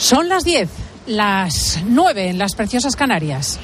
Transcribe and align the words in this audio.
Son 0.00 0.30
las 0.30 0.44
10, 0.44 0.70
las 1.08 1.78
9 1.84 2.30
en 2.30 2.38
las 2.38 2.54
preciosas 2.54 2.96
Canarias. 2.96 3.60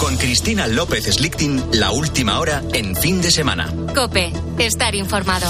Con 0.00 0.16
Cristina 0.16 0.66
López 0.66 1.04
Slichting, 1.04 1.62
la 1.74 1.92
última 1.92 2.40
hora 2.40 2.64
en 2.74 2.96
fin 2.96 3.22
de 3.22 3.30
semana. 3.30 3.72
Cope, 3.94 4.32
estar 4.58 4.96
informado. 4.96 5.48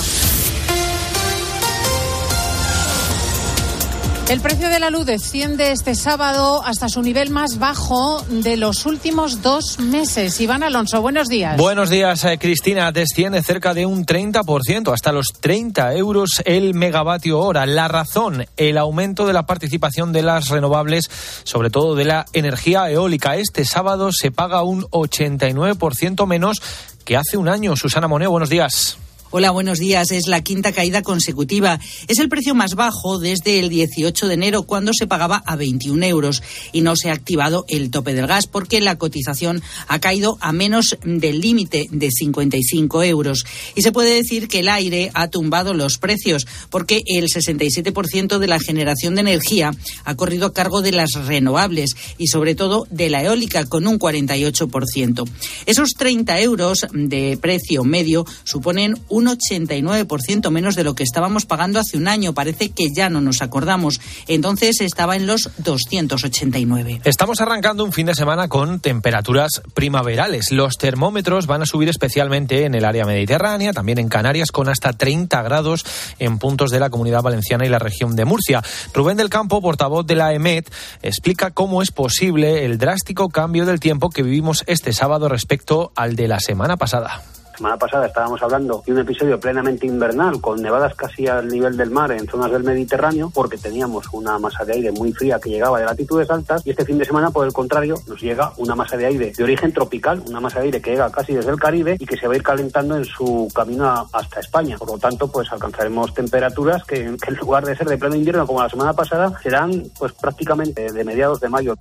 El 4.28 4.42
precio 4.42 4.68
de 4.68 4.78
la 4.78 4.90
luz 4.90 5.06
desciende 5.06 5.72
este 5.72 5.94
sábado 5.94 6.62
hasta 6.62 6.90
su 6.90 7.00
nivel 7.00 7.30
más 7.30 7.58
bajo 7.58 8.22
de 8.28 8.58
los 8.58 8.84
últimos 8.84 9.40
dos 9.40 9.78
meses. 9.78 10.38
Iván 10.38 10.62
Alonso, 10.62 11.00
buenos 11.00 11.28
días. 11.28 11.56
Buenos 11.56 11.88
días, 11.88 12.24
eh, 12.24 12.36
Cristina. 12.38 12.92
Desciende 12.92 13.42
cerca 13.42 13.72
de 13.72 13.86
un 13.86 14.04
30%, 14.04 14.92
hasta 14.92 15.12
los 15.12 15.28
30 15.40 15.94
euros 15.94 16.42
el 16.44 16.74
megavatio 16.74 17.40
hora. 17.40 17.64
La 17.64 17.88
razón, 17.88 18.44
el 18.58 18.76
aumento 18.76 19.26
de 19.26 19.32
la 19.32 19.46
participación 19.46 20.12
de 20.12 20.20
las 20.20 20.50
renovables, 20.50 21.10
sobre 21.44 21.70
todo 21.70 21.94
de 21.94 22.04
la 22.04 22.26
energía 22.34 22.90
eólica. 22.90 23.36
Este 23.36 23.64
sábado 23.64 24.10
se 24.12 24.30
paga 24.30 24.62
un 24.62 24.82
89% 24.90 26.26
menos 26.26 26.60
que 27.06 27.16
hace 27.16 27.38
un 27.38 27.48
año. 27.48 27.76
Susana 27.76 28.08
Moneo, 28.08 28.30
buenos 28.30 28.50
días. 28.50 28.98
Hola, 29.30 29.50
buenos 29.50 29.78
días. 29.78 30.10
Es 30.10 30.26
la 30.26 30.40
quinta 30.40 30.72
caída 30.72 31.02
consecutiva. 31.02 31.78
Es 32.06 32.18
el 32.18 32.30
precio 32.30 32.54
más 32.54 32.74
bajo 32.74 33.18
desde 33.18 33.58
el 33.58 33.68
18 33.68 34.26
de 34.26 34.32
enero, 34.32 34.62
cuando 34.62 34.92
se 34.94 35.06
pagaba 35.06 35.42
a 35.44 35.54
21 35.54 36.02
euros. 36.06 36.42
Y 36.72 36.80
no 36.80 36.96
se 36.96 37.10
ha 37.10 37.12
activado 37.12 37.66
el 37.68 37.90
tope 37.90 38.14
del 38.14 38.26
gas 38.26 38.46
porque 38.46 38.80
la 38.80 38.96
cotización 38.96 39.60
ha 39.86 39.98
caído 39.98 40.38
a 40.40 40.52
menos 40.52 40.96
del 41.04 41.42
límite 41.42 41.88
de 41.90 42.10
55 42.10 43.02
euros. 43.02 43.44
Y 43.74 43.82
se 43.82 43.92
puede 43.92 44.14
decir 44.14 44.48
que 44.48 44.60
el 44.60 44.68
aire 44.70 45.10
ha 45.12 45.28
tumbado 45.28 45.74
los 45.74 45.98
precios 45.98 46.46
porque 46.70 47.02
el 47.04 47.28
67% 47.28 48.38
de 48.38 48.46
la 48.46 48.58
generación 48.58 49.14
de 49.14 49.20
energía 49.20 49.72
ha 50.06 50.14
corrido 50.14 50.46
a 50.46 50.54
cargo 50.54 50.80
de 50.80 50.92
las 50.92 51.12
renovables 51.12 51.96
y 52.16 52.28
sobre 52.28 52.54
todo 52.54 52.86
de 52.90 53.10
la 53.10 53.22
eólica 53.22 53.66
con 53.66 53.86
un 53.86 53.98
48%. 53.98 55.28
Esos 55.66 55.90
30 55.98 56.40
euros 56.40 56.86
de 56.94 57.36
precio 57.36 57.84
medio 57.84 58.24
suponen 58.44 58.94
un 59.18 59.26
89% 59.26 60.50
menos 60.50 60.76
de 60.76 60.84
lo 60.84 60.94
que 60.94 61.02
estábamos 61.02 61.44
pagando 61.44 61.80
hace 61.80 61.96
un 61.96 62.08
año. 62.08 62.34
Parece 62.34 62.70
que 62.70 62.92
ya 62.94 63.10
no 63.10 63.20
nos 63.20 63.42
acordamos. 63.42 64.00
Entonces 64.26 64.80
estaba 64.80 65.16
en 65.16 65.26
los 65.26 65.50
289. 65.58 67.02
Estamos 67.04 67.40
arrancando 67.40 67.84
un 67.84 67.92
fin 67.92 68.06
de 68.06 68.14
semana 68.14 68.48
con 68.48 68.80
temperaturas 68.80 69.62
primaverales. 69.74 70.52
Los 70.52 70.76
termómetros 70.76 71.46
van 71.46 71.62
a 71.62 71.66
subir 71.66 71.88
especialmente 71.88 72.64
en 72.64 72.74
el 72.74 72.84
área 72.84 73.04
mediterránea, 73.04 73.72
también 73.72 73.98
en 73.98 74.08
Canarias, 74.08 74.52
con 74.52 74.68
hasta 74.68 74.92
30 74.92 75.42
grados 75.42 75.84
en 76.18 76.38
puntos 76.38 76.70
de 76.70 76.80
la 76.80 76.90
comunidad 76.90 77.22
valenciana 77.22 77.66
y 77.66 77.68
la 77.68 77.78
región 77.78 78.14
de 78.16 78.24
Murcia. 78.24 78.62
Rubén 78.94 79.16
del 79.16 79.30
Campo, 79.30 79.60
portavoz 79.60 80.06
de 80.06 80.14
la 80.14 80.32
EMET, 80.32 80.72
explica 81.02 81.50
cómo 81.50 81.82
es 81.82 81.90
posible 81.90 82.64
el 82.64 82.78
drástico 82.78 83.28
cambio 83.28 83.66
del 83.66 83.80
tiempo 83.80 84.10
que 84.10 84.22
vivimos 84.22 84.64
este 84.66 84.92
sábado 84.92 85.28
respecto 85.28 85.92
al 85.96 86.16
de 86.16 86.28
la 86.28 86.40
semana 86.40 86.76
pasada 86.76 87.22
semana 87.58 87.76
pasada 87.76 88.06
estábamos 88.06 88.40
hablando 88.40 88.82
de 88.86 88.92
un 88.92 89.00
episodio 89.00 89.38
plenamente 89.38 89.86
invernal 89.86 90.40
con 90.40 90.62
nevadas 90.62 90.94
casi 90.94 91.26
al 91.26 91.48
nivel 91.48 91.76
del 91.76 91.90
mar 91.90 92.12
en 92.12 92.26
zonas 92.26 92.52
del 92.52 92.62
Mediterráneo 92.62 93.30
porque 93.34 93.58
teníamos 93.58 94.06
una 94.12 94.38
masa 94.38 94.64
de 94.64 94.74
aire 94.74 94.92
muy 94.92 95.12
fría 95.12 95.40
que 95.40 95.50
llegaba 95.50 95.80
de 95.80 95.84
latitudes 95.84 96.30
altas 96.30 96.62
y 96.64 96.70
este 96.70 96.84
fin 96.84 96.98
de 96.98 97.04
semana 97.04 97.30
por 97.30 97.46
el 97.46 97.52
contrario 97.52 97.96
nos 98.06 98.20
llega 98.20 98.52
una 98.58 98.76
masa 98.76 98.96
de 98.96 99.06
aire 99.06 99.32
de 99.36 99.44
origen 99.44 99.72
tropical, 99.72 100.22
una 100.28 100.40
masa 100.40 100.60
de 100.60 100.66
aire 100.66 100.80
que 100.80 100.92
llega 100.92 101.10
casi 101.10 101.34
desde 101.34 101.50
el 101.50 101.58
Caribe 101.58 101.96
y 101.98 102.06
que 102.06 102.16
se 102.16 102.28
va 102.28 102.34
a 102.34 102.36
ir 102.36 102.42
calentando 102.42 102.96
en 102.96 103.04
su 103.04 103.48
camino 103.52 104.08
hasta 104.12 104.40
España. 104.40 104.78
Por 104.78 104.92
lo 104.92 104.98
tanto, 104.98 105.30
pues 105.30 105.50
alcanzaremos 105.50 106.14
temperaturas 106.14 106.84
que, 106.84 107.16
que 107.20 107.30
en 107.30 107.36
lugar 107.36 107.64
de 107.64 107.76
ser 107.76 107.88
de 107.88 107.98
pleno 107.98 108.14
invierno 108.14 108.46
como 108.46 108.62
la 108.62 108.68
semana 108.68 108.92
pasada 108.92 109.36
serán 109.42 109.82
pues 109.98 110.12
prácticamente 110.12 110.92
de 110.92 111.04
mediados 111.04 111.40
de 111.40 111.48
mayo. 111.48 111.74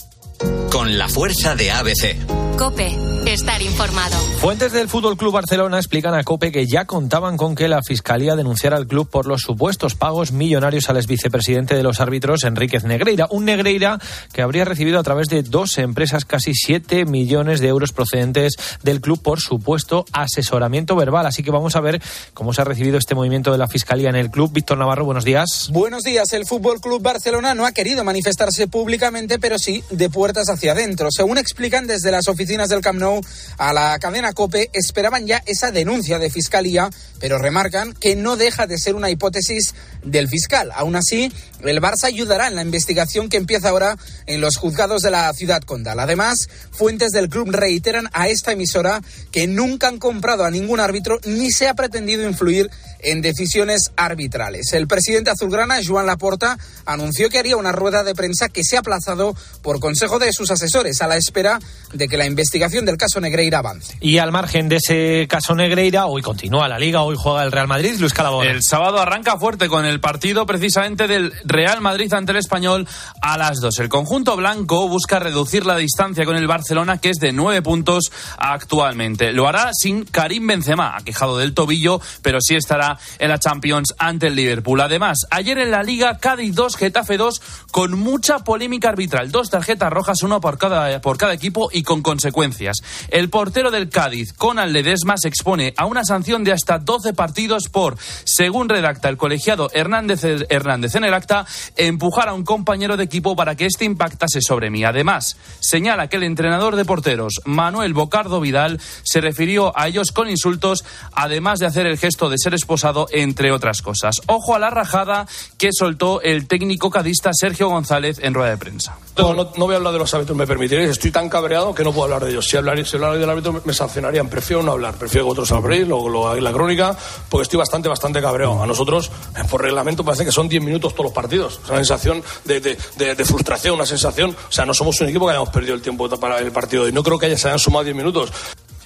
Con 0.71 0.97
la 0.97 1.07
fuerza 1.07 1.55
de 1.55 1.71
ABC. 1.71 2.57
Cope, 2.57 2.97
estar 3.33 3.61
informado. 3.61 4.15
Fuentes 4.39 4.71
del 4.71 4.87
Fútbol 4.87 5.17
Club 5.17 5.33
Barcelona 5.33 5.77
explican 5.77 6.13
a 6.13 6.23
Cope 6.23 6.51
que 6.51 6.65
ya 6.65 6.85
contaban 6.85 7.35
con 7.35 7.55
que 7.55 7.67
la 7.67 7.81
Fiscalía 7.83 8.35
denunciara 8.35 8.77
al 8.77 8.87
club 8.87 9.09
por 9.09 9.25
los 9.25 9.41
supuestos 9.41 9.95
pagos 9.95 10.31
millonarios 10.31 10.89
al 10.89 10.97
ex 10.97 11.07
vicepresidente 11.07 11.75
de 11.75 11.83
los 11.83 11.99
árbitros, 11.99 12.45
Enríquez 12.45 12.85
Negreira. 12.85 13.27
Un 13.29 13.45
Negreira 13.45 13.99
que 14.31 14.41
habría 14.41 14.63
recibido 14.63 14.99
a 14.99 15.03
través 15.03 15.27
de 15.27 15.43
dos 15.43 15.77
empresas 15.77 16.23
casi 16.23 16.53
7 16.53 17.05
millones 17.05 17.59
de 17.59 17.67
euros 17.67 17.91
procedentes 17.91 18.53
del 18.83 19.01
club 19.01 19.21
por 19.21 19.41
supuesto 19.41 20.05
asesoramiento 20.13 20.95
verbal. 20.95 21.25
Así 21.25 21.43
que 21.43 21.51
vamos 21.51 21.75
a 21.75 21.81
ver 21.81 22.01
cómo 22.33 22.53
se 22.53 22.61
ha 22.61 22.65
recibido 22.65 22.97
este 22.97 23.15
movimiento 23.15 23.51
de 23.51 23.57
la 23.57 23.67
Fiscalía 23.67 24.09
en 24.09 24.15
el 24.15 24.31
club. 24.31 24.51
Víctor 24.53 24.77
Navarro, 24.77 25.03
buenos 25.03 25.25
días. 25.25 25.69
Buenos 25.71 26.03
días. 26.03 26.31
El 26.31 26.45
Fútbol 26.45 26.79
Club 26.79 27.01
Barcelona 27.01 27.53
no 27.53 27.65
ha 27.65 27.73
querido 27.73 28.03
manifestarse 28.03 28.67
públicamente, 28.67 29.37
pero 29.39 29.59
sí 29.59 29.83
de 29.89 30.09
puertas 30.09 30.49
hacia 30.49 30.71
adentro. 30.71 31.09
Según 31.11 31.37
explican 31.37 31.87
desde 31.87 32.11
las 32.11 32.27
oficinas 32.27 32.69
del 32.69 32.81
Camp 32.81 32.99
Nou 32.99 33.16
a 33.57 33.73
la 33.73 33.97
cadena 33.99 34.33
COPE 34.33 34.69
esperaban 34.73 35.27
ya 35.27 35.43
esa 35.45 35.71
denuncia 35.71 36.19
de 36.19 36.29
fiscalía, 36.29 36.89
pero 37.19 37.37
remarcan 37.37 37.93
que 37.93 38.15
no 38.15 38.37
deja 38.37 38.67
de 38.67 38.77
ser 38.77 38.95
una 38.95 39.09
hipótesis 39.09 39.73
del 40.03 40.27
fiscal. 40.27 40.71
Aún 40.73 40.95
así, 40.95 41.31
el 41.63 41.81
Barça 41.81 42.05
ayudará 42.05 42.47
en 42.47 42.55
la 42.55 42.61
investigación 42.61 43.29
que 43.29 43.37
empieza 43.37 43.69
ahora 43.69 43.97
en 44.25 44.41
los 44.41 44.57
juzgados 44.57 45.01
de 45.01 45.11
la 45.11 45.31
ciudad 45.33 45.61
condal. 45.61 45.99
Además, 45.99 46.49
fuentes 46.71 47.11
del 47.11 47.29
club 47.29 47.49
reiteran 47.51 48.09
a 48.13 48.27
esta 48.27 48.51
emisora 48.51 49.01
que 49.31 49.47
nunca 49.47 49.87
han 49.87 49.97
comprado 49.97 50.45
a 50.45 50.51
ningún 50.51 50.79
árbitro 50.79 51.19
ni 51.25 51.51
se 51.51 51.67
ha 51.67 51.73
pretendido 51.73 52.27
influir 52.27 52.69
en 52.99 53.21
decisiones 53.21 53.91
arbitrales. 53.95 54.73
El 54.73 54.87
presidente 54.87 55.29
azulgrana, 55.29 55.79
Joan 55.85 56.05
Laporta, 56.05 56.57
anunció 56.85 57.29
que 57.29 57.39
haría 57.39 57.57
una 57.57 57.71
rueda 57.71 58.03
de 58.03 58.15
prensa 58.15 58.49
que 58.49 58.63
se 58.63 58.75
ha 58.75 58.79
aplazado 58.79 59.35
por 59.61 59.79
consejo 59.79 60.19
de 60.19 60.33
sus 60.33 60.51
asesores 60.51 61.01
a 61.01 61.07
la 61.07 61.17
espera 61.17 61.59
de 61.93 62.07
que 62.07 62.17
la 62.17 62.25
investigación 62.25 62.85
del 62.85 62.97
caso 62.97 63.21
Negreira 63.21 63.59
avance. 63.59 63.97
Y 64.01 64.17
al 64.17 64.31
margen 64.31 64.69
de 64.69 64.77
ese 64.77 65.27
caso 65.27 65.55
Negreira, 65.55 66.05
hoy 66.07 66.21
continúa 66.21 66.67
la 66.67 66.79
liga, 66.79 67.03
hoy 67.03 67.15
juega 67.17 67.43
el 67.43 67.51
Real 67.51 67.67
Madrid, 67.67 67.95
Luis 67.99 68.13
Calabón. 68.13 68.47
El 68.47 68.63
sábado 68.63 68.99
arranca 68.99 69.37
fuerte 69.37 69.67
con 69.67 69.85
el 69.85 69.99
partido 69.99 70.45
precisamente 70.45 71.07
del 71.07 71.33
Real 71.47 71.81
Madrid 71.81 72.13
ante 72.13 72.31
el 72.31 72.37
Español 72.37 72.87
a 73.21 73.37
las 73.37 73.59
dos. 73.59 73.79
El 73.79 73.89
conjunto 73.89 74.35
blanco 74.35 74.87
busca 74.87 75.19
reducir 75.19 75.65
la 75.65 75.77
distancia 75.77 76.25
con 76.25 76.35
el 76.35 76.47
Barcelona, 76.47 76.99
que 76.99 77.09
es 77.09 77.17
de 77.17 77.31
nueve 77.31 77.61
puntos 77.61 78.11
actualmente. 78.37 79.31
Lo 79.31 79.47
hará 79.47 79.71
sin 79.73 80.05
Karim 80.05 80.45
Benzema, 80.47 80.95
aquejado 80.95 81.37
del 81.37 81.53
tobillo, 81.53 82.01
pero 82.21 82.39
sí 82.41 82.55
estará 82.55 82.97
en 83.19 83.29
la 83.29 83.39
Champions 83.39 83.95
ante 83.97 84.27
el 84.27 84.35
Liverpool. 84.35 84.81
Además, 84.81 85.19
ayer 85.31 85.57
en 85.59 85.71
la 85.71 85.83
Liga, 85.83 86.17
Cádiz 86.17 86.53
2, 86.53 86.75
Getafe 86.75 87.17
2, 87.17 87.41
con 87.71 87.97
mucha 87.97 88.39
polémica 88.39 88.89
arbitral. 88.89 89.31
Dos 89.31 89.49
tarjetas 89.49 89.91
rojas, 89.91 90.23
uno 90.23 90.41
por 90.41 90.57
cada, 90.57 90.99
por 91.01 91.17
cada 91.17 91.33
equipo 91.33 91.69
y 91.71 91.83
con 91.83 92.01
consecuencias. 92.01 92.77
El 93.09 93.29
portero 93.29 93.71
del 93.71 93.89
Cádiz, 93.89 94.33
Conan 94.33 94.73
Ledesma, 94.73 95.15
se 95.17 95.27
expone 95.27 95.73
a 95.77 95.85
una 95.85 96.03
sanción 96.03 96.43
de 96.43 96.51
hasta 96.51 96.79
12 96.79 97.13
partidos 97.13 97.69
por, 97.69 97.97
según 98.23 98.69
redacta 98.69 99.09
el 99.09 99.17
colegiado 99.17 99.69
Hernández, 99.73 100.23
Hernández 100.49 100.95
en 100.95 101.03
el 101.03 101.13
acta, 101.13 101.36
empujar 101.75 102.29
a 102.29 102.33
un 102.33 102.43
compañero 102.43 102.97
de 102.97 103.03
equipo 103.03 103.35
para 103.35 103.55
que 103.55 103.65
este 103.65 103.85
impactase 103.85 104.41
sobre 104.41 104.69
mí. 104.69 104.83
Además, 104.83 105.37
señala 105.59 106.07
que 106.07 106.17
el 106.17 106.23
entrenador 106.23 106.75
de 106.75 106.85
porteros, 106.85 107.41
Manuel 107.45 107.93
Bocardo 107.93 108.39
Vidal, 108.39 108.79
se 109.03 109.21
refirió 109.21 109.77
a 109.77 109.87
ellos 109.87 110.11
con 110.11 110.29
insultos, 110.29 110.85
además 111.13 111.59
de 111.59 111.65
hacer 111.65 111.87
el 111.87 111.97
gesto 111.97 112.29
de 112.29 112.37
ser 112.37 112.53
esposado 112.53 113.07
entre 113.11 113.51
otras 113.51 113.81
cosas. 113.81 114.21
Ojo 114.27 114.55
a 114.55 114.59
la 114.59 114.69
rajada 114.69 115.27
que 115.57 115.69
soltó 115.71 116.21
el 116.21 116.47
técnico 116.47 116.89
cadista 116.89 117.31
Sergio 117.33 117.69
González 117.69 118.19
en 118.21 118.33
rueda 118.33 118.51
de 118.51 118.57
prensa. 118.57 118.97
No, 119.17 119.33
no, 119.33 119.45
voy 119.55 119.73
a 119.73 119.77
hablar 119.77 119.93
de 119.93 119.99
los 119.99 120.13
árbitros, 120.13 120.37
me 120.37 120.45
permitiréis. 120.45 120.91
Estoy 120.91 121.11
tan 121.11 121.29
cabreado 121.29 121.73
que 121.73 121.83
no 121.83 121.91
puedo 121.91 122.05
hablar 122.05 122.23
de 122.23 122.31
ellos. 122.31 122.47
Si 122.47 122.55
hablar, 122.55 122.85
si 122.85 122.97
del 122.97 123.29
árbitro 123.29 123.61
me 123.65 123.73
sancionarían. 123.73 124.29
Prefiero 124.29 124.61
no 124.63 124.73
hablar. 124.73 124.95
Prefiero 124.95 125.25
que 125.25 125.31
otros 125.31 125.51
habléis, 125.51 125.87
luego 125.87 126.09
lo, 126.09 126.35
la 126.35 126.51
crónica, 126.51 126.95
porque 127.29 127.43
estoy 127.43 127.57
bastante, 127.57 127.89
bastante 127.89 128.21
cabreado. 128.21 128.61
A 128.61 128.67
nosotros, 128.67 129.11
por 129.49 129.61
reglamento, 129.61 130.03
parece 130.03 130.25
que 130.25 130.31
son 130.31 130.47
10 130.47 130.63
minutos 130.63 130.93
todos 130.93 131.05
los 131.05 131.13
partidos. 131.13 131.26
Es 131.35 131.69
una 131.69 131.77
sensación 131.77 132.23
de, 132.45 132.59
de, 132.59 133.15
de, 133.15 133.25
frustración, 133.25 133.75
una 133.75 133.85
sensación. 133.85 134.31
O 134.31 134.51
sea, 134.51 134.65
no 134.65 134.73
somos 134.73 134.99
un 135.01 135.09
equipo 135.09 135.25
que 135.25 135.31
hayamos 135.31 135.49
perdido 135.49 135.75
el 135.75 135.81
tiempo 135.81 136.09
para 136.19 136.39
el 136.39 136.51
partido. 136.51 136.87
Y 136.87 136.91
no 136.91 137.03
creo 137.03 137.19
que 137.19 137.27
haya, 137.27 137.37
se 137.37 137.47
hayan 137.47 137.59
sumado 137.59 137.83
10 137.83 137.95
minutos. 137.95 138.31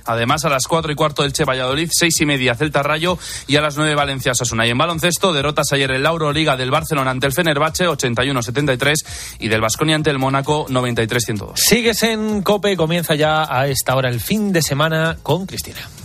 Además, 0.06 0.45
a 0.45 0.50
las 0.50 0.68
4 0.68 0.92
y 0.92 0.95
cuarto 0.95 1.24
del 1.24 1.33
Che 1.33 1.45
Valladolid, 1.45 1.89
6 1.92 2.21
y 2.21 2.25
media 2.25 2.56
Celta 2.56 2.83
Rayo 2.83 3.18
y 3.48 3.56
a 3.56 3.62
las 3.62 3.77
9 3.77 3.95
Valencia 3.95 4.33
Sasuna. 4.33 4.66
Y 4.66 4.71
en 4.71 4.77
baloncesto, 4.77 5.33
derrotas 5.33 5.71
ayer 5.74 5.92
en 5.92 6.04
la 6.04 6.10
Euroliga 6.10 6.57
del 6.57 6.71
Barcelona 6.71 7.12
ante 7.12 7.27
el 7.27 7.33
Fenerbahce, 7.33 7.88
81-73 7.88 8.95
y 9.39 9.48
del 9.48 9.62
Vasconia 9.62 9.95
ante 9.95 10.10
el 10.10 10.19
Mónaco, 10.19 10.66
93-102. 10.68 11.54
Sigues 11.56 12.04
en 12.04 12.42
COPE, 12.42 12.75
comienza 12.77 13.16
ya 13.16 13.45
a 13.50 13.68
esta 13.68 13.95
hora 13.95 14.10
el 14.10 14.19
fin 14.19 14.51
de 14.51 14.62
semana 14.62 15.18
con 15.21 15.45
Cristina. 15.45 16.00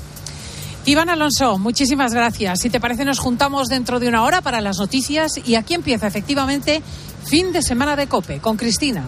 Iván 0.86 1.10
Alonso, 1.10 1.58
muchísimas 1.58 2.14
gracias. 2.14 2.60
Si 2.60 2.70
te 2.70 2.78
parece, 2.78 3.04
nos 3.04 3.18
juntamos 3.18 3.66
dentro 3.66 3.98
de 3.98 4.08
una 4.08 4.22
hora 4.22 4.40
para 4.40 4.60
las 4.60 4.78
noticias 4.78 5.32
y 5.44 5.56
aquí 5.56 5.74
empieza 5.74 6.06
efectivamente 6.06 6.80
fin 7.24 7.52
de 7.52 7.60
semana 7.60 7.96
de 7.96 8.06
COPE 8.06 8.38
con 8.38 8.56
Cristina. 8.56 9.04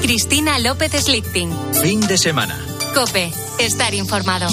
Cristina 0.00 0.58
López 0.60 0.92
Slichting. 0.92 1.50
Fin 1.82 2.00
de 2.00 2.16
semana. 2.16 2.58
Cope, 2.94 3.32
estar 3.58 3.92
informado. 3.94 4.48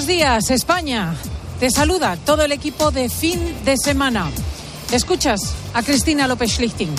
Buenos 0.00 0.16
días, 0.16 0.50
España. 0.50 1.14
Te 1.58 1.70
saluda 1.70 2.16
todo 2.24 2.42
el 2.42 2.52
equipo 2.52 2.90
de 2.90 3.10
fin 3.10 3.38
de 3.66 3.76
semana. 3.76 4.30
Escuchas 4.92 5.52
a 5.74 5.82
Cristina 5.82 6.26
López 6.26 6.52
Schlichting. 6.52 6.94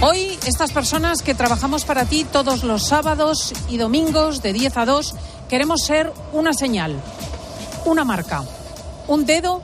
Hoy, 0.00 0.38
estas 0.46 0.72
personas 0.72 1.20
que 1.20 1.34
trabajamos 1.34 1.84
para 1.84 2.06
ti 2.06 2.24
todos 2.24 2.64
los 2.64 2.86
sábados 2.86 3.52
y 3.68 3.76
domingos 3.76 4.40
de 4.40 4.54
10 4.54 4.74
a 4.78 4.86
2, 4.86 5.14
queremos 5.50 5.82
ser 5.82 6.14
una 6.32 6.54
señal, 6.54 6.98
una 7.84 8.06
marca, 8.06 8.42
un 9.06 9.26
dedo 9.26 9.62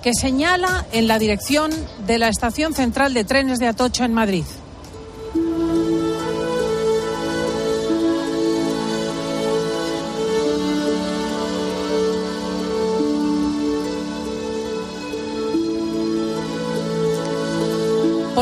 que 0.00 0.14
señala 0.14 0.86
en 0.92 1.08
la 1.08 1.18
dirección 1.18 1.72
de 2.06 2.18
la 2.18 2.28
estación 2.28 2.72
central 2.72 3.14
de 3.14 3.24
trenes 3.24 3.58
de 3.58 3.66
Atocha 3.66 4.04
en 4.04 4.14
Madrid. 4.14 4.44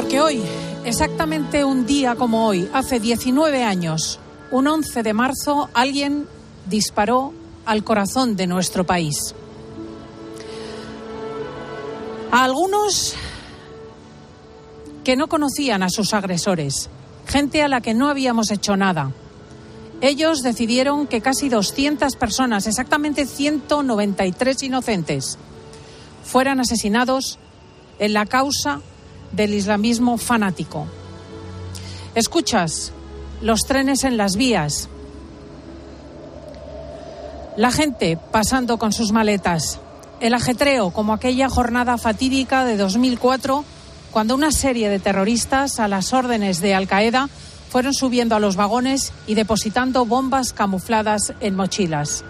Porque 0.00 0.18
hoy, 0.18 0.40
exactamente 0.86 1.62
un 1.62 1.84
día 1.84 2.14
como 2.14 2.46
hoy, 2.46 2.66
hace 2.72 2.98
19 3.00 3.62
años, 3.64 4.18
un 4.50 4.66
11 4.66 5.02
de 5.02 5.12
marzo, 5.12 5.68
alguien 5.74 6.26
disparó 6.70 7.34
al 7.66 7.84
corazón 7.84 8.34
de 8.34 8.46
nuestro 8.46 8.84
país. 8.84 9.34
A 12.30 12.44
algunos 12.44 13.12
que 15.04 15.16
no 15.16 15.28
conocían 15.28 15.82
a 15.82 15.90
sus 15.90 16.14
agresores, 16.14 16.88
gente 17.26 17.62
a 17.62 17.68
la 17.68 17.82
que 17.82 17.92
no 17.92 18.08
habíamos 18.08 18.50
hecho 18.50 18.78
nada. 18.78 19.12
Ellos 20.00 20.40
decidieron 20.40 21.08
que 21.08 21.20
casi 21.20 21.50
200 21.50 22.16
personas, 22.16 22.66
exactamente 22.66 23.26
193 23.26 24.62
inocentes, 24.62 25.36
fueran 26.24 26.58
asesinados 26.58 27.38
en 27.98 28.14
la 28.14 28.24
causa 28.24 28.80
del 29.32 29.54
islamismo 29.54 30.18
fanático. 30.18 30.86
Escuchas 32.14 32.92
los 33.40 33.60
trenes 33.62 34.04
en 34.04 34.16
las 34.16 34.36
vías, 34.36 34.88
la 37.56 37.70
gente 37.70 38.18
pasando 38.30 38.78
con 38.78 38.92
sus 38.92 39.12
maletas, 39.12 39.80
el 40.20 40.34
ajetreo 40.34 40.90
como 40.90 41.12
aquella 41.12 41.48
jornada 41.48 41.98
fatídica 41.98 42.64
de 42.64 42.76
2004 42.76 43.64
cuando 44.10 44.34
una 44.34 44.50
serie 44.50 44.88
de 44.88 44.98
terroristas 44.98 45.78
a 45.78 45.88
las 45.88 46.12
órdenes 46.12 46.60
de 46.60 46.74
Al 46.74 46.88
Qaeda 46.88 47.28
fueron 47.70 47.94
subiendo 47.94 48.34
a 48.34 48.40
los 48.40 48.56
vagones 48.56 49.12
y 49.26 49.34
depositando 49.34 50.04
bombas 50.04 50.52
camufladas 50.52 51.32
en 51.40 51.54
mochilas. 51.54 52.24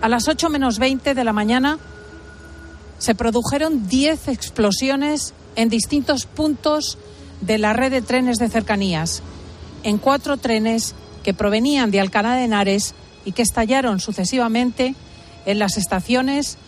A 0.00 0.08
las 0.08 0.28
8 0.28 0.48
menos 0.48 0.78
20 0.78 1.14
de 1.14 1.24
la 1.24 1.34
mañana 1.34 1.78
se 2.98 3.14
produjeron 3.14 3.86
10 3.86 4.28
explosiones 4.28 5.34
en 5.56 5.68
distintos 5.68 6.26
puntos 6.26 6.98
de 7.40 7.58
la 7.58 7.72
red 7.72 7.90
de 7.90 8.02
trenes 8.02 8.38
de 8.38 8.48
cercanías, 8.48 9.22
en 9.82 9.98
cuatro 9.98 10.36
trenes 10.36 10.94
que 11.22 11.34
provenían 11.34 11.90
de 11.90 12.00
Alcalá 12.00 12.36
de 12.36 12.44
Henares 12.44 12.94
y 13.24 13.32
que 13.32 13.42
estallaron 13.42 14.00
sucesivamente 14.00 14.94
en 15.46 15.58
las 15.58 15.76
estaciones 15.76 16.58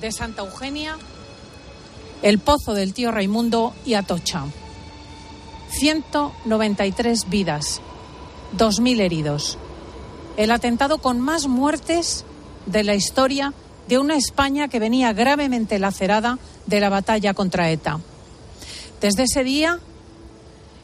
de 0.00 0.12
Santa 0.12 0.42
Eugenia, 0.42 0.96
El 2.22 2.38
Pozo 2.38 2.74
del 2.74 2.94
Tío 2.94 3.10
Raimundo 3.10 3.74
y 3.84 3.94
Atocha. 3.94 4.44
193 5.70 7.28
vidas, 7.28 7.80
2.000 8.56 9.00
heridos. 9.00 9.58
El 10.36 10.50
atentado 10.50 10.98
con 10.98 11.20
más 11.20 11.46
muertes 11.46 12.24
de 12.66 12.82
la 12.82 12.94
historia 12.94 13.52
de 13.88 13.98
una 13.98 14.16
España 14.16 14.68
que 14.68 14.78
venía 14.78 15.12
gravemente 15.12 15.78
lacerada 15.78 16.38
de 16.66 16.80
la 16.80 16.88
batalla 16.88 17.34
contra 17.34 17.70
ETA. 17.70 18.00
Desde 19.00 19.24
ese 19.24 19.44
día, 19.44 19.78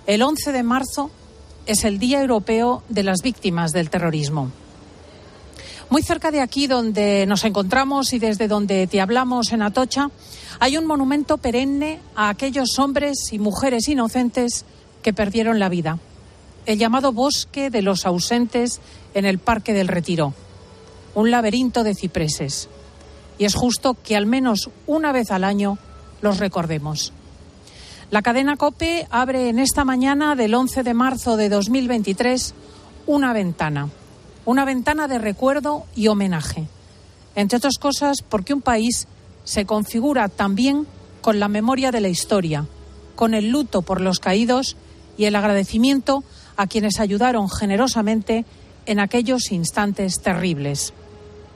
el 0.06 0.22
11 0.22 0.52
de 0.52 0.62
marzo, 0.62 1.10
es 1.66 1.84
el 1.84 1.98
Día 1.98 2.20
Europeo 2.20 2.82
de 2.88 3.02
las 3.02 3.22
Víctimas 3.22 3.72
del 3.72 3.90
Terrorismo. 3.90 4.50
Muy 5.90 6.02
cerca 6.02 6.30
de 6.30 6.40
aquí 6.40 6.66
donde 6.66 7.26
nos 7.26 7.44
encontramos 7.44 8.12
y 8.12 8.18
desde 8.18 8.48
donde 8.48 8.86
te 8.86 9.00
hablamos 9.00 9.52
en 9.52 9.62
Atocha, 9.62 10.10
hay 10.58 10.76
un 10.76 10.86
monumento 10.86 11.38
perenne 11.38 12.00
a 12.14 12.28
aquellos 12.28 12.78
hombres 12.78 13.32
y 13.32 13.38
mujeres 13.38 13.88
inocentes 13.88 14.64
que 15.02 15.12
perdieron 15.12 15.58
la 15.58 15.68
vida. 15.68 15.98
El 16.64 16.78
llamado 16.78 17.12
Bosque 17.12 17.70
de 17.70 17.82
los 17.82 18.06
Ausentes 18.06 18.80
en 19.14 19.26
el 19.26 19.38
Parque 19.38 19.72
del 19.72 19.86
Retiro. 19.86 20.34
Un 21.14 21.30
laberinto 21.30 21.84
de 21.84 21.94
cipreses. 21.94 22.68
Y 23.38 23.44
es 23.44 23.54
justo 23.54 23.96
que 24.02 24.16
al 24.16 24.26
menos 24.26 24.70
una 24.86 25.12
vez 25.12 25.30
al 25.30 25.44
año 25.44 25.78
los 26.22 26.38
recordemos. 26.38 27.12
La 28.10 28.22
cadena 28.22 28.56
COPE 28.56 29.06
abre 29.10 29.48
en 29.48 29.58
esta 29.58 29.84
mañana 29.84 30.36
del 30.36 30.54
11 30.54 30.82
de 30.82 30.94
marzo 30.94 31.36
de 31.36 31.48
2023 31.48 32.54
una 33.06 33.32
ventana 33.32 33.90
una 34.46 34.64
ventana 34.64 35.08
de 35.08 35.18
recuerdo 35.18 35.84
y 35.94 36.06
homenaje. 36.06 36.66
Entre 37.34 37.58
otras 37.58 37.76
cosas, 37.78 38.22
porque 38.26 38.54
un 38.54 38.62
país 38.62 39.06
se 39.44 39.66
configura 39.66 40.28
también 40.28 40.86
con 41.20 41.38
la 41.38 41.48
memoria 41.48 41.90
de 41.90 42.00
la 42.00 42.08
historia, 42.08 42.64
con 43.16 43.34
el 43.34 43.50
luto 43.50 43.82
por 43.82 44.00
los 44.00 44.20
caídos 44.20 44.76
y 45.18 45.24
el 45.24 45.36
agradecimiento 45.36 46.24
a 46.56 46.68
quienes 46.68 47.00
ayudaron 47.00 47.50
generosamente 47.50 48.44
en 48.86 49.00
aquellos 49.00 49.50
instantes 49.50 50.22
terribles. 50.22 50.94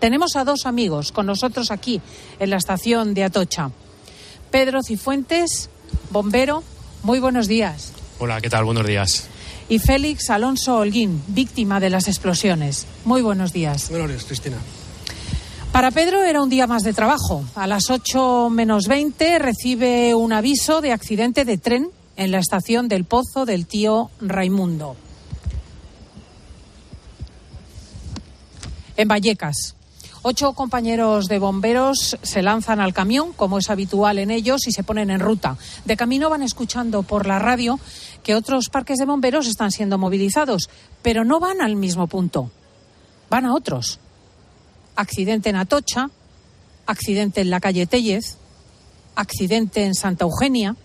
Tenemos 0.00 0.36
a 0.36 0.44
dos 0.44 0.66
amigos 0.66 1.12
con 1.12 1.26
nosotros 1.26 1.70
aquí 1.70 2.00
en 2.38 2.50
la 2.50 2.56
estación 2.56 3.14
de 3.14 3.24
Atocha. 3.24 3.70
Pedro 4.50 4.82
Cifuentes, 4.82 5.70
bombero, 6.10 6.64
muy 7.02 7.20
buenos 7.20 7.46
días. 7.46 7.92
Hola, 8.18 8.40
¿qué 8.40 8.50
tal? 8.50 8.64
Buenos 8.64 8.86
días 8.86 9.28
y 9.70 9.78
Félix 9.78 10.28
Alonso 10.30 10.78
Holguín, 10.78 11.22
víctima 11.28 11.78
de 11.78 11.90
las 11.90 12.08
explosiones. 12.08 12.86
Muy 13.04 13.22
buenos 13.22 13.52
días. 13.52 13.88
Buenos 13.88 14.08
días, 14.08 14.24
Cristina. 14.24 14.56
Para 15.70 15.92
Pedro 15.92 16.24
era 16.24 16.42
un 16.42 16.50
día 16.50 16.66
más 16.66 16.82
de 16.82 16.92
trabajo. 16.92 17.44
A 17.54 17.68
las 17.68 17.88
8 17.88 18.50
menos 18.50 18.88
20 18.88 19.38
recibe 19.38 20.12
un 20.16 20.32
aviso 20.32 20.80
de 20.80 20.90
accidente 20.90 21.44
de 21.44 21.56
tren 21.56 21.88
en 22.16 22.32
la 22.32 22.40
estación 22.40 22.88
del 22.88 23.04
Pozo 23.04 23.46
del 23.46 23.66
tío 23.66 24.10
Raimundo. 24.20 24.96
En 28.96 29.06
Vallecas. 29.06 29.76
Ocho 30.22 30.52
compañeros 30.52 31.28
de 31.28 31.38
bomberos 31.38 32.18
se 32.22 32.42
lanzan 32.42 32.78
al 32.78 32.92
camión, 32.92 33.32
como 33.32 33.56
es 33.56 33.70
habitual 33.70 34.18
en 34.18 34.30
ellos, 34.30 34.66
y 34.66 34.72
se 34.72 34.82
ponen 34.82 35.10
en 35.10 35.18
ruta. 35.18 35.56
De 35.86 35.96
camino 35.96 36.28
van 36.28 36.42
escuchando 36.42 37.02
por 37.02 37.26
la 37.26 37.38
radio 37.38 37.80
que 38.22 38.34
otros 38.34 38.68
parques 38.68 38.98
de 38.98 39.06
bomberos 39.06 39.46
están 39.46 39.70
siendo 39.70 39.96
movilizados, 39.96 40.68
pero 41.00 41.24
no 41.24 41.40
van 41.40 41.62
al 41.62 41.74
mismo 41.74 42.06
punto, 42.06 42.50
van 43.30 43.46
a 43.46 43.54
otros. 43.54 43.98
Accidente 44.94 45.48
en 45.48 45.56
Atocha, 45.56 46.10
accidente 46.84 47.40
en 47.40 47.48
la 47.48 47.60
calle 47.60 47.86
Tellez, 47.86 48.36
accidente 49.14 49.84
en 49.86 49.94
Santa 49.94 50.24
Eugenia. 50.26 50.76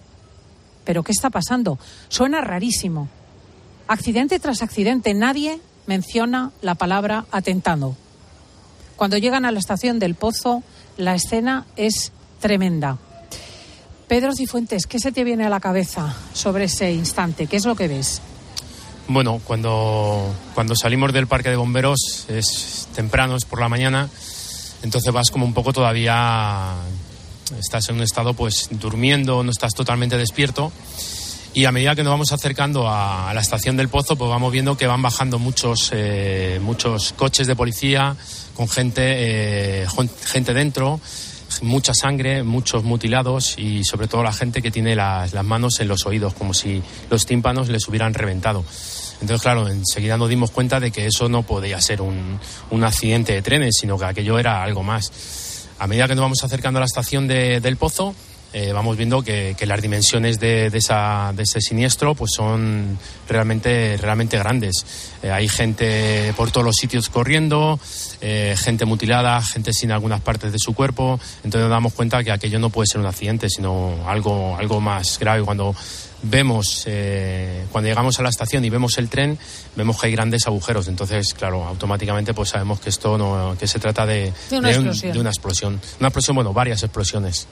¿Pero 0.86 1.04
qué 1.04 1.12
está 1.12 1.30
pasando? 1.30 1.77
Suena 2.08 2.39
rarísimo. 2.39 3.10
Accidente 3.89 4.39
tras 4.39 4.62
accidente, 4.62 5.13
nadie 5.13 5.60
menciona 5.88 6.51
la 6.62 6.75
palabra 6.75 7.25
atentado. 7.32 7.98
Cuando 8.96 9.18
llegan 9.18 9.46
a 9.46 9.52
la 9.52 9.60
estación 9.60 10.00
del 10.00 10.16
Pozo, 10.16 10.64
la 10.98 11.16
escena 11.16 11.66
es 11.75 12.12
tremenda. 12.40 12.98
Pedro 14.08 14.34
Cifuentes, 14.36 14.86
¿qué 14.86 15.00
se 15.00 15.12
te 15.12 15.24
viene 15.24 15.46
a 15.46 15.50
la 15.50 15.60
cabeza 15.60 16.16
sobre 16.34 16.66
ese 16.66 16.92
instante? 16.92 17.48
¿Qué 17.48 17.58
es 17.58 17.66
lo 17.66 17.75
que 17.75 17.88
ves? 17.88 18.22
Bueno, 19.08 19.42
cuando, 19.44 20.34
cuando 20.54 20.75
salimos 20.75 21.14
del 21.14 21.28
parque 21.28 21.50
de 21.50 21.56
bomberos 21.56 22.25
es 22.28 22.88
temprano, 22.96 23.36
es 23.36 23.46
por 23.46 23.60
la 23.60 23.70
mañana, 23.70 24.10
entonces 24.84 25.12
vas 25.14 25.30
como 25.30 25.46
un 25.46 25.54
poco 25.54 25.74
todavía, 25.74 26.74
estás 27.60 27.90
en 27.90 27.96
un 27.96 28.02
estado 28.02 28.34
pues 28.34 28.70
durmiendo, 28.72 29.44
no 29.44 29.52
estás 29.52 29.74
totalmente 29.74 30.18
despierto. 30.18 30.72
Y 31.56 31.64
a 31.64 31.72
medida 31.72 31.96
que 31.96 32.04
nos 32.04 32.12
vamos 32.12 32.34
acercando 32.34 32.90
a, 32.90 33.34
la 33.34 33.40
estación 33.40 33.78
del 33.78 33.88
Pozo, 33.88 34.18
pues 34.18 34.30
vamos 34.30 34.52
viendo 34.52 34.76
que 34.76 34.88
van 34.88 35.02
bajando 35.02 35.40
muchos, 35.40 35.90
eh, 35.94 36.60
muchos 36.62 37.14
coches 37.14 37.48
de 37.48 37.56
policía, 37.56 38.18
con 38.54 38.68
gente, 38.68 39.84
eh, 39.84 39.88
gente 40.26 40.54
dentro, 40.54 41.00
mucha 41.62 41.94
sangre, 41.94 42.44
muchos 42.44 42.84
mutilados 42.84 43.58
y 43.58 43.86
sobre 43.86 44.10
todo 44.10 44.22
la 44.22 44.34
gente 44.34 44.62
que 44.62 44.70
tiene 44.70 44.98
las, 44.98 45.34
manos 45.46 45.80
en 45.80 45.88
los 45.88 46.06
oídos, 46.06 46.34
como 46.34 46.54
si 46.54 46.84
los 47.10 47.26
tímpanos 47.26 47.70
les 47.70 47.88
hubieran 47.88 48.14
reventado. 48.14 48.66
Entonces, 49.22 49.42
claro, 49.42 49.70
enseguida 49.70 50.18
nos 50.18 50.28
dimos 50.28 50.52
cuenta 50.52 50.82
de 50.82 50.92
que 50.92 51.06
eso 51.06 51.30
no 51.30 51.44
podía 51.44 51.80
ser 51.80 52.02
un, 52.02 52.38
un 52.70 52.84
accidente 52.84 53.32
de 53.32 53.42
trenes, 53.42 53.76
sino 53.80 53.98
que 53.98 54.04
aquello 54.04 54.38
era 54.38 54.62
algo 54.62 54.84
más. 54.84 55.10
A 55.80 55.88
medida 55.88 56.10
que 56.10 56.16
nos 56.16 56.24
vamos 56.24 56.44
acercando 56.44 56.80
a 56.80 56.82
la 56.82 56.86
estación 56.86 57.30
del 57.30 57.78
Pozo, 57.78 58.14
eh, 58.58 58.72
vamos 58.72 58.96
viendo 58.96 59.22
que, 59.22 59.54
las 59.68 59.82
dimensiones 59.82 60.40
de, 60.40 60.68
esa, 60.68 61.34
de, 61.36 61.44
ese 61.44 61.60
siniestro 61.60 62.16
pues 62.16 62.32
son 62.34 62.98
realmente, 63.28 63.98
realmente 63.98 64.38
grandes. 64.38 64.86
Eh, 65.22 65.30
hay 65.30 65.50
gente 65.50 66.34
por 66.38 66.52
todos 66.52 66.66
los 66.66 66.78
sitios 66.78 67.10
corriendo, 67.10 67.78
eh, 68.22 68.56
gente 68.58 68.86
mutilada, 68.86 69.42
gente 69.42 69.74
sin 69.74 69.92
algunas 69.92 70.22
partes 70.22 70.54
de 70.54 70.58
su 70.58 70.74
cuerpo. 70.74 71.20
Entonces 71.44 71.64
nos 71.64 71.70
damos 71.70 71.92
cuenta 71.92 72.24
que 72.24 72.32
aquello 72.32 72.58
no 72.58 72.70
puede 72.70 72.88
ser 72.88 73.02
un 73.02 73.08
accidente, 73.08 73.50
sino 73.50 74.08
algo, 74.08 74.56
algo 74.58 74.80
más 74.80 75.20
grave. 75.20 75.44
Cuando 75.44 75.76
vemos, 76.24 76.88
cuando 77.74 77.90
llegamos 77.90 78.18
a 78.20 78.24
la 78.24 78.30
estación 78.30 78.64
y 78.64 78.70
vemos 78.70 78.98
el 78.98 79.10
tren, 79.10 79.38
vemos 79.76 80.00
que 80.00 80.08
hay 80.08 80.14
grandes 80.14 80.48
agujeros. 80.48 80.88
Entonces, 80.88 81.34
claro, 81.34 81.66
automáticamente 81.66 82.34
pues 82.34 82.52
sabemos 82.52 82.80
que 82.80 82.88
esto 82.88 83.18
no, 83.18 83.58
que 83.60 83.68
se 83.68 83.80
trata 83.80 84.06
de, 84.06 84.32
una, 84.52 84.72
explosión. 84.72 85.12
de 85.12 85.20
una 85.20 85.30
explosión. 85.30 85.82
Una 86.00 86.08
explosión, 86.08 86.36
bueno, 86.36 86.54
varias 86.54 86.82
explosiones. 86.84 87.50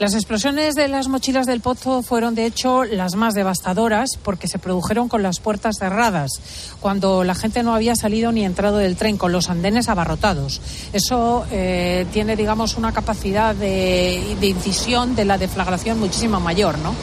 Las 0.00 0.14
explosiones 0.14 0.76
de 0.76 0.88
las 0.88 1.08
mochilas 1.08 1.44
del 1.44 1.60
pozo 1.60 2.02
fueron, 2.02 2.34
de 2.34 2.46
hecho, 2.46 2.84
las 2.84 3.16
más 3.16 3.34
devastadoras 3.34 4.16
porque 4.22 4.48
se 4.48 4.58
produjeron 4.58 5.10
con 5.10 5.22
las 5.22 5.40
puertas 5.40 5.76
cerradas, 5.78 6.40
cuando 6.80 7.22
la 7.22 7.34
gente 7.34 7.62
no 7.62 7.74
había 7.74 7.94
salido 7.94 8.32
ni 8.32 8.42
entrado 8.42 8.78
del 8.78 8.96
tren, 8.96 9.18
con 9.18 9.30
los 9.30 9.50
andenes 9.50 9.90
abarrotados. 9.90 10.62
Eso 10.94 11.44
eh, 11.50 12.06
tiene, 12.14 12.34
digamos, 12.34 12.78
una 12.78 12.92
capacidad 12.92 13.54
de, 13.54 14.38
incisión 14.40 15.14
de 15.14 15.26
la 15.26 15.36
deflagración 15.36 16.00
muchísimo 16.00 16.40
mayor, 16.40 16.78
¿no? 16.78 16.94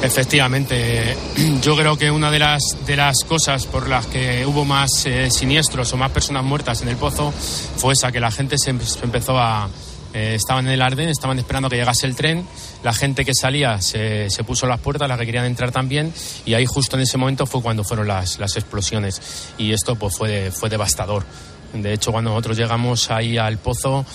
Efectivamente, 0.00 1.16
yo 1.62 1.76
creo 1.76 1.98
que 1.98 2.12
una 2.12 2.30
de 2.30 2.38
las, 2.38 2.62
de 2.86 2.94
las 2.94 3.24
cosas 3.26 3.66
por 3.66 3.88
las 3.88 4.06
que 4.06 4.46
hubo 4.46 4.64
más 4.64 5.04
eh, 5.06 5.32
siniestros 5.32 5.92
o 5.92 5.96
más 5.96 6.12
personas 6.12 6.44
muertas 6.44 6.80
en 6.82 6.90
el 6.90 6.96
pozo 6.96 7.32
fue 7.32 7.94
esa, 7.94 8.12
que 8.12 8.20
la 8.20 8.30
gente 8.30 8.56
se 8.56 8.70
empezó 8.70 9.36
a, 9.36 9.68
eh, 10.14 10.36
estaban 10.36 10.66
en 10.66 10.72
el 10.72 10.80
Arden, 10.80 11.08
estaban 11.08 11.38
esperando 11.38 11.68
que 11.68 11.76
llegase 11.76 12.06
el 12.06 12.14
tren, 12.14 12.46
la 12.84 12.92
gente 12.92 13.24
que 13.24 13.34
salía 13.34 13.80
se, 13.80 14.30
se, 14.30 14.44
puso 14.44 14.66
las 14.66 14.78
puertas, 14.78 15.08
las 15.08 15.18
que 15.18 15.26
querían 15.26 15.44
entrar 15.44 15.72
también, 15.72 16.14
y 16.46 16.54
ahí 16.54 16.66
justo 16.66 16.96
en 16.96 17.02
ese 17.02 17.18
momento 17.18 17.46
fue 17.46 17.60
cuando 17.60 17.82
fueron 17.82 18.06
las, 18.06 18.38
las 18.38 18.56
explosiones. 18.56 19.50
Y 19.58 19.72
esto 19.72 19.96
pues 19.96 20.16
fue, 20.16 20.52
fue 20.52 20.70
devastador. 20.70 21.24
De 21.72 21.92
hecho, 21.92 22.12
cuando 22.12 22.30
nosotros 22.30 22.56
llegamos 22.56 23.10
ahí 23.10 23.36
al 23.36 23.58
pozo, 23.58 24.06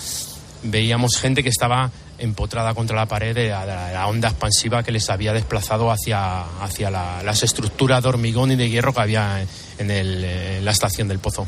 veíamos 0.62 1.18
gente 1.18 1.42
que 1.42 1.50
estaba 1.50 1.90
empotrada 2.18 2.72
contra 2.74 2.96
la 2.96 3.06
pared 3.06 3.34
de 3.34 3.48
la, 3.48 4.06
onda 4.06 4.28
expansiva 4.28 4.82
que 4.82 4.92
les 4.92 5.08
había 5.10 5.32
desplazado 5.32 5.90
hacia, 5.90 6.42
hacia 6.62 6.90
las 6.90 7.42
estructuras 7.42 8.02
de 8.02 8.08
hormigón 8.08 8.52
y 8.52 8.56
de 8.56 8.70
hierro 8.70 8.94
que 8.94 9.00
había 9.00 9.44
en, 9.78 9.90
en 9.90 10.64
la 10.64 10.70
estación 10.70 11.08
del 11.08 11.18
pozo. 11.18 11.46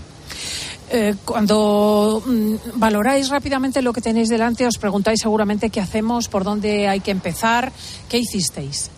Eh, 0.91 1.15
cuando 1.25 2.23
mm, 2.25 2.55
valoráis 2.75 3.29
rápidamente 3.29 3.83
lo 3.83 3.93
que 3.93 4.01
tenéis 4.01 4.29
delante, 4.29 4.67
os 4.67 4.79
preguntáis 4.79 5.21
seguramente 5.21 5.71
qué 5.71 5.81
hacemos, 5.81 6.29
por 6.29 6.45
dónde 6.45 6.89
hay 6.89 7.01
que 7.01 7.11
empezar, 7.11 7.73
qué 8.09 8.19
hicisteis. 8.19 8.91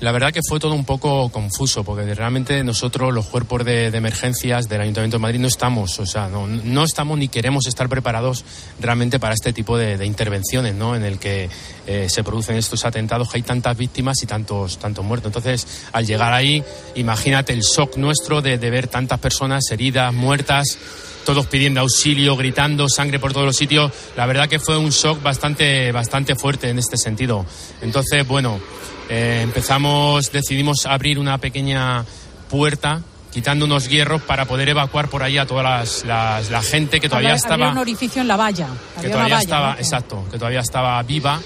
La 0.00 0.12
verdad 0.12 0.32
que 0.32 0.42
fue 0.48 0.60
todo 0.60 0.74
un 0.74 0.84
poco 0.84 1.28
confuso, 1.28 1.82
porque 1.82 2.14
realmente 2.14 2.62
nosotros, 2.62 3.12
los 3.12 3.26
cuerpos 3.26 3.64
de, 3.64 3.86
emergencias 3.86 4.68
del 4.68 4.82
Ayuntamiento 4.82 5.16
de 5.16 5.22
Madrid, 5.22 5.40
no 5.40 5.48
estamos, 5.48 5.98
o 5.98 6.06
sea, 6.06 6.28
no, 6.28 6.84
estamos 6.84 7.18
ni 7.18 7.26
queremos 7.26 7.66
estar 7.66 7.88
preparados 7.88 8.44
realmente 8.80 9.18
para 9.18 9.34
este 9.34 9.52
tipo 9.52 9.76
de, 9.76 10.06
intervenciones, 10.06 10.76
¿no? 10.76 10.94
En 10.94 11.02
el 11.02 11.18
que 11.18 11.50
eh, 11.88 12.06
se 12.08 12.22
producen 12.22 12.56
estos 12.56 12.84
atentados, 12.84 13.28
que 13.28 13.38
hay 13.38 13.42
tantas 13.42 13.76
víctimas 13.76 14.22
y 14.22 14.26
tantos, 14.26 14.78
tantos 14.78 15.04
muertos. 15.04 15.30
Entonces, 15.30 15.66
al 15.90 16.06
llegar 16.06 16.32
ahí, 16.32 16.62
imagínate 16.94 17.52
el 17.52 17.62
shock 17.62 17.96
nuestro 17.96 18.40
de, 18.40 18.56
de 18.56 18.70
ver 18.70 18.86
tantas 18.86 19.18
personas 19.18 19.68
heridas, 19.72 20.14
muertas 20.14 20.78
todos 21.28 21.46
pidiendo 21.46 21.80
auxilio, 21.80 22.38
gritando, 22.38 22.88
sangre 22.88 23.18
por 23.18 23.34
todos 23.34 23.44
los 23.44 23.54
sitios. 23.54 23.92
La 24.16 24.24
verdad 24.24 24.48
que 24.48 24.58
fue 24.58 24.78
un 24.78 24.88
shock 24.88 25.22
bastante, 25.22 25.92
bastante 25.92 26.34
fuerte 26.36 26.70
en 26.70 26.78
este 26.78 26.96
sentido. 26.96 27.44
Entonces, 27.82 28.26
bueno, 28.26 28.58
eh, 29.10 29.40
empezamos, 29.42 30.32
decidimos 30.32 30.86
abrir 30.86 31.18
una 31.18 31.36
pequeña 31.36 32.02
puerta 32.48 33.02
quitando 33.30 33.66
unos 33.66 33.90
hierros 33.90 34.22
para 34.22 34.46
poder 34.46 34.70
evacuar 34.70 35.10
por 35.10 35.22
ahí 35.22 35.36
a 35.36 35.44
toda 35.44 35.62
las, 35.62 36.06
la 36.06 36.62
gente 36.62 36.98
que 36.98 37.10
todavía 37.10 37.34
estaba. 37.34 37.56
Había 37.56 37.72
un 37.72 37.78
orificio 37.78 38.22
en 38.22 38.28
la 38.28 38.36
valla. 38.38 38.68
que 38.98 39.10
todavía 39.10 39.40
estaba, 39.40 39.74
exacto, 39.74 40.24
que 40.30 40.38
todavía 40.38 40.60
estaba 40.60 41.02
viva 41.02 41.38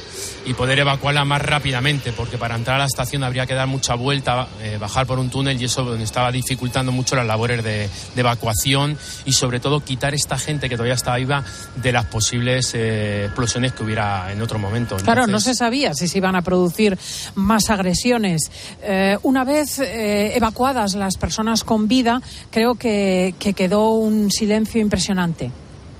y 0.44 0.54
poder 0.54 0.78
evacuarla 0.78 1.24
más 1.24 1.42
rápidamente, 1.42 2.12
porque 2.12 2.38
para 2.38 2.56
entrar 2.56 2.76
a 2.76 2.80
la 2.80 2.86
estación 2.86 3.22
habría 3.24 3.46
que 3.46 3.54
dar 3.54 3.66
mucha 3.66 3.94
vuelta, 3.94 4.48
eh, 4.60 4.78
bajar 4.80 5.06
por 5.06 5.18
un 5.18 5.30
túnel 5.30 5.60
y 5.60 5.64
eso 5.64 5.94
estaba 5.96 6.32
dificultando 6.32 6.92
mucho 6.92 7.16
las 7.16 7.26
labores 7.26 7.62
de, 7.62 7.88
evacuación 8.16 8.96
y 9.24 9.32
sobre 9.32 9.58
todo 9.58 9.80
quitar 9.80 10.14
esta 10.14 10.38
gente 10.38 10.68
que 10.68 10.76
todavía 10.76 10.94
estaba 10.94 11.16
viva 11.16 11.44
de 11.76 11.92
las 11.92 12.06
posibles 12.06 12.72
eh, 12.74 13.24
explosiones 13.26 13.72
que 13.72 13.82
hubiera 13.82 14.32
en 14.32 14.40
otro 14.42 14.58
momento. 14.58 14.96
claro, 14.96 15.26
no 15.26 15.40
se 15.40 15.54
sabía 15.54 15.94
si 15.94 16.08
se 16.08 16.18
iban 16.18 16.36
a 16.36 16.42
producir 16.42 16.98
más 17.34 17.70
agresiones. 17.70 18.50
Eh, 18.82 19.18
una 19.22 19.44
vez 19.44 19.78
evacuadas 19.78 20.94
las 20.94 21.16
personas 21.16 21.64
con 21.64 21.88
vida, 21.88 22.20
creo 22.50 22.74
que, 22.74 23.34
que 23.38 23.54
quedó 23.54 23.90
un 23.90 24.30
silencio 24.30 24.80
impresionante. 24.80 25.50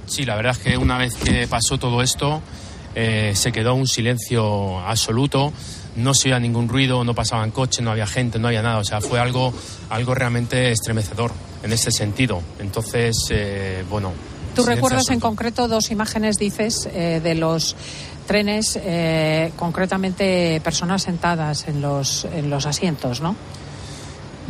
Sí, 0.07 0.25
la 0.25 0.37
verdad 0.37 0.53
es 0.53 0.59
que 0.59 0.77
una 0.77 0.99
vez 0.99 1.15
que 1.15 1.47
pasó 1.47 1.79
todo 1.79 2.03
esto, 2.03 2.43
eh, 2.95 3.33
se 3.35 3.53
quedó 3.53 3.75
un 3.75 3.87
silencio 3.87 4.81
absoluto, 4.81 5.53
no 5.97 6.15
se 6.15 6.29
oía 6.29 6.39
ningún 6.39 6.69
ruido, 6.69 7.05
no 7.05 7.15
pasaban 7.15 7.51
coches, 7.51 7.83
no 7.83 7.91
había 7.91 8.07
gente, 8.07 8.39
no 8.39 8.49
había 8.49 8.63
nada, 8.63 8.79
o 8.79 8.85
sea, 8.85 9.01
fue 9.01 9.19
algo, 9.19 9.53
algo 9.91 10.15
realmente 10.15 10.71
estremecedor 10.71 11.33
en 11.63 11.73
ese 11.73 11.91
sentido. 11.91 12.43
Entonces, 12.59 13.17
eh, 13.31 13.85
bueno. 13.89 14.13
¿Tú 14.55 14.65
recuerdas 14.65 15.09
en 15.11 15.21
concreto 15.21 15.69
dos 15.69 15.91
imágenes, 15.91 16.37
dices, 16.37 16.89
eh, 16.93 17.21
de 17.23 17.35
los 17.35 17.75
trenes, 18.27 18.79
concretamente 19.57 20.61
personas 20.63 21.03
sentadas 21.03 21.67
en 21.67 21.81
los, 21.81 22.25
en 22.27 22.51
los 22.51 22.67
asientos, 22.67 23.21
¿no? 23.21 23.35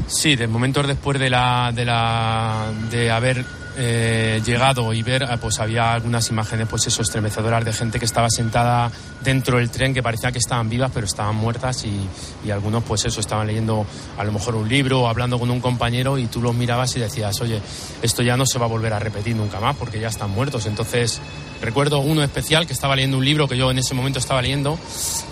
Sí, 0.06 0.36
de 0.36 0.46
momentos 0.46 0.86
después 0.86 1.18
de, 1.18 1.30
la, 1.30 1.72
de, 1.74 1.84
la, 1.84 2.70
de 2.90 3.10
haber 3.10 3.44
eh, 3.76 4.42
llegado 4.44 4.92
y 4.92 5.02
ver, 5.02 5.24
ah, 5.24 5.38
pues 5.38 5.58
había 5.58 5.92
algunas 5.92 6.28
imágenes, 6.30 6.68
pues 6.68 6.86
eso, 6.86 7.02
estremecedoras 7.02 7.64
de 7.64 7.72
gente 7.72 7.98
que 7.98 8.04
estaba 8.04 8.28
sentada 8.28 8.90
dentro 9.22 9.58
del 9.58 9.70
tren 9.70 9.94
que 9.94 10.02
parecía 10.02 10.30
que 10.30 10.38
estaban 10.38 10.68
vivas, 10.68 10.90
pero 10.92 11.06
estaban 11.06 11.36
muertas 11.36 11.84
y, 11.84 12.50
algunos, 12.50 12.82
pues 12.84 13.04
eso, 13.06 13.20
estaban 13.20 13.46
leyendo 13.46 13.86
a 14.18 14.24
lo 14.24 14.32
mejor 14.32 14.56
un 14.56 14.68
libro 14.68 15.02
o 15.02 15.08
hablando 15.08 15.38
con 15.38 15.50
un 15.50 15.60
compañero 15.60 16.18
y 16.18 16.26
tú 16.26 16.42
los 16.42 16.54
mirabas 16.54 16.94
y 16.96 17.00
decías, 17.00 17.40
oye, 17.40 17.60
esto 18.02 18.22
ya 18.22 18.36
no 18.36 18.44
se 18.44 18.58
va 18.58 18.66
a 18.66 18.68
volver 18.68 18.92
a 18.92 18.98
repetir 18.98 19.36
nunca 19.36 19.58
más 19.58 19.76
porque 19.76 19.98
ya 19.98 20.08
están 20.08 20.30
muertos. 20.30 20.66
Entonces, 20.66 21.20
recuerdo 21.62 22.00
uno 22.00 22.22
especial 22.22 22.66
que 22.66 22.74
estaba 22.74 22.94
leyendo 22.94 23.16
un 23.16 23.24
libro 23.24 23.48
que 23.48 23.56
yo 23.56 23.70
en 23.70 23.78
ese 23.78 23.94
momento 23.94 24.18
estaba 24.18 24.42
leyendo, 24.42 24.78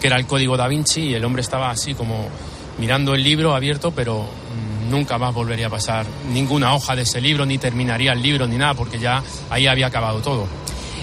que 0.00 0.06
era 0.06 0.16
el 0.16 0.26
Código 0.26 0.56
da 0.56 0.66
Vinci 0.66 1.02
y 1.02 1.14
el 1.14 1.24
hombre 1.24 1.42
estaba 1.42 1.70
así 1.70 1.94
como 1.94 2.28
mirando 2.78 3.14
el 3.14 3.22
libro 3.22 3.54
abierto, 3.54 3.90
pero 3.90 4.26
nunca 4.90 5.16
más 5.18 5.32
volvería 5.32 5.68
a 5.68 5.70
pasar 5.70 6.04
ninguna 6.32 6.74
hoja 6.74 6.94
de 6.94 7.02
ese 7.02 7.20
libro, 7.20 7.46
ni 7.46 7.58
terminaría 7.58 8.12
el 8.12 8.20
libro, 8.20 8.46
ni 8.46 8.56
nada, 8.56 8.74
porque 8.74 8.98
ya 8.98 9.22
ahí 9.48 9.66
había 9.66 9.86
acabado 9.86 10.20
todo. 10.20 10.46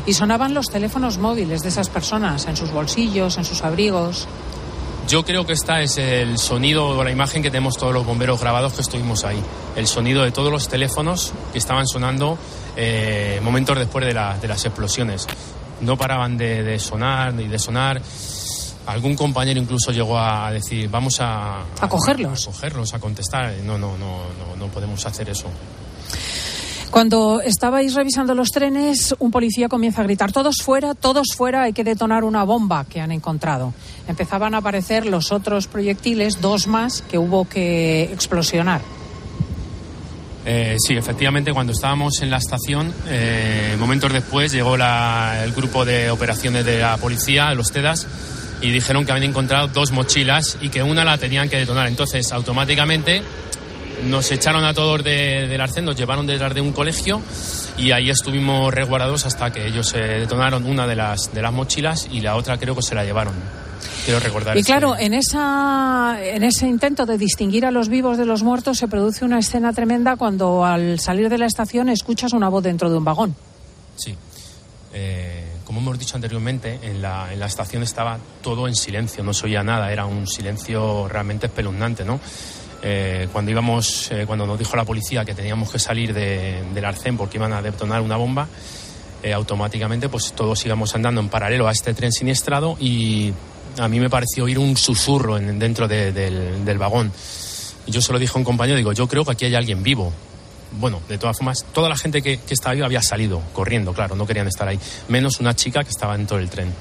Y 0.06 0.13
sonaban 0.13 0.53
los 0.53 0.70
teléfonos 0.70 1.17
móviles 1.17 1.63
de 1.63 1.70
esas 1.70 1.89
personas 1.89 2.46
en 2.48 2.56
sus 2.56 2.72
bolsillos, 2.72 3.38
en 3.38 3.46
sus 3.46 3.63
abrigos. 3.63 4.27
Yo 5.08 5.24
creo 5.24 5.46
que 5.46 5.53
esta 5.53 5.82
es 5.82 5.98
el 5.98 6.38
sonido 6.38 6.89
o 6.89 7.03
la 7.03 7.12
imagen 7.12 7.41
que 7.41 7.50
tenemos 7.50 7.77
todos 7.77 7.94
los 7.94 8.06
bomberos 8.06 8.41
grabados 8.41 8.74
que 8.74 8.82
estuvimos 8.82 9.24
ahí. 9.24 9.41
El 9.75 9.88
sonido 9.88 10.24
de 10.24 10.32
todos 10.32 10.51
los 10.51 10.67
teléfonos 10.67 11.32
que 11.53 11.58
estaban 11.58 11.88
sonando 11.88 12.38
eh, 12.75 13.39
momentos 13.41 13.77
después 13.77 14.06
de, 14.06 14.13
las 14.13 14.65
explosiones. 14.65 15.25
No 15.79 15.96
paraban 15.98 16.38
de, 16.38 16.62
de 16.63 16.77
sonar 16.77 17.34
y 17.39 17.48
de 17.48 17.58
sonar. 17.58 18.01
Algún 18.88 19.15
compañero 19.15 19.60
incluso 19.60 19.91
llegó 19.91 20.17
a 20.17 20.51
decir, 20.51 20.89
vamos 20.89 21.20
a... 21.20 21.62
A 21.79 21.89
cogerlos. 21.89 22.48
A, 22.48 22.51
cogerlos, 22.51 22.94
a 22.94 23.00
contestar. 23.00 23.53
No, 23.63 23.77
no, 23.77 23.98
no, 23.98 24.24
no, 24.39 24.56
no 24.58 24.67
podemos 24.67 25.06
hacer 25.06 25.29
eso. 25.29 25.50
Cuando 26.89 27.41
estabais 27.41 27.94
revisando 27.96 28.34
los 28.34 28.50
trenes, 28.50 29.13
un 29.20 29.29
policía 29.29 29.67
comienza 29.67 30.01
a 30.01 30.06
gritar, 30.06 30.32
todos 30.32 30.62
fuera, 30.63 30.96
todos 30.96 31.27
fuera, 31.36 31.63
hay 31.63 31.74
que 31.74 31.84
detonar 31.84 32.24
una 32.24 32.44
bomba 32.44 32.86
que 32.86 33.01
han 33.01 33.12
encontrado. 33.12 33.74
Empezaban 34.08 34.56
a 34.56 34.60
aparecer 34.60 35.06
los 35.06 35.34
otros 35.34 35.67
proyectiles, 35.67 36.39
dos 36.39 36.67
más, 36.67 37.01
que 37.01 37.17
hubo 37.17 37.48
que 37.48 38.03
explosionar. 38.03 38.82
Eh, 40.46 40.77
sí, 40.79 40.96
efectivamente, 40.96 41.51
cuando 41.51 41.74
estábamos 41.74 42.22
en 42.22 42.29
la 42.29 42.38
estación, 42.38 42.94
eh, 43.10 43.75
momentos 43.77 44.13
después 44.13 44.53
llegó 44.53 44.75
el 44.75 45.51
grupo 45.53 45.84
de 45.84 46.10
operaciones 46.10 46.65
de 46.65 46.79
la 46.79 46.96
policía, 46.96 47.53
los 47.53 47.70
TEDAS, 47.70 48.08
y 48.62 48.72
dijeron 48.72 49.06
que 49.06 49.12
habían 49.12 49.30
encontrado 49.30 49.68
dos 49.68 49.92
mochilas 49.92 50.58
y 50.62 50.70
que 50.70 50.84
una 50.84 51.04
la 51.04 51.18
tenían 51.18 51.50
que 51.50 51.58
detonar. 51.58 51.88
Entonces, 51.88 52.32
automáticamente 52.32 53.22
nos 54.06 54.32
echaron 54.32 54.64
a 54.64 54.74
todos 54.74 55.04
del 55.04 55.60
arcén, 55.60 55.86
nos 55.86 55.96
llevaron 55.96 56.28
detrás 56.28 56.54
de 56.54 56.62
un 56.62 56.72
colegio 56.72 57.22
y 57.78 57.92
ahí 57.92 58.10
estuvimos 58.10 58.74
resguardados 58.74 59.26
hasta 59.26 59.52
que 59.52 59.68
ellos 59.68 59.88
se 59.88 60.00
detonaron 60.00 60.66
una 60.66 60.88
de 60.88 60.96
las, 60.96 61.34
de 61.34 61.42
las 61.42 61.54
mochilas 61.54 62.08
y 62.12 62.22
la 62.22 62.36
otra 62.36 62.58
creo 62.58 62.76
que 62.76 62.82
se 62.82 62.96
la 62.96 63.04
llevaron. 63.04 63.34
Quiero 64.06 64.20
recordar. 64.20 64.58
Y 64.58 64.64
claro, 64.64 64.96
en, 64.98 65.14
esa, 65.14 66.18
en 66.22 66.44
ese 66.44 66.68
intento 66.68 67.06
de 67.06 67.18
distinguir 67.18 67.66
a 67.66 67.72
los 67.72 67.90
vivos 67.90 68.18
de 68.18 68.26
los 68.26 68.42
muertos 68.42 68.78
se 68.78 68.88
produce 68.88 69.26
una 69.26 69.40
escena 69.40 69.74
tremenda 69.74 70.16
cuando 70.16 70.66
al 70.66 71.00
salir 71.00 71.30
de 71.30 71.38
la 71.38 71.46
estación 71.46 71.90
escuchas 71.90 72.34
una 72.34 72.50
voz 72.50 72.64
dentro 72.64 72.90
de 72.90 72.98
un 72.98 73.04
vagón. 73.04 73.36
Sí. 73.96 74.16
Eh, 74.94 75.47
como 75.68 75.82
hemos 75.82 76.00
dicho 76.00 76.16
anteriormente, 76.16 76.80
en 76.82 77.02
la, 77.02 77.34
en 77.34 77.44
estación 77.44 77.84
estaba 77.84 78.18
todo 78.42 78.70
en 78.70 78.76
silencio, 78.76 79.22
no 79.22 79.34
se 79.34 79.48
oía 79.48 79.64
nada, 79.64 79.92
era 79.92 80.06
un 80.06 80.26
silencio 80.26 81.10
realmente 81.10 81.48
espeluznante, 81.48 82.06
¿no? 82.06 82.22
Eh, 82.82 83.28
cuando 83.34 83.52
íbamos, 83.52 84.10
eh, 84.12 84.24
cuando 84.26 84.48
nos 84.48 84.58
dijo 84.58 84.78
la 84.78 84.86
policía 84.86 85.26
que 85.26 85.34
teníamos 85.34 85.70
que 85.70 85.78
salir 85.78 86.14
de, 86.14 86.64
del 86.74 86.86
arcén 86.86 87.18
porque 87.18 87.36
iban 87.36 87.52
a 87.52 87.62
detonar 87.62 88.00
una 88.00 88.16
bomba, 88.16 88.48
eh, 89.22 89.34
automáticamente 89.34 90.08
pues 90.08 90.32
todos 90.32 90.66
íbamos 90.66 90.96
andando 90.96 91.20
en 91.20 91.28
paralelo 91.28 91.68
a 91.68 91.74
este 91.74 91.94
tren 91.94 92.14
siniestrado 92.14 92.78
y 92.80 93.34
a 93.78 93.90
mí 93.90 94.00
me 94.00 94.10
pareció 94.10 94.46
oír 94.46 94.60
un 94.60 94.78
susurro 94.78 95.38
en, 95.38 95.60
dentro 95.60 95.86
de, 95.86 96.14
del, 96.14 96.64
del 96.64 96.78
vagón. 96.78 97.12
Yo 97.88 98.02
se 98.02 98.14
lo 98.14 98.20
dije 98.20 98.32
a 98.36 98.38
un 98.38 98.46
compañero, 98.46 98.78
digo, 98.78 98.94
yo 98.94 99.06
creo 99.10 99.26
que 99.26 99.32
aquí 99.32 99.44
hay 99.44 99.56
alguien 99.56 99.84
vivo. 99.84 100.14
Bueno, 100.72 101.02
de 101.08 101.18
todas 101.18 101.38
formas, 101.38 101.66
toda 101.74 101.90
la 101.90 101.96
gente 101.96 102.22
que, 102.22 102.40
estaba 102.50 102.74
ahí 102.74 102.82
había 102.82 103.02
salido 103.02 103.42
corriendo, 103.54 103.94
claro, 103.94 104.16
no 104.16 104.28
querían 104.28 104.48
estar 104.48 104.68
ahí, 104.68 104.80
menos 105.08 105.40
una 105.40 105.56
chica 105.56 105.84
que 105.84 105.90
estaba 105.90 106.18
dentro 106.18 106.38
del 106.38 106.50
tren. 106.50 106.74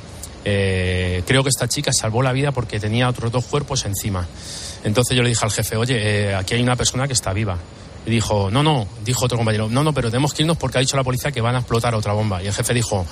Eh, 0.45 1.23
creo 1.27 1.43
que 1.43 1.49
esta 1.49 1.67
chica 1.67 1.93
salvó 1.93 2.23
la 2.23 2.33
vida 2.33 2.53
porque 2.53 2.79
tenía 2.79 3.09
otros 3.09 3.33
dos 3.33 3.45
cuerpos 3.45 3.85
encima. 3.85 4.27
Entonces 4.85 5.17
yo 5.17 5.23
le 5.23 5.31
dije 5.31 5.45
al 5.45 5.51
jefe, 5.51 5.77
oye, 5.77 5.97
eh, 6.31 6.35
aquí 6.35 6.55
hay 6.55 6.63
una 6.63 6.77
persona 6.77 7.07
que 7.07 7.15
está 7.15 7.33
viva. 7.33 7.59
Y 8.07 8.11
dijo, 8.11 8.51
no, 8.53 8.63
no, 8.63 8.87
dijo 9.05 9.25
otro 9.25 9.37
compañero, 9.37 9.69
no, 9.69 9.83
no, 9.83 9.93
pero 9.93 10.11
tenemos 10.11 10.33
que 10.33 10.43
irnos 10.43 10.57
porque 10.57 10.79
ha 10.79 10.81
dicho 10.81 10.97
la 10.97 11.03
policía 11.03 11.33
que 11.33 11.41
van 11.41 11.57
a 11.57 11.59
explotar 11.59 11.95
otra 11.95 12.13
bomba. 12.13 12.41
Y 12.43 12.47
el 12.47 12.53
jefe 12.53 12.73
dijo, 12.73 13.05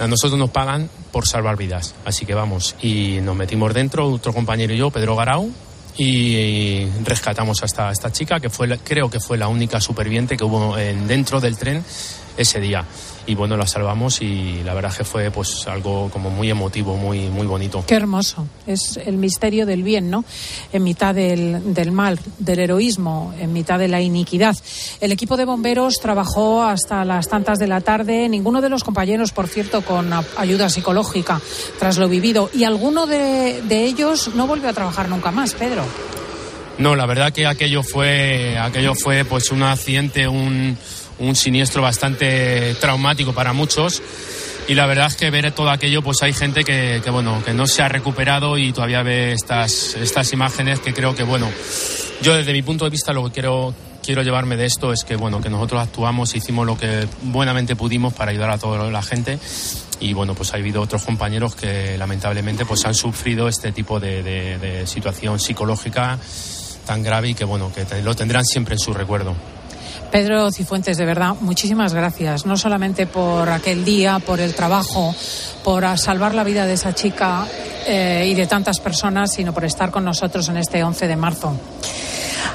a 0.00 0.06
nosotros 0.08 0.38
nos 0.38 0.50
pagan 0.50 0.90
por 1.12 1.28
salvar 1.28 1.56
vidas, 1.56 1.94
así 2.04 2.26
que 2.26 2.34
vamos. 2.34 2.74
Y 2.82 3.20
nos 3.22 3.36
metimos 3.36 3.72
dentro, 3.72 4.08
otro 4.08 4.32
compañero 4.32 4.74
y 4.74 4.78
yo, 4.78 4.90
Pedro 4.90 5.14
Garau, 5.14 5.52
y 5.96 6.86
rescatamos 7.04 7.62
a 7.62 7.66
esta, 7.66 7.90
esta 7.90 8.10
chica, 8.12 8.40
que 8.40 8.50
fue, 8.50 8.78
creo 8.78 9.10
que 9.10 9.20
fue 9.20 9.36
la 9.38 9.48
única 9.48 9.80
superviviente 9.80 10.36
que 10.36 10.44
hubo 10.44 10.76
en- 10.78 11.06
dentro 11.06 11.40
del 11.40 11.56
tren 11.56 11.84
ese 12.36 12.60
día. 12.60 12.84
Y 13.26 13.34
bueno, 13.34 13.56
la 13.56 13.66
salvamos 13.66 14.22
y 14.22 14.62
la 14.64 14.74
verdad 14.74 14.94
que 14.96 15.04
fue 15.04 15.30
pues 15.30 15.66
algo 15.66 16.10
como 16.10 16.30
muy 16.30 16.50
emotivo, 16.50 16.96
muy, 16.96 17.28
muy 17.28 17.46
bonito. 17.46 17.84
Qué 17.86 17.94
hermoso. 17.94 18.46
Es 18.66 18.96
el 18.96 19.16
misterio 19.16 19.66
del 19.66 19.82
bien, 19.82 20.10
¿no? 20.10 20.24
En 20.72 20.82
mitad 20.82 21.14
del, 21.14 21.74
del 21.74 21.92
mal, 21.92 22.18
del 22.38 22.58
heroísmo, 22.58 23.34
en 23.38 23.52
mitad 23.52 23.78
de 23.78 23.88
la 23.88 24.00
iniquidad. 24.00 24.56
El 25.00 25.12
equipo 25.12 25.36
de 25.36 25.44
bomberos 25.44 26.00
trabajó 26.00 26.62
hasta 26.62 27.04
las 27.04 27.28
tantas 27.28 27.58
de 27.58 27.66
la 27.66 27.80
tarde. 27.80 28.28
Ninguno 28.28 28.60
de 28.60 28.68
los 28.68 28.84
compañeros, 28.84 29.32
por 29.32 29.48
cierto, 29.48 29.82
con 29.82 30.10
ayuda 30.36 30.68
psicológica 30.68 31.40
tras 31.78 31.98
lo 31.98 32.08
vivido. 32.08 32.50
Y 32.54 32.64
alguno 32.64 33.06
de, 33.06 33.62
de 33.62 33.84
ellos 33.84 34.30
no 34.34 34.46
volvió 34.46 34.68
a 34.68 34.72
trabajar 34.72 35.08
nunca 35.08 35.30
más, 35.30 35.54
Pedro. 35.54 35.84
No, 36.80 36.96
la 36.96 37.04
verdad 37.04 37.30
que 37.30 37.46
aquello 37.46 37.82
fue, 37.82 38.56
aquello 38.58 38.94
fue 38.94 39.26
pues 39.26 39.50
un 39.50 39.62
accidente, 39.62 40.26
un, 40.26 40.78
un 41.20 41.36
siniestro 41.36 41.82
bastante 41.82 42.74
traumático 42.80 43.32
para 43.32 43.52
muchos. 43.52 44.02
Y 44.68 44.74
la 44.74 44.86
verdad 44.86 45.06
es 45.06 45.16
que 45.16 45.30
ver 45.30 45.50
todo 45.52 45.70
aquello, 45.70 46.02
pues 46.02 46.22
hay 46.22 46.32
gente 46.32 46.64
que, 46.64 47.02
bueno, 47.10 47.42
que 47.44 47.52
no 47.54 47.66
se 47.66 47.82
ha 47.82 47.88
recuperado 47.88 48.58
y 48.58 48.72
todavía 48.72 49.02
ve 49.02 49.32
estas, 49.32 49.94
estas 49.96 50.32
imágenes 50.32 50.80
que 50.80 50.94
creo 50.94 51.14
que, 51.14 51.24
bueno, 51.24 51.48
yo 52.22 52.36
desde 52.36 52.52
mi 52.52 52.62
punto 52.62 52.84
de 52.84 52.90
vista 52.90 53.12
lo 53.12 53.24
que 53.24 53.32
quiero, 53.32 53.74
quiero 54.04 54.22
llevarme 54.22 54.56
de 54.56 54.66
esto 54.66 54.92
es 54.92 55.02
que, 55.02 55.16
bueno, 55.16 55.40
que 55.40 55.50
nosotros 55.50 55.82
actuamos, 55.82 56.34
hicimos 56.36 56.66
lo 56.66 56.78
que 56.78 57.08
buenamente 57.22 57.74
pudimos 57.74 58.12
para 58.12 58.30
ayudar 58.30 58.50
a 58.50 58.58
toda 58.58 58.90
la 58.90 59.02
gente 59.02 59.38
y 60.00 60.14
bueno 60.14 60.34
pues 60.34 60.54
ha 60.54 60.56
habido 60.56 60.80
otros 60.80 61.02
compañeros 61.02 61.54
que 61.54 61.96
lamentablemente 61.98 62.64
pues 62.64 62.84
han 62.86 62.94
sufrido 62.94 63.48
este 63.48 63.70
tipo 63.70 64.00
de, 64.00 64.84
situación 64.86 65.38
psicológica 65.38 66.18
tan 66.86 67.02
grave 67.02 67.28
y 67.28 67.34
que 67.34 67.44
bueno 67.44 67.70
que 67.72 67.84
lo 68.02 68.16
tendrán 68.16 68.44
siempre 68.44 68.76
en 68.76 68.78
su 68.78 68.94
recuerdo 68.94 69.34
Pedro 70.10 70.50
Cifuentes, 70.50 70.96
de 70.96 71.04
verdad, 71.04 71.36
muchísimas 71.40 71.94
gracias. 71.94 72.44
No 72.44 72.56
solamente 72.56 73.06
por 73.06 73.48
aquel 73.48 73.84
día, 73.84 74.18
por 74.18 74.40
el 74.40 74.54
trabajo, 74.54 75.14
por 75.62 75.86
salvar 75.98 76.34
la 76.34 76.42
vida 76.42 76.66
de 76.66 76.72
esa 76.72 76.94
chica 76.94 77.46
eh, 77.86 78.28
y 78.28 78.34
de 78.34 78.46
tantas 78.46 78.80
personas, 78.80 79.32
sino 79.32 79.54
por 79.54 79.64
estar 79.64 79.92
con 79.92 80.04
nosotros 80.04 80.48
en 80.48 80.56
este 80.56 80.82
11 80.82 81.06
de 81.06 81.16
marzo. 81.16 81.56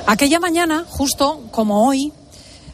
Aquella 0.06 0.40
mañana, 0.40 0.86
justo 0.88 1.44
como 1.52 1.88
hoy, 1.88 2.12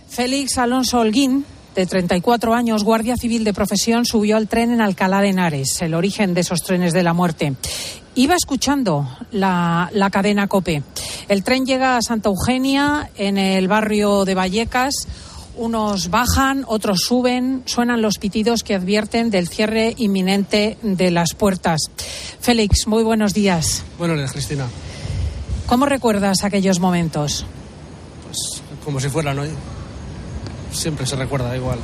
Félix 0.09 0.57
Alonso 0.57 0.99
Holguín, 0.99 1.45
de 1.75 1.85
34 1.85 2.53
años, 2.53 2.83
guardia 2.83 3.15
civil 3.15 3.43
de 3.43 3.53
profesión, 3.53 4.05
subió 4.05 4.35
al 4.35 4.47
tren 4.47 4.71
en 4.71 4.81
Alcalá 4.81 5.21
de 5.21 5.29
Henares, 5.29 5.81
el 5.81 5.93
origen 5.93 6.33
de 6.33 6.41
esos 6.41 6.63
trenes 6.63 6.91
de 6.91 7.03
la 7.03 7.13
muerte. 7.13 7.53
Iba 8.15 8.35
escuchando 8.35 9.07
la, 9.31 9.89
la 9.93 10.09
cadena 10.09 10.47
COPE. 10.47 10.83
El 11.31 11.45
tren 11.45 11.65
llega 11.65 11.95
a 11.95 12.01
Santa 12.01 12.27
Eugenia, 12.27 13.09
en 13.15 13.37
el 13.37 13.69
barrio 13.69 14.25
de 14.25 14.35
Vallecas. 14.35 15.07
Unos 15.55 16.09
bajan, 16.09 16.65
otros 16.67 17.03
suben, 17.07 17.63
suenan 17.67 18.01
los 18.01 18.17
pitidos 18.17 18.63
que 18.63 18.75
advierten 18.75 19.29
del 19.29 19.47
cierre 19.47 19.93
inminente 19.95 20.77
de 20.81 21.09
las 21.09 21.33
puertas. 21.33 21.89
Félix, 22.41 22.85
muy 22.85 23.03
buenos 23.03 23.33
días. 23.33 23.81
Buenos 23.97 24.17
días, 24.17 24.33
Cristina. 24.33 24.65
¿Cómo 25.67 25.85
recuerdas 25.85 26.43
aquellos 26.43 26.81
momentos? 26.81 27.45
Pues 28.25 28.61
como 28.83 28.99
si 28.99 29.07
fueran 29.07 29.39
hoy. 29.39 29.51
Siempre 30.73 31.05
se 31.05 31.15
recuerda 31.15 31.55
igual. 31.55 31.79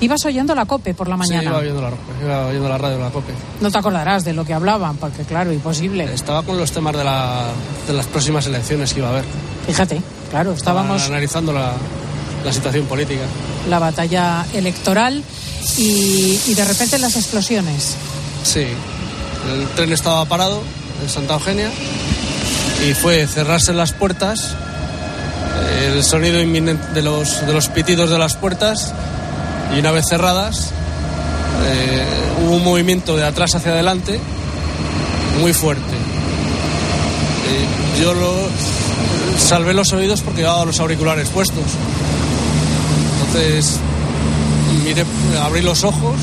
Ibas 0.00 0.24
oyendo 0.24 0.54
la 0.54 0.64
COPE 0.64 0.94
por 0.94 1.08
la 1.08 1.16
Sí, 1.16 1.18
mañana. 1.30 1.50
iba 1.50 1.58
oyendo 1.58 1.82
la, 1.82 1.90
iba 2.24 2.46
oyendo 2.46 2.68
la 2.68 2.78
radio, 2.78 2.98
la 2.98 3.10
COPE. 3.10 3.32
No 3.60 3.70
te 3.70 3.78
acordarás 3.78 4.24
de 4.24 4.32
lo 4.32 4.44
que 4.44 4.54
hablaban, 4.54 4.96
porque 4.96 5.24
claro, 5.24 5.52
imposible. 5.52 6.04
Estaba 6.12 6.42
con 6.42 6.56
los 6.58 6.72
temas 6.72 6.96
de, 6.96 7.04
la, 7.04 7.44
de 7.86 7.92
las 7.92 8.06
próximas 8.06 8.46
elecciones 8.46 8.92
que 8.94 9.00
iba 9.00 9.08
a 9.08 9.12
haber. 9.12 9.24
Fíjate, 9.66 10.00
claro, 10.30 10.52
estábamos 10.52 10.96
Estaban 10.96 11.12
analizando 11.16 11.52
la, 11.52 11.72
la 12.44 12.52
situación 12.52 12.86
política. 12.86 13.20
la 13.68 13.78
batalla 13.78 14.46
electoral 14.54 15.22
y, 15.76 16.40
y 16.46 16.54
de 16.54 16.64
repente 16.64 16.98
las 16.98 17.16
explosiones. 17.16 17.94
Sí, 18.42 18.60
el 19.52 19.68
tren 19.76 19.92
estaba 19.92 20.24
parado 20.24 20.62
en 21.02 21.08
Santa 21.10 21.34
Eugenia 21.34 21.70
y 22.88 22.94
fue 22.94 23.26
cerrarse 23.26 23.74
las 23.74 23.92
puertas, 23.92 24.54
el 25.84 26.02
sonido 26.02 26.40
inminente 26.40 26.86
de 26.94 27.02
los, 27.02 27.46
de 27.46 27.52
los 27.52 27.68
pitidos 27.68 28.08
de 28.08 28.16
las 28.18 28.34
puertas 28.36 28.94
y 29.74 29.78
una 29.78 29.90
vez 29.90 30.06
cerradas 30.08 30.70
eh, 31.64 32.04
hubo 32.42 32.56
un 32.56 32.64
movimiento 32.64 33.16
de 33.16 33.24
atrás 33.24 33.54
hacia 33.54 33.72
adelante 33.72 34.18
muy 35.40 35.52
fuerte. 35.52 35.94
Eh, 37.48 38.00
yo 38.00 38.14
lo 38.14 38.32
salvé 39.38 39.74
los 39.74 39.92
oídos 39.92 40.20
porque 40.22 40.42
llevaba 40.42 40.64
los 40.64 40.80
auriculares 40.80 41.28
puestos. 41.28 41.64
Entonces 43.26 43.78
abrí 45.40 45.62
los 45.62 45.84
ojos 45.84 46.16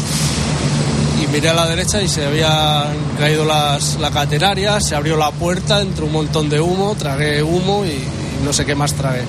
y 1.24 1.28
miré 1.28 1.50
a 1.50 1.54
la 1.54 1.68
derecha 1.68 2.02
y 2.02 2.10
se 2.10 2.26
habían 2.26 2.96
caído 3.18 3.46
la 3.46 3.80
catenaria, 4.14 4.80
se 4.82 4.96
abrió 4.96 5.16
la 5.18 5.32
puerta, 5.32 5.82
entró 5.82 6.06
un 6.06 6.12
montón 6.12 6.50
de 6.50 6.60
humo, 6.60 6.96
tragué 6.98 7.42
humo 7.44 7.86
y 7.86 7.98
no 8.44 8.52
sé 8.52 8.66
qué 8.66 8.76
más 8.76 8.94
tragué. 8.94 9.24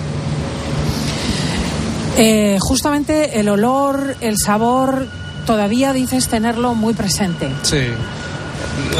Eh, 2.20 2.58
justamente 2.60 3.38
el 3.38 3.48
olor, 3.48 4.16
el 4.20 4.36
sabor, 4.38 5.06
todavía 5.46 5.92
dices 5.92 6.26
tenerlo 6.26 6.74
muy 6.74 6.92
presente. 6.92 7.48
Sí. 7.62 7.78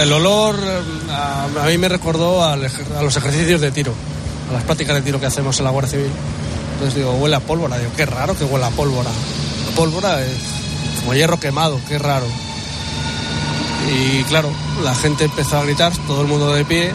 El 0.00 0.12
olor 0.12 0.57
eh, 0.57 0.81
a, 1.11 1.66
mí 1.66 1.78
me 1.78 1.88
recordó 1.88 2.44
a 2.44 2.57
los 2.57 3.16
ejercicios 3.16 3.61
de 3.61 3.72
tiro, 3.72 3.92
a 4.50 4.52
las 4.52 4.62
prácticas 4.62 4.94
de 4.94 5.02
tiro 5.02 5.18
que 5.18 5.26
hacemos 5.26 5.59
en 5.59 5.64
la 5.64 5.70
Guardia 5.72 5.90
Civil. 5.90 6.12
Entonces 6.74 6.94
digo, 6.94 7.11
huele 7.14 7.35
a 7.35 7.40
pólvora. 7.40 7.76
Digo, 7.76 7.90
qué 7.96 8.07
raro 8.07 8.38
que 8.38 8.44
huele 8.44 8.66
a 8.66 8.70
pólvora. 8.70 9.11
La 9.68 9.74
pólvora 9.74 10.22
es 10.22 10.38
como 11.00 11.12
hierro 11.14 11.40
quemado, 11.40 11.81
qué 11.88 11.98
raro. 11.98 12.26
Y 13.90 14.22
claro, 14.24 14.48
la 14.85 14.94
gente 14.94 15.24
empezó 15.24 15.59
a 15.59 15.64
gritar, 15.64 15.92
todo 16.07 16.22
el 16.22 16.28
mundo 16.28 16.52
de 16.52 16.64
pie. 16.64 16.92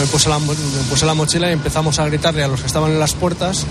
Me 0.00 0.06
puse 0.06 0.30
la, 0.30 0.38
me 0.38 0.54
puse 0.88 1.04
la 1.04 1.12
mochila 1.12 1.50
y 1.50 1.52
empezamos 1.52 1.98
a 1.98 2.06
gritarle 2.06 2.44
a 2.44 2.48
los 2.48 2.60
que 2.60 2.66
estaban 2.66 2.92
en 2.92 2.98
las 2.98 3.12
puertas 3.12 3.66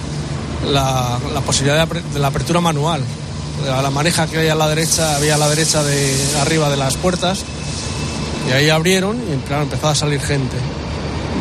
la, 0.72 1.18
la 1.34 1.42
posibilidad 1.42 1.88
de, 1.88 2.02
de 2.02 2.20
la 2.20 2.28
apertura 2.28 2.62
manual. 2.62 3.02
A 3.76 3.82
la 3.82 3.90
maneja 3.90 4.28
que 4.28 4.38
hay 4.38 4.50
a 4.50 4.56
la 4.56 4.68
derecha, 4.68 5.16
había 5.16 5.36
a 5.36 5.38
la 5.38 5.50
derecha 5.50 5.84
de 5.84 6.16
arriba 6.42 6.70
de 6.70 6.78
las 6.78 6.96
puertas. 6.96 7.44
Y 8.48 8.52
ahí 8.52 8.70
abrieron 8.70 9.18
y 9.18 9.48
claro, 9.48 9.64
empezó 9.64 9.88
a 9.90 9.96
salir 9.96 10.22
gente. 10.22 10.56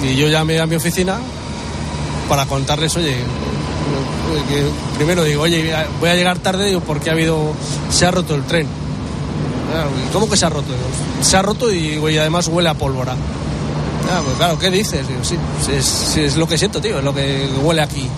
Y 0.03 0.17
yo 0.17 0.29
llamé 0.29 0.59
a 0.61 0.67
mi 0.67 0.77
oficina 0.77 1.19
para 2.29 2.47
contarles, 2.47 2.97
oye, 2.97 3.17
que 4.49 4.63
primero 4.97 5.23
digo, 5.25 5.43
oye, 5.43 5.75
voy 6.01 6.11
a 6.11 6.15
llegar 6.15 6.39
tarde, 6.39 6.77
porque 6.85 7.11
ha 7.11 7.13
habido, 7.13 7.53
se 7.91 8.07
ha 8.07 8.11
roto 8.11 8.35
el 8.35 8.43
tren. 8.45 8.67
¿y 8.67 10.13
¿Cómo 10.13 10.29
que 10.29 10.37
se 10.37 10.47
ha 10.47 10.49
roto? 10.49 10.69
Se 11.23 11.37
ha 11.37 11.43
roto 11.43 11.73
y, 11.73 11.99
y 11.99 12.19
además 12.19 12.49
huele 12.49 12.69
a 12.69 12.75
pólvora. 12.75 13.13
Ah, 14.11 14.21
pues 14.25 14.37
claro, 14.37 14.59
¿qué 14.59 14.71
dices? 14.71 15.07
Digo, 15.07 15.23
sí, 15.23 15.37
es, 15.73 15.85
sí, 15.85 16.21
es 16.23 16.37
lo 16.37 16.47
que 16.49 16.57
siento, 16.57 16.81
tío, 16.81 16.99
es 16.99 17.05
lo 17.05 17.15
que 17.15 17.49
huele 17.63 17.83
aquí. 17.83 18.09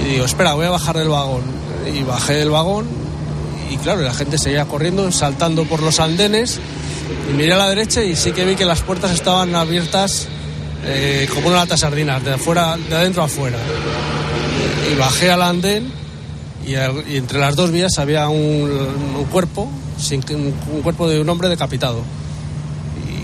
Y 0.00 0.12
digo, 0.12 0.24
espera, 0.24 0.54
voy 0.54 0.66
a 0.66 0.70
bajar 0.70 0.96
del 0.96 1.08
vagón. 1.08 1.42
Y 1.92 2.02
bajé 2.02 2.34
del 2.34 2.50
vagón 2.50 2.86
y 3.70 3.76
claro, 3.76 4.02
la 4.02 4.12
gente 4.12 4.36
seguía 4.36 4.64
corriendo, 4.64 5.10
saltando 5.12 5.64
por 5.64 5.80
los 5.80 6.00
andenes. 6.00 6.58
Y 7.30 7.36
miré 7.36 7.52
a 7.52 7.56
la 7.56 7.68
derecha 7.68 8.02
y 8.02 8.16
sí 8.16 8.32
que 8.32 8.44
vi 8.44 8.56
que 8.56 8.64
las 8.64 8.82
puertas 8.82 9.12
estaban 9.12 9.54
abiertas 9.54 10.26
eh, 10.84 11.28
como 11.32 11.48
una 11.48 11.58
lata 11.58 11.74
de 11.74 11.78
sardinas, 11.78 12.24
de, 12.24 12.34
afuera, 12.34 12.76
de 12.76 12.96
adentro 12.96 13.22
a 13.22 13.26
afuera. 13.26 13.58
Y 14.92 14.96
bajé 14.96 15.30
al 15.30 15.42
andén 15.42 15.92
y, 16.66 16.72
y 16.72 17.16
entre 17.16 17.38
las 17.38 17.54
dos 17.54 17.70
vías 17.70 17.96
había 17.98 18.28
un, 18.28 19.26
cuerpo, 19.30 19.70
un, 20.32 20.82
cuerpo 20.82 21.08
de 21.08 21.20
un 21.20 21.28
hombre 21.28 21.48
decapitado. 21.48 22.02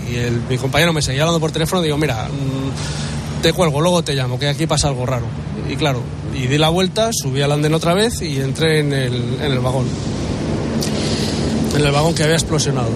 Y 0.09 0.49
mi 0.49 0.57
compañero 0.57 0.93
me 0.93 1.01
seguía 1.01 1.23
hablando 1.23 1.41
por 1.41 1.51
teléfono, 1.51 1.81
digo, 1.81 1.97
mira, 1.97 2.29
mm, 2.29 3.41
te 3.41 3.51
cuelgo, 3.51 3.81
luego 3.81 4.01
te 4.01 4.13
llamo, 4.13 4.39
que 4.39 4.47
aquí 4.47 4.65
pasa 4.65 4.87
algo 4.87 5.05
raro. 5.05 5.25
Y 5.69 5.75
claro, 5.75 6.01
y 6.35 6.47
di 6.47 6.57
la 6.57 6.69
vuelta, 6.69 7.09
subí 7.11 7.41
al 7.41 7.51
andén 7.51 7.73
otra 7.73 7.93
vez 7.93 8.21
y 8.21 8.39
entré 8.39 8.79
en 8.79 8.93
el, 8.93 9.13
en 9.41 9.51
el 9.51 9.59
vagón. 9.59 9.85
En 11.75 11.85
el 11.85 11.91
vagón 11.91 12.15
que 12.15 12.23
había 12.23 12.35
explosionado. 12.35 12.89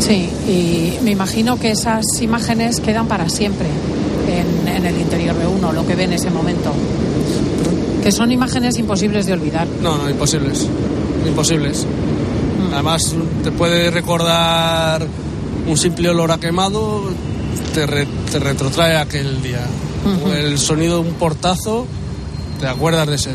Sí, 0.00 0.28
y 0.46 0.98
me 1.02 1.10
imagino 1.10 1.58
que 1.58 1.70
esas 1.72 2.04
imágenes 2.20 2.80
quedan 2.80 3.06
para 3.08 3.28
siempre 3.28 3.66
en, 4.28 4.68
en 4.68 4.86
el 4.86 4.98
interior 5.00 5.36
de 5.36 5.46
uno, 5.46 5.72
lo 5.72 5.86
que 5.86 5.94
ve 5.96 6.04
en 6.04 6.12
ese 6.12 6.30
momento. 6.30 6.72
Que 8.02 8.12
son 8.12 8.30
imágenes 8.30 8.78
imposibles 8.78 9.26
de 9.26 9.32
olvidar. 9.32 9.66
No, 9.82 9.98
no, 9.98 10.08
imposibles. 10.08 10.66
Imposibles. 11.26 11.84
Además, 12.72 13.14
te 13.42 13.50
puede 13.50 13.90
recordar 13.90 15.04
un 15.66 15.76
simple 15.76 16.08
olor 16.10 16.30
a 16.30 16.38
quemado, 16.38 17.02
te, 17.74 17.86
re- 17.86 18.06
te 18.30 18.38
retrotrae 18.38 18.96
a 18.96 19.00
aquel 19.02 19.42
día. 19.42 19.66
Ujú. 20.04 20.32
El 20.32 20.58
sonido 20.58 21.02
de 21.02 21.08
un 21.08 21.14
portazo, 21.14 21.86
te 22.60 22.66
acuerdas 22.66 23.06
de 23.06 23.14
ese. 23.16 23.30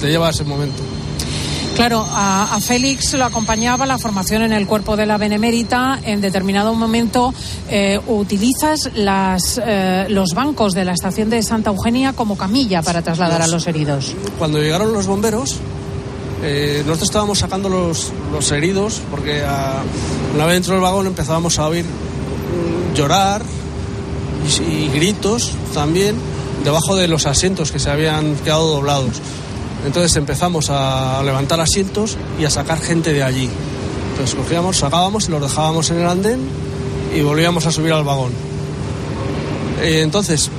te 0.00 0.08
lleva 0.08 0.28
a 0.28 0.30
ese 0.30 0.44
momento. 0.44 0.82
Claro, 1.74 2.06
a, 2.08 2.54
a 2.54 2.60
Félix 2.60 3.12
lo 3.14 3.24
acompañaba 3.26 3.84
la 3.84 3.98
formación 3.98 4.40
en 4.42 4.52
el 4.54 4.66
cuerpo 4.66 4.96
de 4.96 5.04
la 5.04 5.18
Benemérita. 5.18 5.98
En 6.04 6.22
determinado 6.22 6.72
momento 6.72 7.34
eh, 7.68 8.00
utilizas 8.06 8.90
las, 8.94 9.60
eh, 9.62 10.06
los 10.08 10.32
bancos 10.32 10.72
de 10.72 10.86
la 10.86 10.92
estación 10.92 11.28
de 11.28 11.42
Santa 11.42 11.68
Eugenia 11.70 12.14
como 12.14 12.38
camilla 12.38 12.80
para 12.80 13.02
trasladar 13.02 13.42
a 13.42 13.46
los 13.46 13.66
heridos. 13.66 14.14
Cuando 14.38 14.58
llegaron 14.58 14.90
los 14.94 15.06
bomberos, 15.06 15.56
eh, 16.42 16.78
nosotros 16.86 17.08
estábamos 17.10 17.38
sacando 17.40 17.68
los, 17.68 18.10
los 18.32 18.50
heridos, 18.52 19.02
porque 19.10 19.42
a- 19.44 19.82
una 20.34 20.46
vez 20.46 20.54
dentro 20.54 20.72
del 20.74 20.82
vagón 20.82 21.06
empezábamos 21.06 21.58
a 21.58 21.66
oír 21.68 21.84
llorar 22.94 23.42
y, 24.60 24.62
y 24.62 24.90
gritos 24.94 25.52
también 25.74 26.14
debajo 26.64 26.96
de 26.96 27.08
los 27.08 27.26
asientos 27.26 27.72
que 27.72 27.78
se 27.78 27.90
habían 27.90 28.34
quedado 28.36 28.68
doblados. 28.68 29.20
Entonces 29.84 30.16
empezamos 30.16 30.70
a 30.70 31.22
levantar 31.24 31.60
asientos 31.60 32.16
y 32.40 32.44
a 32.44 32.50
sacar 32.50 32.80
gente 32.80 33.12
de 33.12 33.22
allí. 33.22 33.48
Entonces 34.12 34.34
cogíamos, 34.34 34.78
sacábamos 34.78 35.28
y 35.28 35.30
los 35.30 35.42
dejábamos 35.42 35.90
en 35.90 36.00
el 36.00 36.06
andén 36.06 36.40
y 37.14 37.20
volvíamos 37.20 37.66
a 37.66 37.72
subir 37.72 37.92
al 37.92 38.02
vagón. 38.02 38.32
Eh, 39.82 40.00
entonces, 40.02 40.50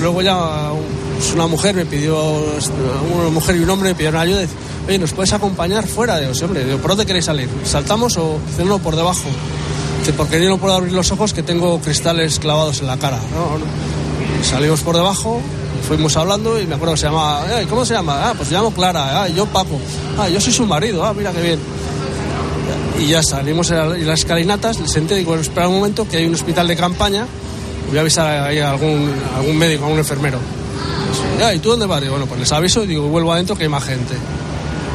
luego 0.00 0.22
ya 0.22 0.70
pues, 1.16 1.32
una 1.32 1.46
mujer 1.46 1.74
me 1.74 1.86
pidió, 1.86 2.16
una 2.22 3.30
mujer 3.30 3.56
y 3.56 3.60
un 3.60 3.70
hombre 3.70 3.90
me 3.90 3.94
pidieron 3.94 4.20
ayuda. 4.20 4.42
Oye, 4.86 4.98
¿nos 4.98 5.12
puedes 5.12 5.32
acompañar 5.32 5.86
fuera? 5.86 6.20
Digo, 6.20 6.34
sí, 6.34 6.44
hombre, 6.44 6.64
digo, 6.64 6.78
¿por 6.78 6.90
dónde 6.90 7.06
queréis 7.06 7.24
salir? 7.24 7.48
¿Saltamos 7.64 8.16
o 8.18 8.38
dice, 8.46 8.64
por 8.78 8.94
debajo? 8.94 9.28
Porque 10.16 10.40
yo 10.40 10.48
no 10.48 10.58
puedo 10.58 10.74
abrir 10.74 10.92
los 10.92 11.10
ojos 11.10 11.32
que 11.32 11.42
tengo 11.42 11.80
cristales 11.80 12.38
clavados 12.38 12.80
en 12.80 12.86
la 12.86 12.96
cara. 12.96 13.18
Y 14.40 14.44
salimos 14.44 14.80
por 14.80 14.96
debajo, 14.96 15.40
fuimos 15.86 16.16
hablando 16.16 16.60
y 16.60 16.66
me 16.66 16.74
acuerdo 16.74 16.94
que 16.94 17.00
se 17.00 17.06
llamaba, 17.06 17.42
"Ay, 17.56 17.66
¿cómo 17.66 17.84
se 17.84 17.94
llama? 17.94 18.28
Ah, 18.30 18.34
pues 18.36 18.50
llamo 18.50 18.70
Clara, 18.72 19.22
ah, 19.22 19.28
yo 19.28 19.46
Paco, 19.46 19.78
ah, 20.18 20.28
yo 20.28 20.40
soy 20.40 20.52
su 20.52 20.66
marido, 20.66 21.04
ah, 21.04 21.14
mira 21.14 21.32
qué 21.32 21.40
bien. 21.42 21.58
Y 23.00 23.08
ya 23.08 23.22
salimos 23.22 23.70
en 23.70 23.76
la- 23.76 23.96
en 23.96 24.06
las 24.06 24.20
escalinatas, 24.20 24.78
le 24.80 24.88
senté, 24.88 25.14
digo, 25.16 25.34
espera 25.36 25.68
un 25.68 25.76
momento 25.76 26.08
que 26.08 26.18
hay 26.18 26.26
un 26.26 26.34
hospital 26.34 26.66
de 26.68 26.76
campaña, 26.76 27.26
voy 27.88 27.98
a 27.98 28.00
avisar 28.00 28.26
a 28.26 28.70
algún, 28.70 29.12
algún 29.36 29.56
médico, 29.56 29.82
a 29.82 29.86
algún 29.86 29.98
enfermero. 29.98 30.38
Ya, 31.38 31.52
¿y 31.54 31.58
tú 31.58 31.70
dónde 31.70 31.86
vas? 31.86 32.06
Bueno, 32.08 32.26
pues 32.26 32.40
les 32.40 32.52
aviso 32.52 32.84
y 32.84 32.86
digo, 32.86 33.08
vuelvo 33.08 33.32
adentro 33.32 33.56
que 33.56 33.64
hay 33.64 33.68
más 33.68 33.84
gente. 33.84 34.14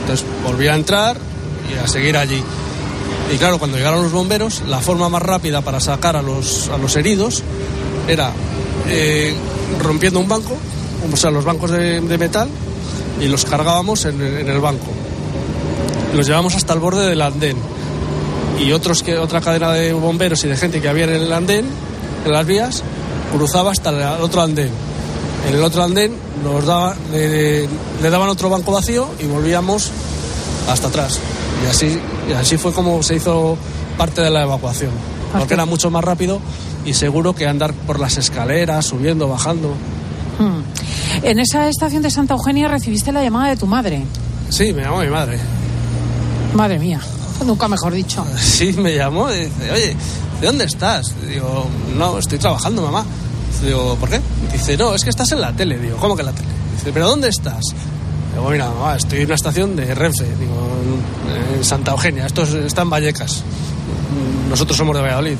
Entonces 0.02 0.26
volví 0.44 0.68
a 0.68 0.76
entrar 0.76 1.16
y 1.72 1.78
a 1.84 1.88
seguir 1.88 2.18
allí. 2.18 2.42
Y 3.34 3.38
claro, 3.38 3.60
cuando 3.60 3.78
llegaron 3.78 4.04
los 4.04 4.12
bomberos, 4.12 4.62
la 4.68 4.80
forma 4.80 5.08
más 5.08 5.22
rápida 5.22 5.62
para 5.62 5.80
sacar 5.80 6.16
a 6.18 6.22
los, 6.24 6.70
a 6.70 6.78
los 6.78 6.96
heridos 6.96 7.44
era 8.08 8.32
eh, 8.88 9.34
rompiendo 9.82 10.20
un 10.20 10.28
banco, 10.28 10.56
o 11.12 11.18
sea, 11.18 11.32
los 11.32 11.46
bancos 11.46 11.72
de, 11.72 12.02
de 12.02 12.18
metal, 12.18 12.50
y 13.20 13.28
los 13.28 13.46
cargábamos 13.46 14.06
en, 14.06 14.22
en 14.22 14.50
el 14.50 14.60
banco. 14.60 14.88
Los 16.16 16.28
llevamos 16.28 16.56
hasta 16.56 16.74
el 16.74 16.80
borde 16.80 17.08
del 17.08 17.22
andén. 17.22 17.58
Y 18.60 18.72
otros 18.74 19.02
que, 19.02 19.18
otra 19.18 19.42
cadena 19.42 19.72
de 19.72 19.94
bomberos 19.94 20.44
y 20.44 20.48
de 20.48 20.58
gente 20.58 20.82
que 20.82 20.90
había 20.90 21.06
en 21.06 21.12
el 21.12 21.32
andén, 21.32 21.66
en 22.26 22.32
las 22.32 22.46
vías, 22.46 22.84
cruzaba 23.32 23.72
hasta 23.72 23.90
el 23.90 24.22
otro 24.22 24.42
andén. 24.42 24.70
En 25.48 25.56
el 25.56 25.64
otro 25.64 25.84
andén 25.84 26.16
nos 26.44 26.66
daba, 26.66 26.96
le, 27.12 27.68
le 28.02 28.10
daban 28.10 28.30
otro 28.30 28.50
banco 28.50 28.72
vacío 28.72 29.08
y 29.20 29.26
volvíamos 29.26 29.92
hasta 30.70 30.88
atrás. 30.88 31.20
Y 31.66 31.70
así, 31.70 32.00
y 32.30 32.34
así 32.34 32.58
fue 32.58 32.72
como 32.74 33.02
se 33.02 33.16
hizo 33.16 33.58
parte 33.98 34.22
de 34.22 34.30
la 34.30 34.44
evacuación. 34.44 34.92
Porque 35.38 35.54
era 35.54 35.66
mucho 35.66 35.90
más 35.92 36.04
rápido 36.04 36.40
y 36.86 36.94
seguro 36.94 37.34
que 37.34 37.48
andar 37.48 37.74
por 37.74 38.00
las 38.00 38.18
escaleras, 38.18 38.86
subiendo, 38.86 39.28
bajando. 39.28 39.70
Hmm. 40.40 40.62
En 41.24 41.40
esa 41.40 41.68
estación 41.70 42.02
de 42.04 42.10
Santa 42.12 42.34
Eugenia 42.34 42.68
recibiste 42.68 43.12
la 43.12 43.24
llamada 43.24 43.50
de 43.50 43.58
tu 43.58 43.68
madre. 43.68 44.04
Sí, 44.50 44.74
me 44.74 44.82
llamó 44.84 45.00
mi 45.02 45.08
madre. 45.10 45.40
Madre 46.54 46.80
mía, 46.80 47.00
nunca 47.46 47.68
mejor 47.68 47.94
dicho. 47.94 48.26
Sí, 48.40 48.74
me 48.74 48.96
llamó 48.96 49.32
y 49.32 49.46
dice, 49.46 49.72
oye, 49.72 49.96
¿de 50.42 50.48
dónde 50.48 50.66
estás? 50.66 51.14
Digo, 51.28 51.68
no, 51.98 52.18
estoy 52.18 52.38
trabajando, 52.40 52.82
mamá. 52.82 53.06
Digo, 53.64 53.96
¿por 54.00 54.10
qué? 54.10 54.20
Dice, 54.52 54.76
no, 54.78 54.96
es 54.96 55.04
que 55.04 55.10
estás 55.12 55.32
en 55.32 55.42
la 55.42 55.54
tele. 55.54 55.78
Digo, 55.78 55.98
¿cómo 55.98 56.16
que 56.16 56.22
en 56.22 56.26
la 56.28 56.34
tele? 56.34 56.48
Dice, 56.78 56.92
¿pero 56.92 57.08
dónde 57.08 57.30
estás? 57.30 57.62
Digo, 58.34 58.50
mira, 58.50 58.70
mamá, 58.70 58.96
estoy 58.96 59.20
en 59.20 59.26
una 59.26 59.36
estación 59.36 59.76
de 59.76 59.94
Renfe, 59.94 60.26
digo, 60.40 60.54
en, 61.58 61.64
Santa 61.64 61.92
Eugenia, 61.92 62.26
esto 62.26 62.42
es- 62.44 62.54
está 62.56 62.82
en 62.82 62.90
Vallecas. 62.90 63.44
Nosotros 64.50 64.78
somos 64.78 64.96
de 64.96 65.02
Valladolid. 65.02 65.38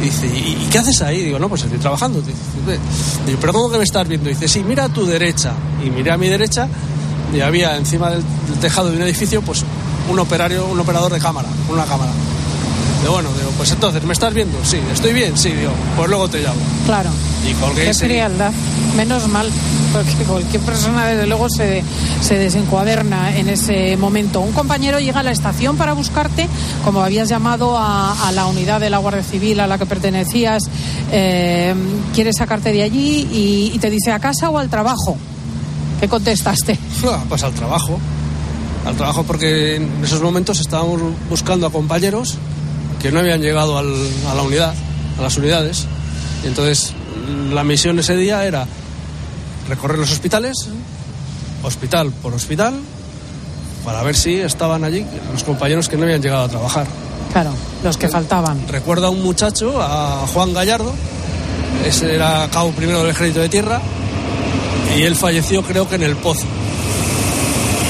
Y 0.00 0.04
Dice, 0.04 0.26
¿y, 0.26 0.68
qué 0.70 0.78
haces 0.78 1.00
ahí? 1.02 1.22
Digo, 1.22 1.38
no, 1.38 1.48
pues 1.48 1.62
estoy 1.62 1.78
trabajando. 1.78 2.20
Dice, 2.20 2.38
¿pero 3.40 3.52
cómo 3.52 3.70
que 3.70 3.78
me 3.78 3.84
estás 3.84 4.06
viendo? 4.08 4.28
Dice, 4.28 4.48
sí, 4.48 4.64
mira 4.64 4.84
a 4.84 4.88
tu 4.88 5.06
derecha. 5.06 5.52
Y 5.84 5.90
miré 5.90 6.10
a 6.10 6.16
mi 6.16 6.28
derecha 6.28 6.68
y 7.34 7.40
había 7.40 7.76
encima 7.76 8.10
del, 8.10 8.22
tejado 8.60 8.90
de 8.90 8.96
un 8.96 9.02
edificio, 9.02 9.42
pues 9.42 9.64
un 10.10 10.18
operario, 10.18 10.66
un 10.66 10.78
operador 10.78 11.12
de 11.12 11.18
cámara, 11.18 11.48
una 11.68 11.84
cámara. 11.84 12.10
Digo, 13.02 13.14
bueno, 13.14 13.30
digo, 13.36 13.50
pues 13.56 13.70
entonces, 13.72 14.02
¿me 14.04 14.12
estás 14.12 14.32
viendo? 14.32 14.56
Sí, 14.64 14.78
¿estoy 14.92 15.12
bien? 15.12 15.36
Sí, 15.36 15.50
digo, 15.50 15.72
pues 15.96 16.08
luego 16.08 16.28
te 16.28 16.38
llamo. 16.40 16.60
Claro. 16.86 17.10
Y 17.48 17.52
colgué 17.54 17.86
Qué 17.86 17.94
frialdad. 17.94 18.52
Menos 18.96 19.26
mal, 19.26 19.50
porque 19.92 20.12
cualquier 20.24 20.62
persona, 20.62 21.06
desde 21.06 21.26
luego, 21.26 21.48
se, 21.50 21.82
se 22.20 22.38
desencuaderna 22.38 23.36
en 23.36 23.48
ese 23.48 23.96
momento. 23.96 24.40
Un 24.40 24.52
compañero 24.52 25.00
llega 25.00 25.18
a 25.20 25.22
la 25.24 25.32
estación 25.32 25.76
para 25.76 25.94
buscarte, 25.94 26.48
como 26.84 27.02
habías 27.02 27.28
llamado 27.28 27.76
a, 27.76 28.28
a 28.28 28.30
la 28.32 28.46
unidad 28.46 28.78
de 28.78 28.88
la 28.90 28.98
Guardia 28.98 29.24
Civil 29.24 29.58
a 29.58 29.66
la 29.66 29.78
que 29.78 29.86
pertenecías, 29.86 30.62
eh, 31.10 31.74
quiere 32.14 32.32
sacarte 32.32 32.70
de 32.72 32.82
allí 32.84 33.26
y, 33.32 33.72
y 33.74 33.78
te 33.80 33.90
dice 33.90 34.12
a 34.12 34.20
casa 34.20 34.48
o 34.48 34.58
al 34.58 34.68
trabajo. 34.68 35.16
¿Qué 36.00 36.08
contestaste? 36.08 36.78
Ah, 37.04 37.24
Pues 37.28 37.42
al 37.42 37.52
trabajo. 37.52 37.98
Al 38.86 38.94
trabajo 38.96 39.24
porque 39.24 39.76
en 39.76 39.90
esos 40.04 40.20
momentos 40.22 40.60
estábamos 40.60 41.00
buscando 41.28 41.66
a 41.66 41.70
compañeros 41.72 42.36
que 43.02 43.10
no 43.12 43.18
habían 43.20 43.40
llegado 43.42 43.76
al- 43.78 44.08
a 44.30 44.34
la 44.34 44.42
unidad, 44.42 44.74
a 45.18 45.22
las 45.22 45.36
unidades. 45.36 45.86
Y 46.44 46.46
entonces 46.46 46.92
la 47.52 47.64
misión 47.64 47.98
ese 47.98 48.16
día 48.16 48.44
era 48.44 48.66
recorrer 49.68 49.98
los 49.98 50.10
hospitales, 50.12 50.68
hospital 51.62 52.10
por 52.22 52.32
hospital, 52.34 52.74
para 53.84 54.02
ver 54.02 54.14
si 54.16 54.36
estaban 54.36 54.84
allí 54.84 55.04
los 55.32 55.42
compañeros 55.44 55.88
que 55.88 55.96
no 55.96 56.04
habían 56.04 56.22
llegado 56.22 56.44
a 56.44 56.48
trabajar. 56.48 56.86
Claro, 57.32 57.50
los 57.82 57.96
que 57.96 58.08
faltaban. 58.08 58.66
Recuerda 58.68 59.06
a 59.08 59.10
un 59.10 59.22
muchacho, 59.22 59.80
a 59.80 60.26
Juan 60.32 60.52
Gallardo, 60.52 60.92
ese 61.86 62.14
era 62.14 62.48
cabo 62.52 62.70
primero 62.72 63.00
del 63.00 63.10
ejército 63.10 63.40
de 63.40 63.48
tierra, 63.48 63.80
y 64.96 65.02
él 65.02 65.16
falleció 65.16 65.62
creo 65.62 65.88
que 65.88 65.94
en 65.96 66.02
el 66.02 66.16
pozo. 66.16 66.44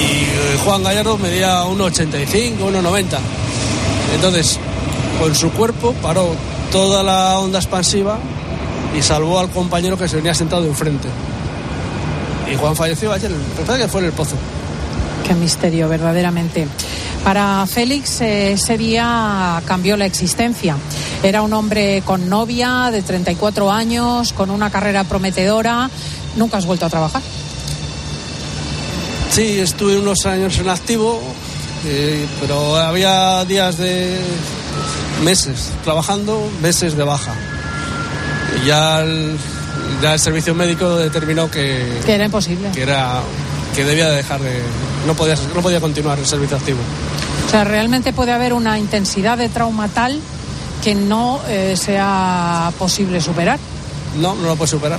Y 0.00 0.04
eh, 0.04 0.58
Juan 0.64 0.82
Gallardo 0.82 1.18
medía 1.18 1.64
1,85, 1.64 2.58
1,90. 2.58 3.18
Entonces, 4.14 4.58
con 5.22 5.36
su 5.36 5.52
cuerpo 5.52 5.94
paró 6.02 6.34
toda 6.72 7.04
la 7.04 7.38
onda 7.38 7.60
expansiva 7.60 8.18
y 8.98 9.00
salvó 9.02 9.38
al 9.38 9.50
compañero 9.50 9.96
que 9.96 10.08
se 10.08 10.16
venía 10.16 10.34
sentado 10.34 10.64
enfrente. 10.64 11.06
Y 12.52 12.56
Juan 12.56 12.74
falleció 12.74 13.12
ayer, 13.12 13.30
me 13.30 13.64
parece 13.64 13.84
que 13.84 13.88
fue 13.88 14.00
en 14.00 14.06
el 14.08 14.12
pozo. 14.12 14.34
Qué 15.24 15.34
misterio, 15.34 15.88
verdaderamente. 15.88 16.66
Para 17.22 17.64
Félix 17.68 18.20
eh, 18.20 18.54
ese 18.54 18.76
día 18.76 19.62
cambió 19.64 19.96
la 19.96 20.06
existencia. 20.06 20.76
Era 21.22 21.42
un 21.42 21.52
hombre 21.52 22.02
con 22.04 22.28
novia 22.28 22.90
de 22.90 23.02
34 23.02 23.70
años, 23.70 24.32
con 24.32 24.50
una 24.50 24.70
carrera 24.70 25.04
prometedora. 25.04 25.88
¿Nunca 26.34 26.56
has 26.56 26.66
vuelto 26.66 26.86
a 26.86 26.90
trabajar? 26.90 27.22
Sí, 29.30 29.60
estuve 29.60 30.00
unos 30.00 30.26
años 30.26 30.58
en 30.58 30.68
activo, 30.68 31.22
eh, 31.86 32.26
pero 32.40 32.74
había 32.74 33.44
días 33.44 33.78
de 33.78 34.18
meses 35.22 35.70
trabajando, 35.84 36.48
meses 36.62 36.96
de 36.96 37.04
baja. 37.04 37.32
Y 38.62 38.66
ya 38.66 39.00
el, 39.00 39.36
ya 40.02 40.14
el 40.14 40.18
servicio 40.20 40.54
médico 40.54 40.96
determinó 40.96 41.50
que, 41.50 42.00
Que 42.04 42.14
era 42.14 42.24
imposible. 42.26 42.70
que 42.72 42.82
era 42.82 43.20
que 43.74 43.84
debía 43.84 44.08
de 44.10 44.16
dejar 44.16 44.40
de... 44.40 44.60
No 45.06 45.14
podía, 45.14 45.34
no 45.54 45.62
podía 45.62 45.80
continuar 45.80 46.18
el 46.18 46.26
servicio 46.26 46.56
activo. 46.56 46.78
O 47.46 47.50
sea, 47.50 47.64
realmente 47.64 48.12
puede 48.12 48.32
haber 48.32 48.52
una 48.52 48.78
intensidad 48.78 49.38
de 49.38 49.48
trauma 49.48 49.88
tal 49.88 50.18
que 50.84 50.94
no 50.94 51.40
eh, 51.48 51.74
sea 51.76 52.70
posible 52.78 53.20
superar. 53.20 53.58
No, 54.20 54.34
no 54.34 54.48
lo 54.48 54.56
puede 54.56 54.68
superar. 54.70 54.98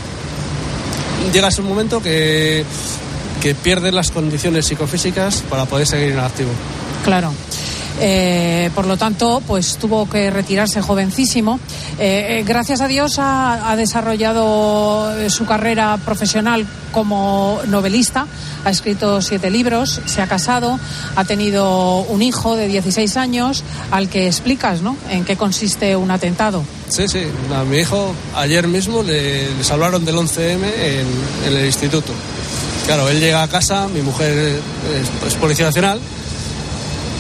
Llegas 1.32 1.58
un 1.60 1.68
momento 1.70 2.02
que, 2.02 2.66
que 3.42 3.54
pierdes 3.56 3.94
las 3.94 4.12
condiciones 4.12 4.66
psicofísicas 4.66 5.44
para 5.50 5.66
poder 5.66 5.86
seguir 5.88 6.14
en 6.14 6.20
activo. 6.20 6.50
Claro. 7.06 7.32
Eh, 8.00 8.70
por 8.74 8.86
lo 8.86 8.98
tanto, 8.98 9.42
pues 9.46 9.78
tuvo 9.78 10.10
que 10.10 10.30
retirarse 10.32 10.82
jovencísimo. 10.82 11.60
Eh, 12.00 12.40
eh, 12.40 12.44
gracias 12.46 12.82
a 12.82 12.88
Dios 12.88 13.16
ha, 13.18 13.76
desarrollado 13.78 15.12
su 15.30 15.46
carrera 15.46 15.98
profesional 16.04 16.66
como 16.92 17.60
novelista. 17.68 18.28
Ha 18.66 18.70
escrito 18.70 19.22
siete 19.22 19.50
libros, 19.50 20.02
se 20.06 20.22
ha 20.22 20.28
casado, 20.28 20.80
ha 21.16 21.26
tenido 21.26 22.00
un 22.02 22.22
hijo 22.22 22.56
de 22.56 22.68
16 22.68 23.18
años 23.18 23.64
al 23.92 24.10
que 24.10 24.28
explicas, 24.28 24.82
¿no? 24.82 24.96
En 25.10 25.26
qué 25.26 25.36
consiste 25.36 25.96
un 25.96 26.12
atentado. 26.12 26.64
Sí, 26.88 27.08
sí. 27.08 27.24
A 27.54 27.64
mi 27.64 27.78
hijo 27.78 28.14
ayer 28.36 28.68
mismo 28.68 29.02
le, 29.04 29.54
les 29.56 29.72
hablaron 29.72 30.06
del 30.06 30.16
11M 30.16 30.64
en, 30.64 31.54
el 31.54 31.66
instituto. 31.66 32.14
Claro, 32.86 33.10
él 33.10 33.20
llega 33.20 33.44
a 33.44 33.48
casa, 33.48 33.88
mi 33.88 34.02
mujer 34.02 34.60
es 35.26 35.34
policía 35.36 35.66
nacional 35.66 36.00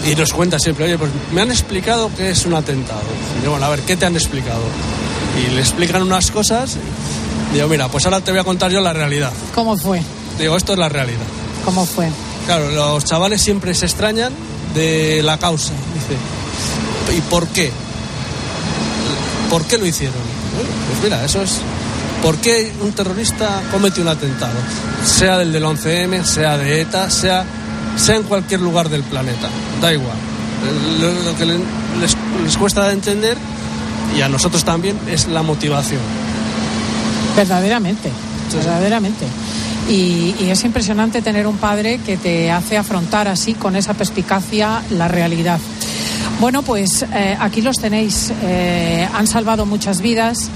y 0.05 0.15
nos 0.15 0.33
cuenta 0.33 0.59
siempre, 0.59 0.85
oye, 0.85 0.97
pues 0.97 1.11
me 1.31 1.41
han 1.41 1.51
explicado 1.51 2.09
que 2.15 2.31
es 2.31 2.45
un 2.45 2.53
atentado. 2.53 3.01
Y 3.37 3.41
digo, 3.41 3.51
bueno, 3.51 3.65
a 3.65 3.69
ver, 3.69 3.81
¿qué 3.81 3.95
te 3.95 4.05
han 4.05 4.15
explicado? 4.15 4.61
Y 5.41 5.51
le 5.51 5.61
explican 5.61 6.01
unas 6.01 6.31
cosas. 6.31 6.77
Y 7.51 7.55
digo, 7.55 7.67
mira, 7.67 7.87
pues 7.87 8.05
ahora 8.05 8.21
te 8.21 8.31
voy 8.31 8.39
a 8.39 8.43
contar 8.43 8.71
yo 8.71 8.81
la 8.81 8.93
realidad. 8.93 9.31
¿Cómo 9.55 9.77
fue? 9.77 10.01
Digo, 10.37 10.57
esto 10.57 10.73
es 10.73 10.79
la 10.79 10.89
realidad. 10.89 11.25
¿Cómo 11.63 11.85
fue? 11.85 12.09
Claro, 12.45 12.71
los 12.71 13.05
chavales 13.05 13.41
siempre 13.41 13.73
se 13.73 13.85
extrañan 13.85 14.33
de 14.73 15.21
la 15.23 15.37
causa. 15.37 15.71
Dice, 15.93 17.17
¿y 17.17 17.21
por 17.21 17.47
qué? 17.47 17.71
¿Por 19.49 19.63
qué 19.65 19.77
lo 19.77 19.85
hicieron? 19.85 20.15
Pues 20.89 21.03
mira, 21.03 21.23
eso 21.23 21.41
es. 21.41 21.59
¿Por 22.21 22.37
qué 22.37 22.71
un 22.81 22.91
terrorista 22.93 23.61
comete 23.71 24.01
un 24.01 24.07
atentado? 24.07 24.57
Sea 25.05 25.37
del 25.37 25.51
del 25.51 25.63
11M, 25.63 26.23
sea 26.23 26.57
de 26.57 26.81
ETA, 26.81 27.09
sea, 27.09 27.45
sea 27.95 28.15
en 28.15 28.23
cualquier 28.23 28.61
lugar 28.61 28.89
del 28.89 29.03
planeta. 29.03 29.47
Da 29.81 29.93
igual. 29.93 30.15
Lo, 30.99 31.11
lo 31.31 31.37
que 31.37 31.45
le- 31.45 31.57
les, 31.99 32.15
les 32.43 32.57
cuesta 32.57 32.87
de 32.87 32.93
entender, 32.93 33.37
y 34.17 34.21
a 34.21 34.29
nosotros 34.29 34.63
también, 34.63 34.97
es 35.07 35.27
la 35.27 35.41
motivación. 35.43 36.01
Verdaderamente, 37.35 38.09
verdaderamente. 38.53 39.25
Y, 39.89 40.35
y 40.39 40.49
es 40.49 40.63
impresionante 40.63 41.21
tener 41.21 41.45
un 41.47 41.57
padre 41.57 41.99
que 42.05 42.15
te 42.15 42.51
hace 42.51 42.77
afrontar 42.77 43.27
así, 43.27 43.53
con 43.53 43.75
esa 43.75 43.93
perspicacia, 43.93 44.81
la 44.91 45.07
realidad. 45.07 45.59
Bueno, 46.39 46.61
pues 46.61 47.05
eh, 47.13 47.35
aquí 47.39 47.61
los 47.61 47.77
tenéis. 47.77 48.31
Eh, 48.43 49.07
han 49.13 49.27
salvado 49.27 49.65
muchas 49.65 49.99
vidas, 50.01 50.49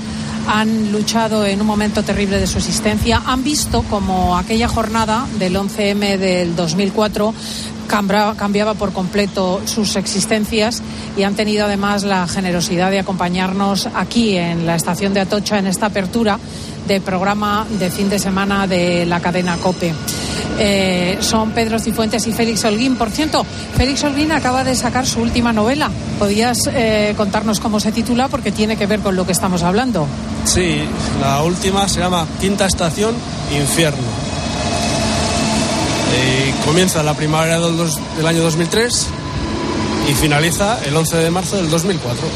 han 0.47 0.91
luchado 0.91 1.45
en 1.45 1.61
un 1.61 1.67
momento 1.67 2.03
terrible 2.03 2.39
de 2.39 2.47
su 2.47 2.57
existencia, 2.57 3.21
han 3.25 3.43
visto 3.43 3.83
como 3.83 4.37
aquella 4.37 4.67
jornada 4.67 5.25
del 5.39 5.55
11M 5.55 6.17
del 6.17 6.55
2004 6.55 7.33
cambra- 7.33 7.76
cambiaba 7.87 8.73
por 8.73 8.93
completo 8.93 9.61
sus 9.65 9.95
existencias 9.95 10.81
y 11.17 11.23
han 11.23 11.35
tenido 11.35 11.65
además 11.65 12.03
la 12.03 12.27
generosidad 12.27 12.91
de 12.91 12.99
acompañarnos 12.99 13.87
aquí 13.95 14.37
en 14.37 14.65
la 14.65 14.75
estación 14.75 15.13
de 15.13 15.21
Atocha 15.21 15.57
en 15.57 15.67
esta 15.67 15.87
apertura 15.87 16.39
de 16.87 17.01
programa 17.01 17.65
de 17.79 17.91
fin 17.91 18.09
de 18.09 18.19
semana 18.19 18.67
de 18.67 19.05
la 19.05 19.19
cadena 19.19 19.57
COPE. 19.57 19.93
Eh, 20.59 21.17
son 21.19 21.51
Pedro 21.51 21.79
Cifuentes 21.79 22.25
y 22.27 22.31
Félix 22.31 22.63
Holguín. 22.65 22.95
Por 22.95 23.11
cierto, 23.11 23.45
Félix 23.75 24.03
Holguín 24.03 24.31
acaba 24.31 24.63
de 24.63 24.73
sacar 24.75 25.05
su 25.05 25.21
última 25.21 25.53
novela. 25.53 25.89
¿Podías 26.17 26.57
eh, 26.73 27.13
contarnos 27.15 27.59
cómo 27.59 27.79
se 27.79 27.91
titula? 27.91 28.27
Porque 28.27 28.51
tiene 28.51 28.75
que 28.75 28.87
ver 28.87 29.01
con 29.01 29.15
lo 29.15 29.25
que 29.25 29.33
estamos 29.33 29.63
hablando. 29.63 30.07
Sí, 30.45 30.79
la 31.21 31.43
última 31.43 31.87
se 31.87 31.99
llama 31.99 32.25
Quinta 32.39 32.65
Estación, 32.65 33.15
Infierno. 33.55 34.36
Eh, 36.13 36.53
comienza 36.65 37.03
la 37.03 37.13
primavera 37.13 37.59
del, 37.59 37.77
dos- 37.77 37.99
del 38.15 38.25
año 38.27 38.41
2003 38.43 39.07
y 40.09 40.13
finaliza 40.13 40.79
el 40.85 40.95
11 40.95 41.17
de 41.17 41.29
marzo 41.31 41.57
del 41.57 41.69
2004. 41.69 42.27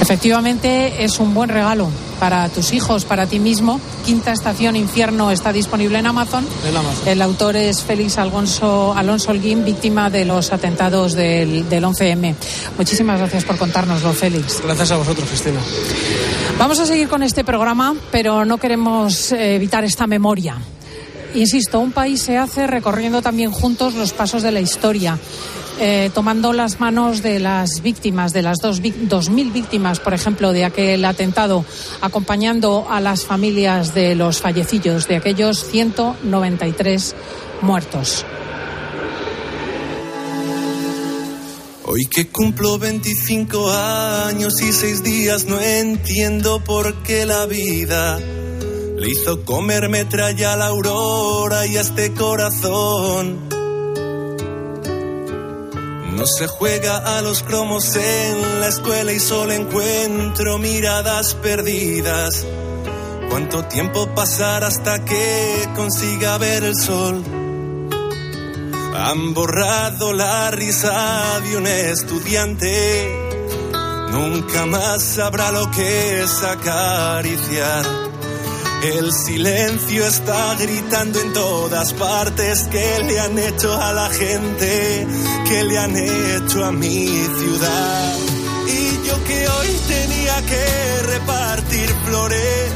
Efectivamente, 0.00 1.02
es 1.04 1.18
un 1.18 1.34
buen 1.34 1.48
regalo 1.48 1.88
para 2.20 2.48
tus 2.48 2.72
hijos, 2.72 3.04
para 3.04 3.26
ti 3.26 3.40
mismo. 3.40 3.80
Quinta 4.06 4.32
Estación 4.32 4.76
Infierno 4.76 5.30
está 5.32 5.52
disponible 5.52 5.98
en 5.98 6.06
Amazon. 6.06 6.46
En 6.68 6.76
Amazon. 6.76 7.08
El 7.08 7.20
autor 7.20 7.56
es 7.56 7.82
Félix 7.82 8.16
Alonso, 8.16 8.94
Alonso 8.96 9.32
Holguín, 9.32 9.64
víctima 9.64 10.08
de 10.08 10.24
los 10.24 10.52
atentados 10.52 11.14
del, 11.14 11.68
del 11.68 11.84
11M. 11.84 12.34
Muchísimas 12.76 13.18
gracias 13.18 13.44
por 13.44 13.56
contárnoslo, 13.58 14.12
Félix. 14.12 14.60
Gracias 14.62 14.92
a 14.92 14.96
vosotros, 14.98 15.28
Cristina. 15.28 15.58
Vamos 16.58 16.78
a 16.78 16.86
seguir 16.86 17.08
con 17.08 17.22
este 17.24 17.42
programa, 17.44 17.94
pero 18.12 18.44
no 18.44 18.58
queremos 18.58 19.32
eh, 19.32 19.56
evitar 19.56 19.82
esta 19.84 20.06
memoria. 20.06 20.56
Insisto, 21.34 21.78
un 21.80 21.92
país 21.92 22.22
se 22.22 22.36
hace 22.38 22.66
recorriendo 22.66 23.22
también 23.22 23.50
juntos 23.50 23.94
los 23.94 24.12
pasos 24.12 24.42
de 24.42 24.50
la 24.50 24.60
historia, 24.60 25.18
eh, 25.78 26.10
tomando 26.14 26.52
las 26.52 26.80
manos 26.80 27.22
de 27.22 27.38
las 27.38 27.82
víctimas, 27.82 28.32
de 28.32 28.42
las 28.42 28.58
dos, 28.58 28.80
vic- 28.82 28.96
2.000 29.08 29.52
víctimas, 29.52 30.00
por 30.00 30.14
ejemplo, 30.14 30.52
de 30.52 30.64
aquel 30.64 31.04
atentado, 31.04 31.64
acompañando 32.00 32.86
a 32.90 33.00
las 33.00 33.24
familias 33.24 33.94
de 33.94 34.14
los 34.14 34.40
fallecidos, 34.40 35.06
de 35.06 35.16
aquellos 35.16 35.64
193 35.70 37.14
muertos. 37.60 38.24
Hoy 41.84 42.06
que 42.06 42.28
cumplo 42.28 42.78
25 42.78 43.70
años 43.70 44.60
y 44.60 44.72
6 44.72 45.02
días 45.02 45.46
no 45.46 45.60
entiendo 45.60 46.62
por 46.64 47.02
qué 47.02 47.24
la 47.24 47.46
vida 47.46 48.18
le 48.98 49.10
hizo 49.10 49.44
comer 49.44 49.88
metralla 49.88 50.54
a 50.54 50.56
la 50.56 50.66
aurora 50.66 51.66
y 51.66 51.76
a 51.76 51.82
este 51.82 52.12
corazón. 52.14 53.48
No 56.16 56.26
se 56.26 56.48
juega 56.48 57.18
a 57.18 57.22
los 57.22 57.44
cromos 57.44 57.94
en 57.94 58.60
la 58.60 58.66
escuela 58.66 59.12
y 59.12 59.20
solo 59.20 59.52
encuentro 59.52 60.58
miradas 60.58 61.34
perdidas. 61.36 62.44
¿Cuánto 63.30 63.64
tiempo 63.66 64.08
pasará 64.16 64.66
hasta 64.66 65.04
que 65.04 65.68
consiga 65.76 66.36
ver 66.38 66.64
el 66.64 66.74
sol? 66.74 67.22
Han 68.96 69.32
borrado 69.32 70.12
la 70.12 70.50
risa 70.50 71.38
de 71.48 71.56
un 71.56 71.66
estudiante. 71.68 73.28
Nunca 74.10 74.66
más 74.66 75.04
sabrá 75.04 75.52
lo 75.52 75.70
que 75.70 76.22
es 76.22 76.42
acariciar. 76.42 78.07
El 78.82 79.12
silencio 79.12 80.06
está 80.06 80.54
gritando 80.54 81.20
en 81.20 81.32
todas 81.32 81.92
partes 81.94 82.62
que 82.70 82.98
le 83.08 83.18
han 83.18 83.36
hecho 83.36 83.74
a 83.74 83.92
la 83.92 84.08
gente, 84.08 85.06
que 85.48 85.64
le 85.64 85.78
han 85.78 85.96
hecho 85.96 86.64
a 86.64 86.70
mi 86.70 87.08
ciudad. 87.08 88.14
Y 88.68 89.06
yo 89.08 89.24
que 89.24 89.48
hoy 89.48 89.68
tenía 89.88 90.42
que 90.42 91.02
repartir 91.06 91.88
flores, 92.06 92.72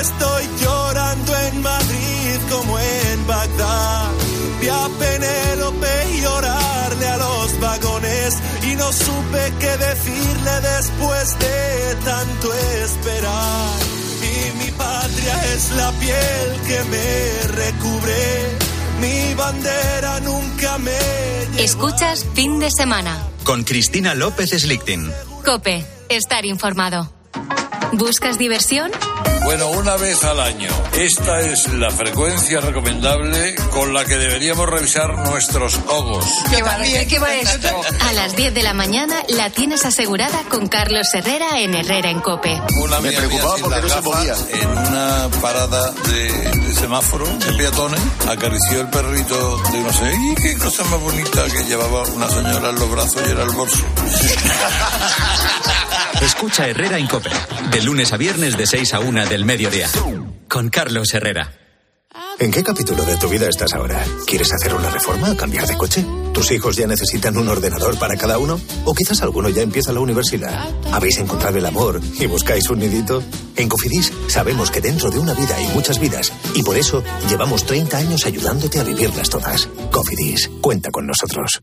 estoy 0.00 0.48
llorando 0.62 1.36
en 1.36 1.60
Madrid 1.60 2.38
como 2.50 2.78
en 2.78 3.26
Bagdad. 3.26 4.10
Vi 4.62 4.68
a 4.68 4.88
Penélope 4.98 6.20
llorarle 6.22 7.06
a 7.06 7.16
los 7.18 7.60
vagones 7.60 8.34
y 8.62 8.76
no 8.76 8.90
supe 8.90 9.52
qué 9.60 9.76
decirle 9.76 10.60
después 10.76 11.38
de 11.38 11.96
tanto 12.02 12.54
esperar. 12.84 13.92
Y 14.22 14.58
mi 14.58 14.70
patria 15.12 15.54
es 15.54 15.70
la 15.72 15.90
piel 15.92 16.60
que 16.66 16.84
me 16.90 17.54
recubre, 17.54 18.14
mi 19.00 19.34
bandera 19.34 20.20
nunca 20.20 20.78
me... 20.78 21.62
Escuchas 21.62 22.26
fin 22.34 22.58
de 22.58 22.70
semana. 22.70 23.16
Con 23.44 23.64
Cristina 23.64 24.14
López 24.14 24.50
Slichting. 24.50 25.10
Cope, 25.44 25.84
estar 26.08 26.44
informado. 26.44 27.21
¿Buscas 27.92 28.38
diversión? 28.38 28.90
Bueno, 29.44 29.68
una 29.68 29.96
vez 29.96 30.24
al 30.24 30.40
año. 30.40 30.70
Esta 30.96 31.40
es 31.40 31.70
la 31.74 31.90
frecuencia 31.90 32.60
recomendable 32.60 33.54
con 33.70 33.92
la 33.92 34.04
que 34.04 34.16
deberíamos 34.16 34.66
revisar 34.66 35.28
nuestros 35.28 35.78
ojos. 35.88 36.24
¿Qué 36.48 36.62
va, 36.62 36.78
¿Qué 36.80 37.18
va 37.18 37.34
esto? 37.34 37.68
A 38.00 38.12
las 38.14 38.34
10 38.34 38.54
de 38.54 38.62
la 38.62 38.72
mañana 38.72 39.16
la 39.28 39.50
tienes 39.50 39.84
asegurada 39.84 40.42
con 40.48 40.68
Carlos 40.68 41.08
Herrera 41.12 41.60
en 41.60 41.74
Herrera 41.74 42.10
en 42.10 42.20
Cope. 42.20 42.62
Una 42.80 43.00
Me 43.00 43.12
preocupaba 43.12 43.56
porque 43.58 43.82
no 43.82 43.88
se 43.88 43.94
gafas, 43.94 44.46
En 44.52 44.68
una 44.68 45.28
parada 45.42 45.90
de, 45.90 46.32
de 46.32 46.74
semáforo 46.74 47.26
de 47.26 47.52
peatones, 47.52 48.00
acarició 48.28 48.80
el 48.80 48.88
perrito 48.88 49.58
de 49.70 49.80
no 49.80 49.92
sé, 49.92 50.12
y 50.14 50.34
qué 50.36 50.56
cosa 50.56 50.84
más 50.84 51.00
bonita 51.00 51.44
que 51.46 51.64
llevaba 51.64 52.02
una 52.04 52.28
señora 52.28 52.70
en 52.70 52.74
los 52.76 52.90
brazos 52.90 53.22
y 53.26 53.30
era 53.30 53.42
el 53.42 53.50
bolso. 53.50 53.84
Escucha 56.24 56.68
Herrera 56.68 56.98
en 56.98 57.08
Cope. 57.08 57.30
De 57.72 57.82
lunes 57.82 58.12
a 58.12 58.16
viernes 58.16 58.56
de 58.56 58.66
6 58.66 58.94
a 58.94 59.00
1 59.00 59.26
del 59.26 59.44
mediodía. 59.44 59.88
Con 60.48 60.68
Carlos 60.68 61.12
Herrera. 61.14 61.52
¿En 62.38 62.52
qué 62.52 62.62
capítulo 62.62 63.04
de 63.04 63.16
tu 63.16 63.28
vida 63.28 63.48
estás 63.48 63.74
ahora? 63.74 64.04
¿Quieres 64.26 64.52
hacer 64.52 64.72
una 64.74 64.88
reforma? 64.90 65.36
¿Cambiar 65.36 65.66
de 65.66 65.76
coche? 65.76 66.04
¿Tus 66.32 66.50
hijos 66.52 66.76
ya 66.76 66.86
necesitan 66.86 67.36
un 67.36 67.48
ordenador 67.48 67.98
para 67.98 68.16
cada 68.16 68.38
uno? 68.38 68.60
¿O 68.84 68.94
quizás 68.94 69.20
alguno 69.22 69.48
ya 69.48 69.62
empieza 69.62 69.92
la 69.92 70.00
universidad? 70.00 70.68
¿Habéis 70.92 71.18
encontrado 71.18 71.58
el 71.58 71.66
amor 71.66 72.00
y 72.20 72.26
buscáis 72.26 72.70
un 72.70 72.78
nidito? 72.78 73.22
En 73.56 73.68
Cofidis 73.68 74.12
sabemos 74.28 74.70
que 74.70 74.80
dentro 74.80 75.10
de 75.10 75.18
una 75.18 75.34
vida 75.34 75.56
hay 75.56 75.66
muchas 75.74 75.98
vidas 75.98 76.32
y 76.54 76.62
por 76.62 76.76
eso 76.76 77.02
llevamos 77.28 77.64
30 77.66 77.96
años 77.96 78.26
ayudándote 78.26 78.78
a 78.78 78.84
vivirlas 78.84 79.28
todas. 79.28 79.68
Cofidis, 79.90 80.50
cuenta 80.60 80.90
con 80.90 81.06
nosotros. 81.06 81.62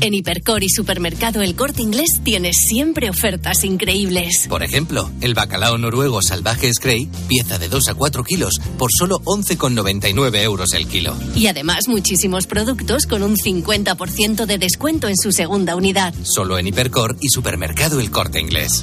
En 0.00 0.14
Hipercor 0.14 0.62
y 0.62 0.70
Supermercado 0.70 1.42
El 1.42 1.54
Corte 1.54 1.82
Inglés 1.82 2.20
tienes 2.24 2.56
siempre 2.66 3.10
ofertas 3.10 3.62
increíbles. 3.62 4.46
Por 4.48 4.62
ejemplo, 4.62 5.10
el 5.20 5.34
bacalao 5.34 5.76
noruego 5.76 6.22
salvaje 6.22 6.72
Scray, 6.72 7.10
pieza 7.28 7.58
de 7.58 7.68
2 7.68 7.88
a 7.88 7.94
4 7.94 8.24
kilos, 8.24 8.58
por 8.78 8.90
solo 8.90 9.20
11,99 9.24 10.42
euros 10.42 10.72
el 10.72 10.86
kilo. 10.86 11.14
Y 11.34 11.48
además 11.48 11.88
muchísimos 11.88 12.46
productos 12.46 13.04
con 13.06 13.22
un 13.22 13.36
50% 13.36 14.46
de 14.46 14.56
descuento 14.56 15.08
en 15.08 15.16
su 15.18 15.30
segunda 15.30 15.76
unidad. 15.76 16.14
Solo 16.22 16.58
en 16.58 16.68
Hipercor 16.68 17.16
y 17.20 17.28
Supermercado 17.28 18.00
El 18.00 18.10
Corte 18.10 18.40
Inglés. 18.40 18.82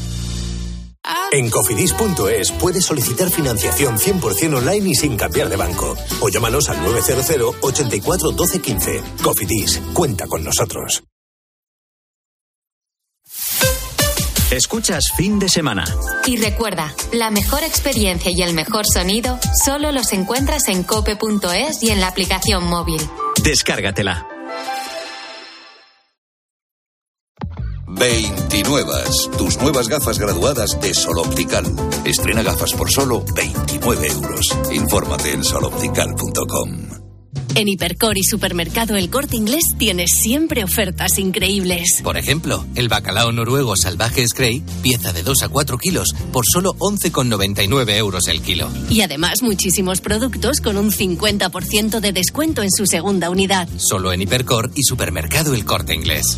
En 1.31 1.49
cofidis.es 1.49 2.51
puedes 2.53 2.85
solicitar 2.85 3.29
financiación 3.29 3.97
100% 3.97 4.57
online 4.57 4.89
y 4.89 4.95
sin 4.95 5.17
cambiar 5.17 5.49
de 5.49 5.57
banco. 5.57 5.95
O 6.21 6.29
llámanos 6.29 6.69
al 6.69 6.81
900 6.83 7.55
84 7.61 8.31
12 8.31 8.61
15. 8.61 9.03
Cofidis, 9.21 9.81
cuenta 9.93 10.27
con 10.27 10.43
nosotros. 10.43 11.03
Escuchas 14.51 15.05
fin 15.17 15.39
de 15.39 15.49
semana. 15.49 15.83
Y 16.27 16.37
recuerda, 16.37 16.93
la 17.11 17.31
mejor 17.31 17.63
experiencia 17.63 18.31
y 18.31 18.43
el 18.43 18.53
mejor 18.53 18.85
sonido 18.85 19.39
solo 19.65 19.91
los 19.91 20.13
encuentras 20.13 20.67
en 20.67 20.83
cope.es 20.83 21.81
y 21.81 21.89
en 21.89 21.99
la 21.99 22.07
aplicación 22.07 22.63
móvil. 22.65 23.01
Descárgatela. 23.43 24.27
29. 27.93 28.93
Tus 29.37 29.57
nuevas 29.57 29.87
gafas 29.87 30.19
graduadas 30.19 30.79
de 30.81 30.93
Sol 30.93 31.19
Optical. 31.19 31.65
Estrena 32.05 32.43
gafas 32.43 32.73
por 32.73 32.91
solo 32.91 33.23
29 33.35 34.07
euros. 34.07 34.47
Infórmate 34.71 35.31
en 35.31 35.43
soloptical.com. 35.43 36.93
En 37.55 37.67
Hipercor 37.67 38.17
y 38.17 38.23
Supermercado 38.23 38.95
El 38.95 39.11
Corte 39.11 39.35
Inglés 39.35 39.61
tienes 39.77 40.09
siempre 40.23 40.63
ofertas 40.63 41.19
increíbles. 41.19 42.01
Por 42.03 42.17
ejemplo, 42.17 42.65
el 42.73 42.89
bacalao 42.89 43.31
noruego 43.31 43.75
salvaje 43.75 44.27
Scray, 44.27 44.63
pieza 44.81 45.13
de 45.13 45.21
2 45.21 45.43
a 45.43 45.49
4 45.49 45.77
kilos, 45.77 46.15
por 46.31 46.45
solo 46.51 46.73
11,99 46.79 47.95
euros 47.95 48.27
el 48.27 48.41
kilo. 48.41 48.69
Y 48.89 49.01
además 49.01 49.43
muchísimos 49.43 50.01
productos 50.01 50.61
con 50.61 50.77
un 50.77 50.91
50% 50.91 51.99
de 51.99 52.11
descuento 52.11 52.63
en 52.63 52.71
su 52.71 52.87
segunda 52.87 53.29
unidad. 53.29 53.69
Solo 53.77 54.11
en 54.11 54.23
Hipercor 54.23 54.71
y 54.73 54.83
Supermercado 54.83 55.53
El 55.53 55.63
Corte 55.63 55.93
Inglés. 55.93 56.37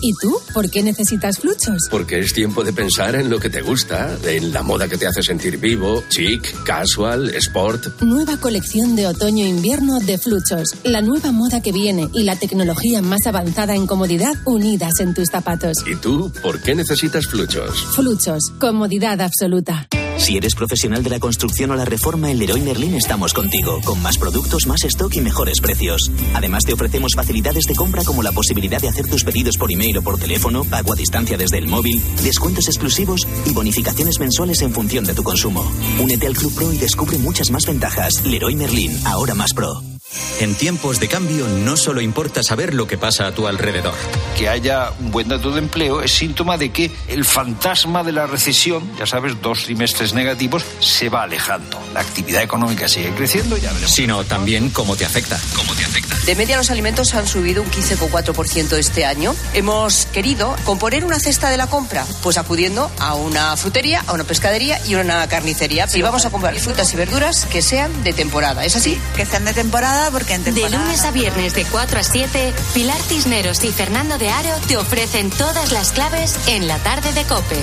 ¿Y 0.00 0.12
tú? 0.20 0.36
¿Por 0.52 0.70
qué 0.70 0.82
necesitas 0.82 1.38
fluchos? 1.38 1.88
Porque 1.90 2.18
es 2.18 2.32
tiempo 2.32 2.64
de 2.64 2.72
pensar 2.72 3.14
en 3.14 3.30
lo 3.30 3.38
que 3.38 3.50
te 3.50 3.62
gusta, 3.62 4.16
en 4.24 4.52
la 4.52 4.62
moda 4.62 4.88
que 4.88 4.96
te 4.96 5.06
hace 5.06 5.22
sentir 5.22 5.58
vivo, 5.58 6.02
chic, 6.08 6.64
casual, 6.64 7.30
sport. 7.34 8.02
Nueva 8.02 8.36
colección 8.38 8.96
de 8.96 9.06
otoño-invierno 9.06 10.00
de 10.00 10.18
fluchos. 10.18 10.74
La 10.84 11.02
nueva 11.02 11.32
moda 11.32 11.60
que 11.60 11.72
viene 11.72 12.08
y 12.12 12.24
la 12.24 12.36
tecnología 12.36 13.02
más 13.02 13.26
avanzada 13.26 13.74
en 13.74 13.86
comodidad 13.86 14.34
unidas 14.44 15.00
en 15.00 15.14
tus 15.14 15.28
zapatos. 15.28 15.78
¿Y 15.86 15.96
tú? 15.96 16.32
¿Por 16.42 16.60
qué 16.60 16.74
necesitas 16.74 17.26
fluchos? 17.26 17.86
Fluchos. 17.94 18.52
Comodidad 18.58 19.20
absoluta. 19.20 19.88
Si 20.16 20.36
eres 20.36 20.54
profesional 20.54 21.02
de 21.02 21.10
la 21.10 21.18
construcción 21.18 21.72
o 21.72 21.74
la 21.74 21.84
reforma, 21.84 22.30
en 22.30 22.38
Leroy 22.38 22.62
Merlin 22.62 22.94
estamos 22.94 23.34
contigo, 23.34 23.80
con 23.84 24.00
más 24.00 24.16
productos, 24.16 24.66
más 24.66 24.82
stock 24.84 25.14
y 25.16 25.20
mejores 25.20 25.60
precios. 25.60 26.10
Además, 26.34 26.64
te 26.64 26.72
ofrecemos 26.72 27.12
facilidades 27.14 27.64
de 27.64 27.74
compra 27.74 28.04
como 28.04 28.22
la 28.22 28.32
posibilidad 28.32 28.80
de 28.80 28.88
hacer 28.88 29.06
tus 29.06 29.24
pedidos 29.24 29.58
por 29.58 29.70
email 29.70 29.83
o 29.96 30.02
por 30.02 30.18
teléfono, 30.18 30.64
pago 30.64 30.92
a 30.92 30.96
distancia 30.96 31.36
desde 31.36 31.58
el 31.58 31.68
móvil, 31.68 32.02
descuentos 32.22 32.68
exclusivos 32.68 33.26
y 33.44 33.52
bonificaciones 33.52 34.18
mensuales 34.18 34.62
en 34.62 34.72
función 34.72 35.04
de 35.04 35.14
tu 35.14 35.22
consumo. 35.22 35.64
Únete 36.00 36.26
al 36.26 36.34
Club 36.34 36.54
Pro 36.54 36.72
y 36.72 36.78
descubre 36.78 37.18
muchas 37.18 37.50
más 37.50 37.66
ventajas. 37.66 38.24
Leroy 38.24 38.54
Merlin, 38.54 38.98
ahora 39.04 39.34
más 39.34 39.52
pro. 39.52 39.93
En 40.40 40.54
tiempos 40.54 41.00
de 41.00 41.08
cambio 41.08 41.46
no 41.46 41.76
solo 41.76 42.00
importa 42.00 42.42
saber 42.42 42.74
lo 42.74 42.86
que 42.86 42.98
pasa 42.98 43.26
a 43.26 43.32
tu 43.32 43.46
alrededor. 43.46 43.94
Que 44.36 44.48
haya 44.48 44.90
un 45.00 45.10
buen 45.10 45.28
dato 45.28 45.52
de 45.52 45.60
empleo 45.60 46.02
es 46.02 46.12
síntoma 46.12 46.58
de 46.58 46.70
que 46.70 46.90
el 47.08 47.24
fantasma 47.24 48.02
de 48.02 48.12
la 48.12 48.26
recesión, 48.26 48.90
ya 48.98 49.06
sabes, 49.06 49.40
dos 49.40 49.64
trimestres 49.64 50.14
negativos, 50.14 50.64
se 50.80 51.08
va 51.08 51.22
alejando. 51.22 51.80
La 51.92 52.00
actividad 52.00 52.42
económica 52.42 52.88
sigue 52.88 53.10
creciendo, 53.14 53.56
ya 53.56 53.72
veremos. 53.72 53.94
Sino 53.94 54.24
también 54.24 54.70
cómo 54.70 54.96
te 54.96 55.04
afecta. 55.04 55.40
¿Cómo 55.54 55.74
te 55.74 55.84
afecta? 55.84 56.16
De 56.26 56.34
media 56.34 56.56
los 56.56 56.70
alimentos 56.70 57.14
han 57.14 57.26
subido 57.28 57.62
un 57.62 57.70
15,4% 57.70 58.76
este 58.76 59.04
año. 59.04 59.34
Hemos 59.52 60.06
querido 60.06 60.56
componer 60.64 61.04
una 61.04 61.18
cesta 61.20 61.50
de 61.50 61.56
la 61.56 61.66
compra, 61.66 62.04
pues 62.22 62.38
acudiendo 62.38 62.90
a 62.98 63.14
una 63.14 63.56
frutería, 63.56 64.02
a 64.06 64.12
una 64.12 64.24
pescadería 64.24 64.80
y 64.86 64.94
a 64.94 65.00
una 65.00 65.26
carnicería. 65.28 65.86
Y 65.94 66.02
vamos 66.02 66.24
a 66.24 66.30
comprar 66.30 66.54
frutas 66.58 66.92
y 66.92 66.96
verduras 66.96 67.44
que 67.46 67.62
sean 67.62 68.02
de 68.04 68.12
temporada. 68.12 68.64
¿Es 68.64 68.74
así? 68.76 68.98
Que 69.16 69.26
sean 69.26 69.44
de 69.44 69.52
temporada 69.52 70.03
porque 70.10 70.34
en 70.34 70.44
De 70.44 70.68
lunes 70.70 71.04
a 71.04 71.10
viernes 71.12 71.54
de 71.54 71.64
4 71.64 72.00
a 72.00 72.02
7, 72.02 72.52
Pilar 72.74 73.00
Cisneros 73.00 73.64
y 73.64 73.72
Fernando 73.72 74.18
de 74.18 74.28
Aro 74.28 74.54
te 74.68 74.76
ofrecen 74.76 75.30
todas 75.30 75.72
las 75.72 75.92
claves 75.92 76.36
en 76.48 76.66
la 76.66 76.78
tarde 76.78 77.12
de 77.12 77.24
Cope. 77.24 77.62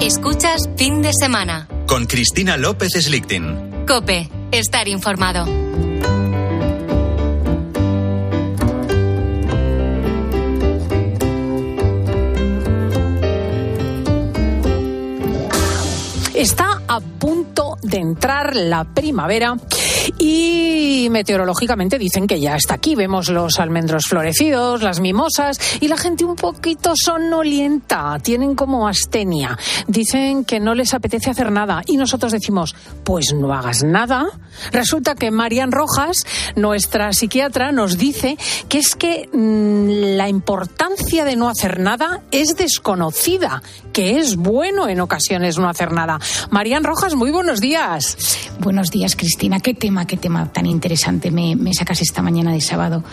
Escuchas 0.00 0.68
fin 0.76 1.00
de 1.00 1.12
semana. 1.12 1.73
Con 1.86 2.06
Cristina 2.06 2.56
López 2.56 2.92
Slichting. 2.92 3.86
Cope, 3.86 4.28
estar 4.50 4.88
informado. 4.88 5.44
Está 16.34 16.82
a 16.88 17.00
punto 17.00 17.78
de 17.82 17.98
entrar 17.98 18.56
la 18.56 18.84
primavera 18.84 19.56
Y 20.18 21.08
meteorológicamente 21.10 21.98
dicen 21.98 22.26
que 22.26 22.40
ya 22.40 22.56
está 22.56 22.74
aquí. 22.74 22.94
Vemos 22.94 23.28
los 23.28 23.58
almendros 23.58 24.06
florecidos, 24.06 24.82
las 24.82 25.00
mimosas 25.00 25.58
y 25.80 25.88
la 25.88 25.96
gente 25.96 26.24
un 26.24 26.36
poquito 26.36 26.92
sonolienta. 26.94 28.18
Tienen 28.22 28.54
como 28.54 28.86
astenia. 28.86 29.58
Dicen 29.88 30.44
que 30.44 30.60
no 30.60 30.74
les 30.74 30.94
apetece 30.94 31.30
hacer 31.30 31.50
nada. 31.50 31.82
Y 31.86 31.96
nosotros 31.96 32.32
decimos, 32.32 32.74
pues 33.04 33.34
no 33.34 33.52
hagas 33.52 33.82
nada. 33.82 34.26
Resulta 34.70 35.14
que 35.14 35.30
Marian 35.30 35.72
Rojas, 35.72 36.24
nuestra 36.54 37.12
psiquiatra, 37.12 37.72
nos 37.72 37.98
dice 37.98 38.38
que 38.68 38.78
es 38.78 38.94
que 38.94 39.28
mmm, 39.32 40.16
la 40.16 40.28
importancia 40.28 41.24
de 41.24 41.36
no 41.36 41.48
hacer 41.48 41.80
nada 41.80 42.22
es 42.30 42.56
desconocida, 42.56 43.62
que 43.92 44.18
es 44.18 44.36
bueno 44.36 44.88
en 44.88 45.00
ocasiones 45.00 45.58
no 45.58 45.68
hacer 45.68 45.92
nada. 45.92 46.20
Marian 46.50 46.84
Rojas, 46.84 47.14
muy 47.14 47.30
buenos 47.30 47.60
días. 47.60 48.16
Buenos 48.60 48.90
días, 48.90 49.16
Cristina. 49.16 49.60
¿Qué 49.60 49.74
tema, 49.74 50.03
qué 50.06 50.16
tema 50.16 50.52
tan 50.52 50.66
interesante 50.66 51.30
me, 51.30 51.56
sacas 51.74 52.02
esta 52.02 52.22
mañana 52.22 52.52
de 52.52 52.60
sábado? 52.60 53.04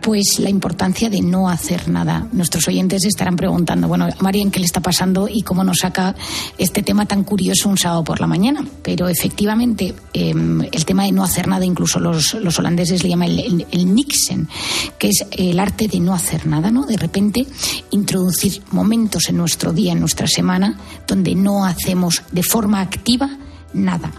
Pues 0.00 0.38
la 0.38 0.50
importancia 0.50 1.10
de 1.10 1.22
no 1.22 1.48
hacer 1.48 1.88
nada. 1.88 2.26
Nuestros 2.32 2.68
oyentes 2.68 3.04
estarán 3.04 3.36
preguntando, 3.36 3.88
bueno, 3.88 4.08
Marian, 4.20 4.50
¿qué 4.50 4.60
le 4.60 4.66
está 4.66 4.80
pasando 4.80 5.28
y 5.28 5.42
cómo 5.42 5.64
nos 5.64 5.78
saca 5.78 6.14
este 6.58 6.82
tema 6.82 7.06
tan 7.06 7.24
curioso 7.24 7.68
un 7.68 7.78
sábado 7.78 8.04
por 8.04 8.20
la 8.20 8.26
mañana? 8.26 8.64
Pero 8.82 9.08
efectivamente, 9.08 9.94
eh, 10.12 10.34
el 10.70 10.84
tema 10.84 11.04
de 11.04 11.12
no 11.12 11.24
hacer 11.24 11.48
nada, 11.48 11.64
incluso 11.64 12.00
los, 12.00 12.34
los 12.34 12.58
holandeses 12.58 13.02
le 13.02 13.08
llaman 13.08 13.30
el, 13.30 13.40
el, 13.40 13.66
el 13.70 13.94
Nixen, 13.94 14.48
que 14.98 15.08
es 15.08 15.24
el 15.30 15.58
arte 15.58 15.88
de 15.88 16.00
no 16.00 16.14
hacer 16.14 16.46
nada, 16.46 16.70
¿no? 16.70 16.84
De 16.86 16.96
repente 16.96 17.46
introducir 17.90 18.62
momentos 18.70 19.28
en 19.28 19.36
nuestro 19.36 19.72
día, 19.72 19.92
en 19.92 20.00
nuestra 20.00 20.26
semana, 20.26 20.78
donde 21.06 21.34
no 21.34 21.64
hacemos 21.64 22.22
de 22.32 22.42
forma 22.42 22.80
activa 22.80 23.30
nada. 23.74 24.10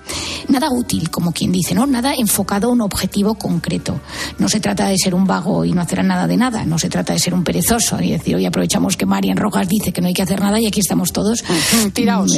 Nada 0.47 0.69
útil, 0.69 1.09
como 1.09 1.31
quien 1.31 1.51
dice, 1.51 1.73
¿no? 1.73 1.87
Nada 1.87 2.13
enfocado 2.15 2.67
a 2.67 2.71
un 2.71 2.81
objetivo 2.81 3.35
concreto. 3.35 3.99
No 4.37 4.47
se 4.47 4.59
trata 4.59 4.87
de 4.87 4.97
ser 4.97 5.15
un 5.15 5.25
vago 5.25 5.65
y 5.65 5.71
no 5.71 5.81
hacer 5.81 6.03
nada 6.03 6.27
de 6.27 6.37
nada. 6.37 6.65
No 6.65 6.77
se 6.77 6.89
trata 6.89 7.13
de 7.13 7.19
ser 7.19 7.33
un 7.33 7.43
perezoso 7.43 7.99
y 8.01 8.11
decir, 8.11 8.35
hoy 8.35 8.45
aprovechamos 8.45 8.95
que 8.97 9.05
Marian 9.05 9.37
Rojas 9.37 9.67
dice 9.67 9.91
que 9.91 10.01
no 10.01 10.07
hay 10.07 10.13
que 10.13 10.21
hacer 10.21 10.41
nada 10.41 10.59
y 10.59 10.67
aquí 10.67 10.81
estamos 10.81 11.11
todos. 11.11 11.43
Tiraos. 11.93 12.31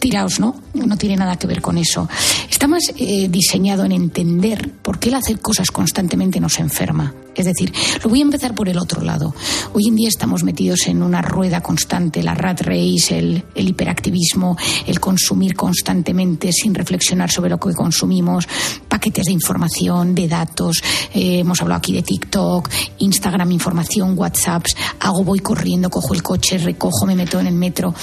Tiraos, 0.00 0.40
¿no? 0.40 0.65
No 0.84 0.96
tiene 0.96 1.16
nada 1.16 1.36
que 1.36 1.46
ver 1.46 1.60
con 1.60 1.78
eso. 1.78 2.08
Está 2.50 2.66
más 2.66 2.92
eh, 2.96 3.28
diseñado 3.30 3.84
en 3.84 3.92
entender 3.92 4.70
por 4.82 4.98
qué 4.98 5.08
el 5.08 5.14
hacer 5.14 5.40
cosas 5.40 5.70
constantemente 5.70 6.40
nos 6.40 6.58
enferma. 6.58 7.14
Es 7.36 7.44
decir, 7.44 7.72
lo 8.02 8.08
voy 8.08 8.20
a 8.20 8.22
empezar 8.22 8.54
por 8.54 8.68
el 8.68 8.78
otro 8.78 9.02
lado. 9.02 9.34
Hoy 9.74 9.88
en 9.88 9.96
día 9.96 10.08
estamos 10.08 10.42
metidos 10.42 10.86
en 10.86 11.02
una 11.02 11.20
rueda 11.20 11.60
constante, 11.60 12.22
la 12.22 12.34
rat 12.34 12.62
race, 12.62 13.18
el, 13.18 13.44
el 13.54 13.68
hiperactivismo, 13.68 14.56
el 14.86 15.00
consumir 15.00 15.54
constantemente 15.54 16.50
sin 16.52 16.74
reflexionar 16.74 17.30
sobre 17.30 17.50
lo 17.50 17.58
que 17.58 17.74
consumimos, 17.74 18.48
paquetes 18.88 19.26
de 19.26 19.32
información, 19.32 20.14
de 20.14 20.28
datos. 20.28 20.82
Eh, 21.12 21.40
hemos 21.40 21.60
hablado 21.60 21.78
aquí 21.78 21.92
de 21.92 22.02
TikTok, 22.02 22.70
Instagram, 22.98 23.52
información, 23.52 24.18
WhatsApps. 24.18 24.74
Hago, 25.00 25.22
voy 25.22 25.40
corriendo, 25.40 25.90
cojo 25.90 26.14
el 26.14 26.22
coche, 26.22 26.56
recojo, 26.56 27.04
me 27.04 27.14
meto 27.14 27.38
en 27.38 27.48
el 27.48 27.54
metro 27.54 27.94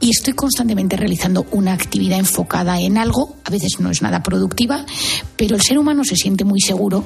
y 0.00 0.10
estoy 0.10 0.34
constantemente 0.34 0.96
realizando 0.96 1.46
una 1.52 1.72
actividad 1.72 2.18
enfocada 2.18 2.80
en 2.80 2.98
algo, 2.98 3.36
a 3.44 3.50
veces 3.50 3.80
no 3.80 3.90
es 3.90 4.02
nada 4.02 4.22
productiva, 4.22 4.84
pero 5.36 5.56
el 5.56 5.62
ser 5.62 5.78
humano 5.78 6.04
se 6.04 6.16
siente 6.16 6.44
muy 6.44 6.60
seguro 6.60 7.04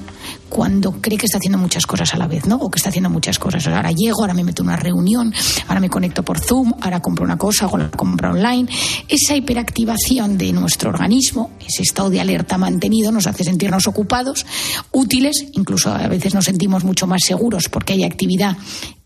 cuando 0.48 0.92
cree 1.00 1.16
que 1.16 1.26
está 1.26 1.38
haciendo 1.38 1.58
muchas 1.58 1.86
cosas 1.86 2.12
a 2.14 2.18
la 2.18 2.26
vez, 2.26 2.46
¿no? 2.46 2.56
O 2.56 2.70
que 2.70 2.78
está 2.78 2.88
haciendo 2.88 3.08
muchas 3.08 3.38
cosas. 3.38 3.66
Ahora 3.68 3.92
llego, 3.92 4.22
ahora 4.22 4.34
me 4.34 4.42
meto 4.42 4.62
en 4.62 4.68
una 4.68 4.76
reunión, 4.76 5.32
ahora 5.68 5.80
me 5.80 5.88
conecto 5.88 6.24
por 6.24 6.40
Zoom, 6.40 6.74
ahora 6.80 7.00
compro 7.00 7.24
una 7.24 7.38
cosa, 7.38 7.66
hago 7.66 7.78
la 7.78 7.90
compra 7.90 8.32
online. 8.32 8.68
Esa 9.08 9.36
hiperactivación 9.36 10.36
de 10.36 10.52
nuestro 10.52 10.90
organismo, 10.90 11.52
ese 11.66 11.82
estado 11.82 12.10
de 12.10 12.20
alerta 12.20 12.58
mantenido, 12.58 13.12
nos 13.12 13.26
hace 13.26 13.44
sentirnos 13.44 13.86
ocupados, 13.86 14.44
útiles, 14.90 15.46
incluso 15.52 15.90
a 15.90 16.08
veces 16.08 16.34
nos 16.34 16.44
sentimos 16.44 16.84
mucho 16.84 17.06
más 17.06 17.20
seguros 17.24 17.68
porque 17.70 17.92
hay 17.92 18.04
actividad 18.04 18.56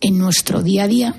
en 0.01 0.19
nuestro 0.19 0.63
día 0.63 0.85
a 0.85 0.89
día, 0.89 1.15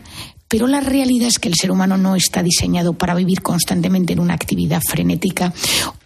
pero 0.55 0.67
la 0.67 0.79
realidad 0.79 1.27
es 1.27 1.37
que 1.37 1.49
el 1.49 1.55
ser 1.55 1.69
humano 1.69 1.97
no 1.97 2.15
está 2.15 2.41
diseñado 2.41 2.93
para 2.93 3.13
vivir 3.13 3.41
constantemente 3.41 4.13
en 4.13 4.21
una 4.21 4.35
actividad 4.35 4.81
frenética 4.89 5.53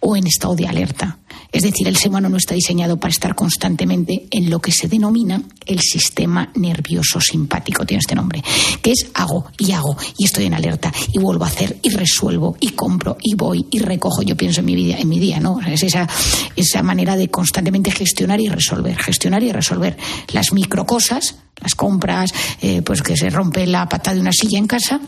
o 0.00 0.16
en 0.16 0.26
estado 0.26 0.56
de 0.56 0.66
alerta. 0.66 1.18
Es 1.52 1.62
decir, 1.62 1.86
el 1.86 1.96
ser 1.96 2.08
humano 2.08 2.28
no 2.28 2.36
está 2.36 2.56
diseñado 2.56 2.98
para 2.98 3.12
estar 3.12 3.36
constantemente 3.36 4.26
en 4.28 4.50
lo 4.50 4.58
que 4.60 4.72
se 4.72 4.88
denomina 4.88 5.40
el 5.66 5.78
sistema 5.78 6.50
nervioso 6.56 7.20
simpático, 7.20 7.86
tiene 7.86 8.00
este 8.00 8.16
nombre, 8.16 8.42
que 8.82 8.90
es 8.90 9.06
hago 9.14 9.46
y 9.56 9.70
hago 9.70 9.96
y 10.18 10.24
estoy 10.24 10.46
en 10.46 10.54
alerta 10.54 10.92
y 11.12 11.20
vuelvo 11.20 11.44
a 11.44 11.48
hacer 11.48 11.78
y 11.82 11.90
resuelvo 11.90 12.56
y 12.58 12.70
compro 12.70 13.18
y 13.22 13.36
voy 13.36 13.66
y 13.70 13.78
recojo. 13.78 14.22
Yo 14.22 14.36
pienso 14.36 14.60
en 14.60 14.66
mi 14.66 14.74
vida, 14.74 14.96
en 14.98 15.08
mi 15.08 15.20
día, 15.20 15.38
¿no? 15.38 15.60
Es 15.60 15.84
esa, 15.84 16.08
esa 16.56 16.82
manera 16.82 17.14
de 17.16 17.28
constantemente 17.28 17.92
gestionar 17.92 18.40
y 18.40 18.48
resolver, 18.48 18.96
gestionar 18.96 19.44
y 19.44 19.52
resolver 19.52 19.96
las 20.32 20.52
microcosas, 20.52 21.36
las 21.60 21.74
compras, 21.74 22.32
eh, 22.62 22.82
pues 22.82 23.02
que 23.02 23.16
se 23.16 23.30
rompe 23.30 23.66
la 23.66 23.88
pata 23.88 24.14
de 24.14 24.20
una 24.20 24.32
silla 24.40 24.58
en 24.58 24.66
casa 24.66 25.00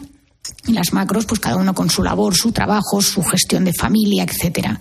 y 0.66 0.72
las 0.72 0.92
macros, 0.92 1.26
pues 1.26 1.40
cada 1.40 1.56
uno 1.56 1.74
con 1.74 1.90
su 1.90 2.02
labor, 2.02 2.34
su 2.34 2.52
trabajo, 2.52 3.00
su 3.00 3.22
gestión 3.22 3.64
de 3.64 3.72
familia, 3.72 4.24
etcétera. 4.24 4.80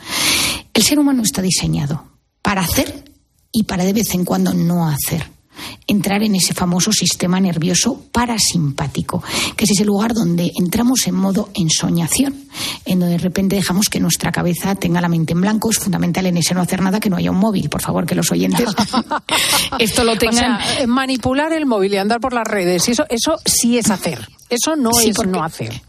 El 0.74 0.84
ser 0.84 1.00
humano 1.00 1.24
está 1.24 1.42
diseñado 1.42 2.06
para 2.42 2.62
hacer 2.62 3.06
y 3.52 3.64
para 3.64 3.84
de 3.84 3.94
vez 3.94 4.14
en 4.14 4.26
cuando 4.26 4.54
no 4.54 4.88
hacer. 4.88 5.30
Entrar 5.88 6.24
en 6.24 6.36
ese 6.36 6.54
famoso 6.54 6.92
sistema 6.92 7.40
nervioso 7.40 8.06
parasimpático, 8.12 9.22
que 9.56 9.66
es 9.66 9.72
ese 9.72 9.86
lugar 9.86 10.14
donde 10.14 10.52
entramos 10.56 11.06
en 11.08 11.16
modo 11.16 11.50
ensoñación, 11.54 12.36
en 12.86 13.00
donde 13.00 13.14
de 13.18 13.24
repente 13.24 13.56
dejamos 13.56 13.90
que 13.90 14.00
nuestra 14.00 14.32
cabeza 14.32 14.76
tenga 14.76 15.02
la 15.02 15.08
mente 15.10 15.34
en 15.34 15.42
blanco. 15.42 15.70
Es 15.70 15.78
fundamental 15.80 16.26
en 16.26 16.38
ese 16.38 16.54
no 16.54 16.62
hacer 16.62 16.82
nada 16.82 17.00
que 17.00 17.10
no 17.10 17.18
haya 17.18 17.32
un 17.32 17.38
móvil. 17.38 17.70
Por 17.70 17.82
favor, 17.82 18.06
que 18.06 18.16
los 18.16 18.32
oyentes 18.32 18.68
esto 19.80 20.04
lo 20.04 20.16
tengan. 20.18 20.56
O 20.56 20.64
sea, 20.64 20.88
manipular 20.88 21.54
el 21.54 21.66
móvil 21.66 21.94
y 21.94 21.98
andar 21.98 22.20
por 22.20 22.34
las 22.34 22.48
redes, 22.48 22.88
eso, 22.90 23.06
eso 23.10 23.36
sí 23.46 23.78
es 23.78 23.90
hacer. 23.90 24.28
Eso 24.50 24.76
no 24.76 24.94
Sí, 24.94 25.10
es 25.10 25.16
porque- 25.16 25.32
no 25.32 25.44
hacer. 25.44 25.82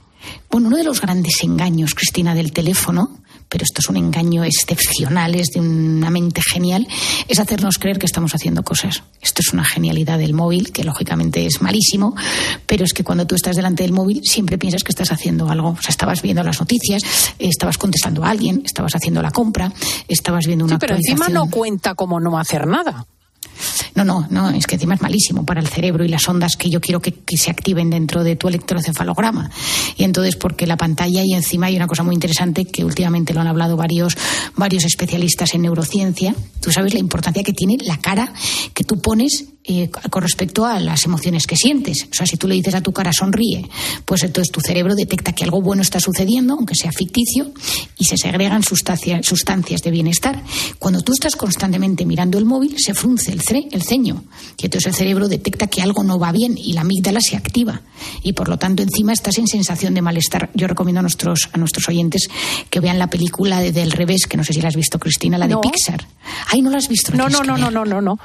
Bueno, 0.51 0.69
uno 0.69 0.77
de 0.77 0.85
los 0.85 1.01
grandes 1.01 1.43
engaños, 1.43 1.95
Cristina, 1.95 2.35
del 2.35 2.53
teléfono, 2.53 3.19
pero 3.53 3.65
esto 3.65 3.81
es 3.81 3.89
un 3.91 3.99
engaño 3.99 4.45
excepcional, 4.45 5.35
es 5.35 5.49
de 5.49 5.61
una 5.61 6.09
mente 6.09 6.41
genial, 6.55 6.89
es 7.29 7.39
hacernos 7.39 7.77
creer 7.77 7.99
que 7.99 8.07
estamos 8.07 8.35
haciendo 8.35 8.63
cosas. 8.63 9.03
Esto 9.21 9.43
es 9.47 9.53
una 9.53 9.63
genialidad 9.63 10.19
del 10.19 10.33
móvil, 10.33 10.73
que 10.73 10.85
lógicamente 10.85 11.45
es 11.45 11.61
malísimo, 11.61 12.17
pero 12.65 12.87
es 12.87 12.95
que 12.95 13.05
cuando 13.05 13.27
tú 13.27 13.35
estás 13.35 13.55
delante 13.55 13.83
del 13.83 13.93
móvil 13.93 14.23
siempre 14.25 14.57
piensas 14.57 14.83
que 14.85 14.93
estás 14.93 15.13
haciendo 15.13 15.51
algo. 15.51 15.77
O 15.79 15.83
sea, 15.83 15.91
estabas 15.91 16.23
viendo 16.23 16.43
las 16.43 16.61
noticias, 16.61 17.03
estabas 17.39 17.77
contestando 17.77 18.25
a 18.25 18.31
alguien, 18.31 18.63
estabas 18.65 18.95
haciendo 18.95 19.21
la 19.21 19.31
compra, 19.31 19.71
estabas 20.09 20.47
viendo 20.47 20.65
una 20.65 20.77
Sí, 20.77 20.79
pero 20.81 20.95
encima 20.95 21.29
no 21.29 21.51
cuenta 21.51 21.95
como 21.95 22.21
no 22.21 22.39
hacer 22.39 22.67
nada. 22.67 23.05
No, 23.95 24.05
no, 24.05 24.27
no, 24.31 24.51
es 24.51 24.67
que 24.67 24.77
encima 24.77 24.95
es 24.95 25.03
malísimo 25.03 25.45
para 25.45 25.61
el 25.61 25.69
cerebro 25.69 26.05
y 26.05 26.09
las 26.09 26.27
ondas 26.29 26.57
que 26.57 26.71
yo 26.71 26.81
quiero 26.81 27.01
que, 27.01 27.13
que 27.13 27.37
se 27.37 27.51
activen 27.51 27.91
dentro 27.91 28.25
de 28.25 28.37
tu 28.37 28.49
electroencefalograma. 28.49 29.51
Y 29.97 30.05
entonces, 30.05 30.37
porque 30.37 30.67
la 30.67 30.77
pantalla 30.77 31.23
y 31.25 31.35
encima 31.35 31.67
hay 31.67 31.77
una 31.77 31.87
cosa 31.87 32.03
muy 32.03 32.15
interesante 32.15 32.65
que 32.65 32.85
últimamente 32.85 33.35
lo 33.35 33.41
han 33.41 33.47
hablado 33.47 33.77
varios, 33.77 34.17
varios 34.57 34.85
especialistas 34.85 35.55
en 35.55 35.63
neurociencia. 35.63 36.35
Tú 36.61 36.73
sabes 36.73 36.95
la 36.95 37.01
importancia 37.01 37.43
que 37.43 37.53
tiene 37.53 37.77
la 37.83 37.99
cara 37.99 38.33
que 38.75 38.85
tú 38.85 39.01
pones 39.01 39.45
eh, 39.65 39.91
con 40.11 40.23
respecto 40.23 40.67
a 40.67 40.81
las 40.81 41.05
emociones 41.05 41.47
que 41.47 41.55
sientes. 41.55 42.09
O 42.11 42.15
sea, 42.15 42.27
si 42.27 42.37
tú 42.37 42.49
le 42.49 42.57
dices 42.57 42.75
a 42.75 42.81
tu 42.81 42.93
cara 42.93 43.13
sonríe, 43.13 43.69
pues 44.05 44.25
entonces 44.25 44.51
tu 44.51 44.61
cerebro 44.61 44.97
detecta 44.97 45.33
que 45.35 45.45
algo 45.45 45.63
bueno 45.63 45.83
está 45.83 46.01
sucediendo, 46.01 46.55
aunque 46.55 46.75
sea 46.75 46.91
ficticio, 46.91 47.53
y 47.97 48.05
se 48.05 48.17
segregan 48.17 48.65
sustancias 48.65 49.83
de 49.83 49.91
bienestar. 49.93 50.43
Cuando 50.81 51.03
tú 51.03 51.13
estás 51.13 51.37
constantemente 51.37 52.05
mirando 52.05 52.39
el 52.39 52.45
móvil, 52.45 52.75
se 52.77 52.93
frunce 52.93 53.32
el, 53.33 53.43
el 53.71 53.83
ceño, 53.83 54.25
y 54.59 54.67
entonces 54.67 54.93
el 54.93 54.95
cerebro 54.95 55.29
detecta 55.29 55.67
que 55.67 55.83
algo 55.83 56.05
no 56.05 56.19
va 56.19 56.33
bien 56.33 56.57
y 56.57 56.73
la 56.73 56.83
amígdala 56.83 57.21
se 57.21 57.37
activa. 57.37 57.81
Y 58.23 58.33
por 58.33 58.49
lo 58.49 58.59
tanto, 58.59 58.83
encima 58.83 59.13
estás 59.13 59.39
en 59.39 59.47
sensación 59.47 59.95
de 59.95 60.03
malestar. 60.03 60.51
Yo 60.55 60.67
recomiendo 60.67 61.01
a 61.01 61.03
nuestros, 61.03 61.49
a 61.53 61.59
nuestros 61.59 61.89
oyentes 61.89 62.29
que 62.71 62.81
vean 62.81 62.99
la 62.99 63.09
película 63.09 63.61
de 63.61 63.73
Del 63.73 63.93
Revés, 63.93 64.27
que 64.29 64.37
no 64.37 64.45
sé 64.45 64.53
si 64.53 64.61
la 64.61 64.69
has 64.69 64.77
visto, 64.77 64.99
Cristina, 64.99 65.39
la 65.39 65.47
de 65.47 65.55
No. 65.55 65.61
Pixar. 65.61 66.07
Ay, 66.53 66.63
no 66.63 66.71
la 66.71 66.79
has 66.79 66.89
visto. 66.89 67.15
No, 67.15 67.29
no, 67.29 67.43
no, 67.43 67.57
no, 67.57 67.71
no, 67.71 67.85
no, 67.85 68.01
no. 68.01 68.19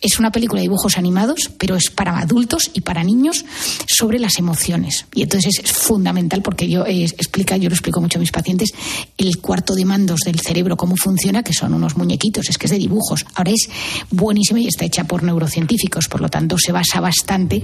Es 0.00 0.18
una 0.18 0.30
película 0.30 0.60
de 0.60 0.64
dibujos 0.64 0.98
animados, 0.98 1.50
pero 1.58 1.76
es 1.76 1.90
para 1.90 2.18
adultos 2.18 2.70
y 2.74 2.80
para 2.82 3.04
niños 3.04 3.44
sobre 3.86 4.18
las 4.18 4.38
emociones. 4.38 5.06
Y 5.14 5.22
entonces 5.22 5.58
es 5.62 5.72
fundamental 5.72 6.42
porque 6.42 6.68
yo 6.68 6.84
eh, 6.86 7.04
explica, 7.04 7.56
yo 7.56 7.68
lo 7.68 7.74
explico 7.74 8.00
mucho 8.00 8.18
a 8.18 8.20
mis 8.20 8.32
pacientes, 8.32 8.70
el 9.16 9.38
cuarto 9.38 9.74
de 9.74 9.84
mandos 9.84 10.20
del 10.20 10.40
cerebro, 10.40 10.76
cómo 10.76 10.96
funciona, 10.96 11.42
que 11.42 11.52
son 11.52 11.74
unos 11.74 11.96
muñequitos, 11.96 12.48
es 12.48 12.58
que 12.58 12.66
es 12.66 12.72
de 12.72 12.78
dibujos. 12.78 13.24
Ahora 13.34 13.52
es 13.52 13.68
buenísima 14.10 14.60
y 14.60 14.66
está 14.66 14.84
hecha 14.84 15.04
por 15.04 15.22
neurocientíficos, 15.22 16.08
por 16.08 16.20
lo 16.20 16.28
tanto 16.28 16.56
se 16.58 16.72
basa 16.72 17.00
bastante 17.00 17.62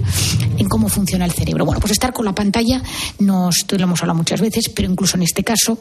en 0.57 0.69
cómo 0.69 0.89
funciona 0.89 1.25
el 1.25 1.31
cerebro. 1.31 1.65
Bueno, 1.65 1.79
pues 1.79 1.91
estar 1.91 2.13
con 2.13 2.25
la 2.25 2.35
pantalla, 2.35 2.81
nos, 3.19 3.65
lo 3.71 3.83
hemos 3.83 4.01
hablado 4.01 4.17
muchas 4.17 4.41
veces, 4.41 4.69
pero 4.69 4.89
incluso 4.89 5.17
en 5.17 5.23
este 5.23 5.43
caso 5.43 5.79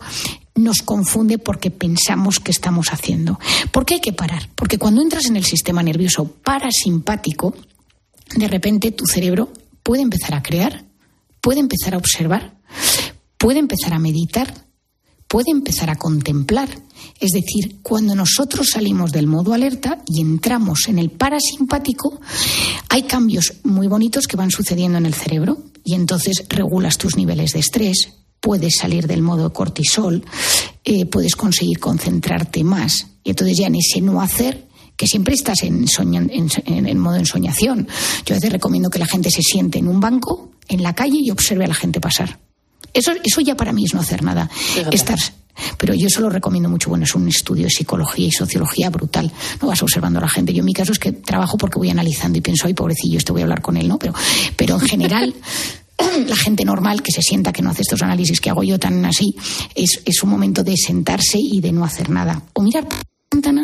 nos 0.55 0.83
confunde 0.83 1.39
porque 1.39 1.71
pensamos 1.71 2.41
que 2.41 2.51
estamos 2.51 2.93
haciendo. 2.93 3.39
¿Por 3.71 3.85
qué 3.85 3.95
hay 3.95 4.01
que 4.01 4.13
parar? 4.13 4.49
Porque 4.55 4.79
cuando 4.79 5.03
entras 5.03 5.27
en 5.27 5.37
el 5.37 5.45
sistema 5.45 5.83
nervioso 5.83 6.27
parasimpático, 6.27 7.55
de 8.37 8.49
repente 8.49 8.93
tu 8.93 9.07
cerebro 9.07 9.53
puede 9.83 10.03
empezar 10.03 10.35
a 10.35 10.43
crear, 10.43 10.85
puede 11.41 11.61
empezar 11.61 11.95
a 11.95 11.99
observar, 11.99 12.55
puede 13.39 13.59
empezar 13.59 13.93
a 13.93 13.99
meditar, 13.99 14.65
puede 15.35 15.51
empezar 15.51 15.91
a 15.91 15.97
contemplar. 15.97 16.69
Es 17.19 17.33
decir, 17.33 17.81
cuando 17.83 18.15
nosotros 18.15 18.69
salimos 18.73 19.11
del 19.11 19.27
modo 19.27 19.53
alerta 19.53 19.99
y 20.07 20.21
entramos 20.21 20.87
en 20.87 20.97
el 21.01 21.11
parasimpático, 21.11 22.21
hay 22.89 23.03
cambios 23.03 23.55
muy 23.65 23.89
bonitos 23.89 24.29
que 24.29 24.37
van 24.37 24.53
sucediendo 24.53 24.97
en 24.97 25.07
el 25.07 25.15
cerebro 25.15 25.59
y 25.85 25.95
entonces 25.95 26.45
regulas 26.49 26.99
tus 26.99 27.17
niveles 27.17 27.51
de 27.51 27.59
estrés, 27.59 28.11
puedes 28.39 28.77
salir 28.77 29.09
del 29.09 29.23
modo 29.23 29.53
cortisol, 29.53 30.25
eh, 30.85 31.05
puedes 31.07 31.35
conseguir 31.35 31.81
concentrarte 31.81 32.63
más. 32.63 33.09
Y 33.25 33.31
entonces 33.31 33.59
ya 33.59 33.67
en 33.67 33.75
ese 33.75 34.01
no 34.01 34.21
hacer 34.21 34.69
que 34.97 35.09
siempre 35.09 35.35
estás 35.35 35.65
en, 35.65 35.85
en, 36.65 36.99
modo 37.01 37.17
ensoñación. 37.17 37.89
Yo 38.25 38.37
a 38.37 38.39
veces 38.39 38.53
recomiendo 38.53 38.89
que 38.89 39.01
la 39.01 39.07
gente 39.07 39.33
se 39.33 39.43
siente 39.43 39.81
en 39.81 39.89
un 39.89 39.99
banco, 39.99 40.53
en 40.69 40.85
la 40.85 40.95
calle, 40.95 41.19
y 41.21 41.33
observe 41.33 41.65
a 41.65 41.69
la 41.69 41.75
gente 41.75 42.01
pasar. 42.01 42.39
Eso, 42.95 43.13
eso 43.23 43.41
ya 43.41 43.57
para 43.57 43.73
mí 43.73 43.85
es 43.85 43.93
no 43.93 44.01
hacer 44.01 44.23
nada. 44.23 44.49
Estar, 44.91 45.19
pero 45.79 45.95
yo 45.95 46.07
eso 46.07 46.21
lo 46.21 46.31
recomiendo 46.31 46.69
mucho. 46.69 46.91
Bueno, 46.91 47.05
es 47.05 47.15
un 47.15 47.29
estudio 47.29 47.65
de 47.65 47.71
psicología 47.71 48.27
y 48.27 48.33
sociología 48.33 48.91
brutal. 48.91 49.31
No 49.61 49.69
vas 49.69 49.83
observando 49.83 50.19
a 50.19 50.23
la 50.23 50.29
gente. 50.29 50.53
Yo 50.53 50.61
en 50.61 50.67
mi 50.67 50.73
caso 50.73 50.93
es 50.93 50.99
que 50.99 51.13
trabajo 51.13 51.57
porque 51.57 51.79
voy 51.79 51.91
analizando 51.91 52.39
y 52.39 52.41
pienso, 52.41 52.67
ay, 52.67 52.75
pobrecillo, 52.75 53.19
este 53.19 53.33
voy 53.33 53.43
a 53.43 53.45
hablar 53.45 53.63
con 53.63 53.77
él, 53.77 53.89
¿no? 53.89 53.99
Pero, 53.99 54.15
pero 54.57 54.75
en 54.75 54.81
general. 54.81 55.35
la 56.27 56.37
gente 56.37 56.65
normal 56.65 57.03
que 57.03 57.13
se 57.13 57.23
sienta 57.23 57.53
que 57.53 57.63
no 57.63 57.71
hace 57.71 57.83
estos 57.83 58.03
análisis 58.03 58.41
que 58.41 58.51
hago 58.51 58.65
yo 58.65 58.81
tan 58.81 59.05
así, 59.05 59.37
es, 59.77 60.03
es 60.05 60.25
un 60.25 60.31
momento 60.31 60.65
de 60.65 60.77
sentarse 60.77 61.39
y 61.39 61.61
de 61.61 61.71
no 61.71 61.85
hacer 61.85 62.11
nada. 62.11 62.43
O 62.53 62.63
mirar 62.63 62.85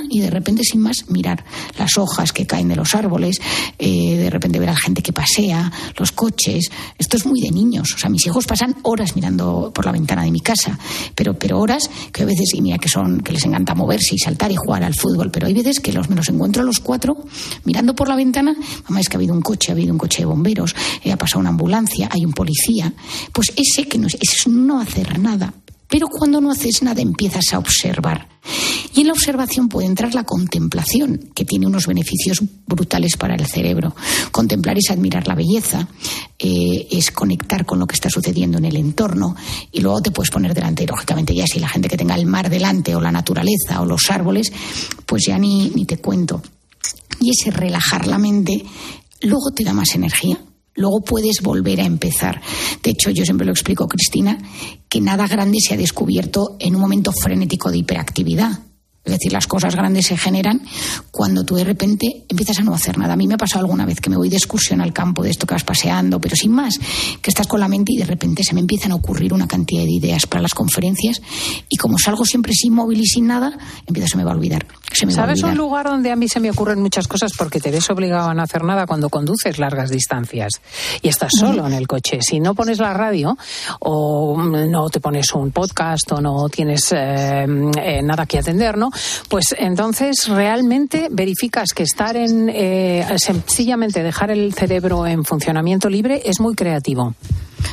y 0.08 0.20
de 0.20 0.30
repente 0.30 0.64
sin 0.64 0.80
más 0.80 1.08
mirar 1.08 1.44
las 1.78 1.96
hojas 1.96 2.32
que 2.32 2.46
caen 2.46 2.68
de 2.68 2.76
los 2.76 2.94
árboles, 2.94 3.40
eh, 3.78 4.16
de 4.16 4.30
repente 4.30 4.58
ver 4.58 4.70
a 4.70 4.72
la 4.72 4.78
gente 4.78 5.02
que 5.02 5.12
pasea, 5.12 5.70
los 5.96 6.12
coches. 6.12 6.70
Esto 6.98 7.16
es 7.16 7.24
muy 7.24 7.40
de 7.40 7.50
niños. 7.50 7.94
O 7.94 7.98
sea, 7.98 8.10
mis 8.10 8.26
hijos 8.26 8.46
pasan 8.46 8.76
horas 8.82 9.14
mirando 9.14 9.70
por 9.72 9.86
la 9.86 9.92
ventana 9.92 10.24
de 10.24 10.30
mi 10.32 10.40
casa, 10.40 10.78
pero, 11.14 11.38
pero 11.38 11.60
horas 11.60 11.88
que 12.12 12.22
a 12.22 12.26
veces, 12.26 12.52
y 12.54 12.62
mira 12.62 12.78
que 12.78 12.88
son, 12.88 13.20
que 13.20 13.32
les 13.32 13.44
encanta 13.44 13.74
moverse 13.74 14.14
y 14.14 14.18
saltar 14.18 14.50
y 14.50 14.56
jugar 14.56 14.82
al 14.82 14.94
fútbol, 14.94 15.30
pero 15.30 15.46
hay 15.46 15.54
veces 15.54 15.78
que 15.78 15.92
los, 15.92 16.10
me 16.10 16.16
los 16.16 16.28
encuentro 16.28 16.62
a 16.62 16.64
los 16.64 16.80
cuatro 16.80 17.16
mirando 17.64 17.94
por 17.94 18.08
la 18.08 18.16
ventana, 18.16 18.54
mamá, 18.88 19.00
es 19.00 19.08
que 19.08 19.16
ha 19.16 19.18
habido 19.18 19.34
un 19.34 19.42
coche, 19.42 19.70
ha 19.70 19.74
habido 19.74 19.92
un 19.92 19.98
coche 19.98 20.22
de 20.22 20.26
bomberos, 20.26 20.74
eh, 21.04 21.12
ha 21.12 21.16
pasado 21.16 21.40
una 21.40 21.50
ambulancia, 21.50 22.08
hay 22.10 22.24
un 22.24 22.32
policía. 22.32 22.92
Pues 23.32 23.52
ese 23.56 23.86
que 23.86 23.98
no 23.98 24.08
es 24.08 24.46
no 24.48 24.80
hacer 24.80 25.18
nada. 25.18 25.54
Pero 25.90 26.06
cuando 26.06 26.40
no 26.40 26.52
haces 26.52 26.82
nada 26.82 27.02
empiezas 27.02 27.52
a 27.52 27.58
observar. 27.58 28.28
Y 28.94 29.02
en 29.02 29.08
la 29.08 29.12
observación 29.12 29.68
puede 29.68 29.86
entrar 29.86 30.14
la 30.14 30.24
contemplación, 30.24 31.30
que 31.34 31.44
tiene 31.44 31.66
unos 31.66 31.86
beneficios 31.86 32.40
brutales 32.66 33.16
para 33.16 33.34
el 33.34 33.46
cerebro. 33.46 33.94
Contemplar 34.32 34.78
es 34.78 34.90
admirar 34.90 35.26
la 35.26 35.34
belleza, 35.34 35.88
eh, 36.38 36.88
es 36.90 37.10
conectar 37.10 37.66
con 37.66 37.78
lo 37.78 37.86
que 37.86 37.94
está 37.94 38.08
sucediendo 38.08 38.58
en 38.58 38.64
el 38.64 38.76
entorno 38.76 39.36
y 39.70 39.80
luego 39.80 40.00
te 40.00 40.10
puedes 40.10 40.30
poner 40.30 40.54
delante. 40.54 40.86
lógicamente 40.86 41.34
ya 41.34 41.46
si 41.46 41.58
la 41.58 41.68
gente 41.68 41.88
que 41.88 41.96
tenga 41.96 42.14
el 42.14 42.26
mar 42.26 42.48
delante 42.50 42.94
o 42.94 43.00
la 43.00 43.12
naturaleza 43.12 43.80
o 43.80 43.84
los 43.84 44.10
árboles, 44.10 44.52
pues 45.06 45.24
ya 45.26 45.38
ni, 45.38 45.70
ni 45.70 45.84
te 45.84 45.98
cuento. 45.98 46.42
Y 47.20 47.30
ese 47.30 47.50
relajar 47.50 48.06
la 48.06 48.18
mente 48.18 48.64
luego 49.22 49.50
te 49.54 49.64
da 49.64 49.72
más 49.72 49.94
energía 49.94 50.38
Luego 50.74 51.00
puedes 51.02 51.40
volver 51.42 51.80
a 51.80 51.84
empezar. 51.84 52.40
De 52.82 52.90
hecho, 52.90 53.10
yo 53.10 53.24
siempre 53.24 53.46
lo 53.46 53.52
explico, 53.52 53.88
Cristina, 53.88 54.38
que 54.88 55.00
nada 55.00 55.26
grande 55.26 55.58
se 55.60 55.74
ha 55.74 55.76
descubierto 55.76 56.56
en 56.60 56.74
un 56.74 56.80
momento 56.80 57.12
frenético 57.12 57.70
de 57.70 57.78
hiperactividad. 57.78 58.60
Es 59.02 59.12
decir, 59.12 59.32
las 59.32 59.46
cosas 59.46 59.74
grandes 59.74 60.06
se 60.06 60.16
generan 60.18 60.60
cuando 61.10 61.42
tú 61.42 61.56
de 61.56 61.64
repente 61.64 62.26
empiezas 62.28 62.58
a 62.58 62.62
no 62.62 62.74
hacer 62.74 62.98
nada. 62.98 63.14
A 63.14 63.16
mí 63.16 63.26
me 63.26 63.34
ha 63.34 63.38
pasado 63.38 63.64
alguna 63.64 63.86
vez 63.86 63.98
que 63.98 64.10
me 64.10 64.16
voy 64.16 64.28
de 64.28 64.36
excursión 64.36 64.82
al 64.82 64.92
campo, 64.92 65.22
de 65.22 65.30
esto 65.30 65.46
que 65.46 65.54
vas 65.54 65.64
paseando, 65.64 66.20
pero 66.20 66.36
sin 66.36 66.52
más, 66.52 66.78
que 67.22 67.30
estás 67.30 67.46
con 67.46 67.60
la 67.60 67.68
mente 67.68 67.92
y 67.94 67.96
de 67.96 68.04
repente 68.04 68.44
se 68.44 68.54
me 68.54 68.60
empiezan 68.60 68.92
a 68.92 68.96
ocurrir 68.96 69.32
una 69.32 69.48
cantidad 69.48 69.84
de 69.84 69.90
ideas 69.90 70.26
para 70.26 70.42
las 70.42 70.52
conferencias 70.52 71.22
y 71.68 71.76
como 71.76 71.98
salgo 71.98 72.26
siempre 72.26 72.52
sin 72.52 72.74
móvil 72.74 73.00
y 73.00 73.06
sin 73.06 73.26
nada, 73.26 73.58
empieza 73.86 74.08
se 74.08 74.16
me 74.18 74.24
va 74.24 74.32
a 74.32 74.34
olvidar. 74.34 74.66
¿Sabes 74.92 75.42
un 75.42 75.56
lugar 75.56 75.86
donde 75.86 76.10
a 76.10 76.16
mí 76.16 76.28
se 76.28 76.40
me 76.40 76.50
ocurren 76.50 76.80
muchas 76.80 77.06
cosas 77.06 77.32
porque 77.36 77.60
te 77.60 77.70
ves 77.70 77.88
obligado 77.90 78.28
a 78.28 78.34
no 78.34 78.42
hacer 78.42 78.64
nada 78.64 78.86
cuando 78.86 79.08
conduces 79.08 79.58
largas 79.58 79.90
distancias 79.90 80.60
y 81.00 81.08
estás 81.08 81.32
solo 81.38 81.66
en 81.66 81.72
el 81.74 81.86
coche? 81.86 82.18
Si 82.20 82.40
no 82.40 82.54
pones 82.54 82.78
la 82.78 82.92
radio 82.92 83.36
o 83.80 84.42
no 84.42 84.90
te 84.90 85.00
pones 85.00 85.32
un 85.32 85.52
podcast 85.52 86.10
o 86.12 86.20
no 86.20 86.48
tienes 86.48 86.92
eh, 86.92 87.46
eh, 87.80 88.02
nada 88.02 88.26
que 88.26 88.38
atender, 88.38 88.76
¿no? 88.76 88.90
Pues 89.28 89.54
entonces 89.58 90.28
realmente 90.28 91.08
verificas 91.10 91.72
que 91.72 91.84
estar 91.84 92.16
en 92.16 92.50
eh, 92.52 93.06
sencillamente 93.16 94.02
dejar 94.02 94.30
el 94.30 94.52
cerebro 94.54 95.06
en 95.06 95.24
funcionamiento 95.24 95.88
libre 95.88 96.22
es 96.24 96.40
muy 96.40 96.54
creativo 96.54 97.14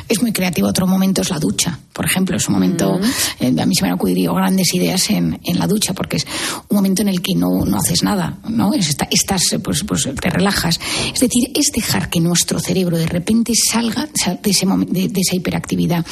es 0.08 0.22
muy 0.22 0.32
creativo. 0.32 0.68
Otro 0.68 0.86
momento 0.86 1.22
es 1.22 1.30
la 1.30 1.38
ducha, 1.38 1.78
por 1.92 2.04
ejemplo. 2.04 2.36
Es 2.36 2.48
un 2.48 2.54
momento, 2.54 2.98
eh, 3.40 3.54
a 3.60 3.66
mí 3.66 3.74
se 3.74 3.82
me 3.82 3.88
han 3.88 3.94
ocurrido 3.94 4.34
grandes 4.34 4.74
ideas 4.74 5.10
en, 5.10 5.38
en, 5.44 5.58
la 5.58 5.66
ducha, 5.66 5.92
porque 5.92 6.16
es 6.16 6.26
un 6.68 6.76
momento 6.76 7.02
en 7.08 7.14
el 7.14 7.22
que 7.22 7.34
no, 7.34 7.64
no 7.64 7.78
haces 7.78 8.02
nada, 8.02 8.38
¿no? 8.48 8.72
estás, 8.74 9.42
pues, 9.62 9.84
pues 9.84 10.08
te 10.20 10.30
relajas. 10.30 10.80
Es 11.12 11.20
decir, 11.20 11.50
es 11.54 11.70
dejar 11.74 12.10
que 12.10 12.20
nuestro 12.20 12.58
cerebro 12.60 12.96
de 12.96 13.06
repente 13.06 13.52
salga 13.54 14.08
de, 14.42 14.50
ese 14.50 14.66
de, 14.66 15.08
de 15.08 15.20
esa 15.20 15.36
hiperactividad. 15.36 16.04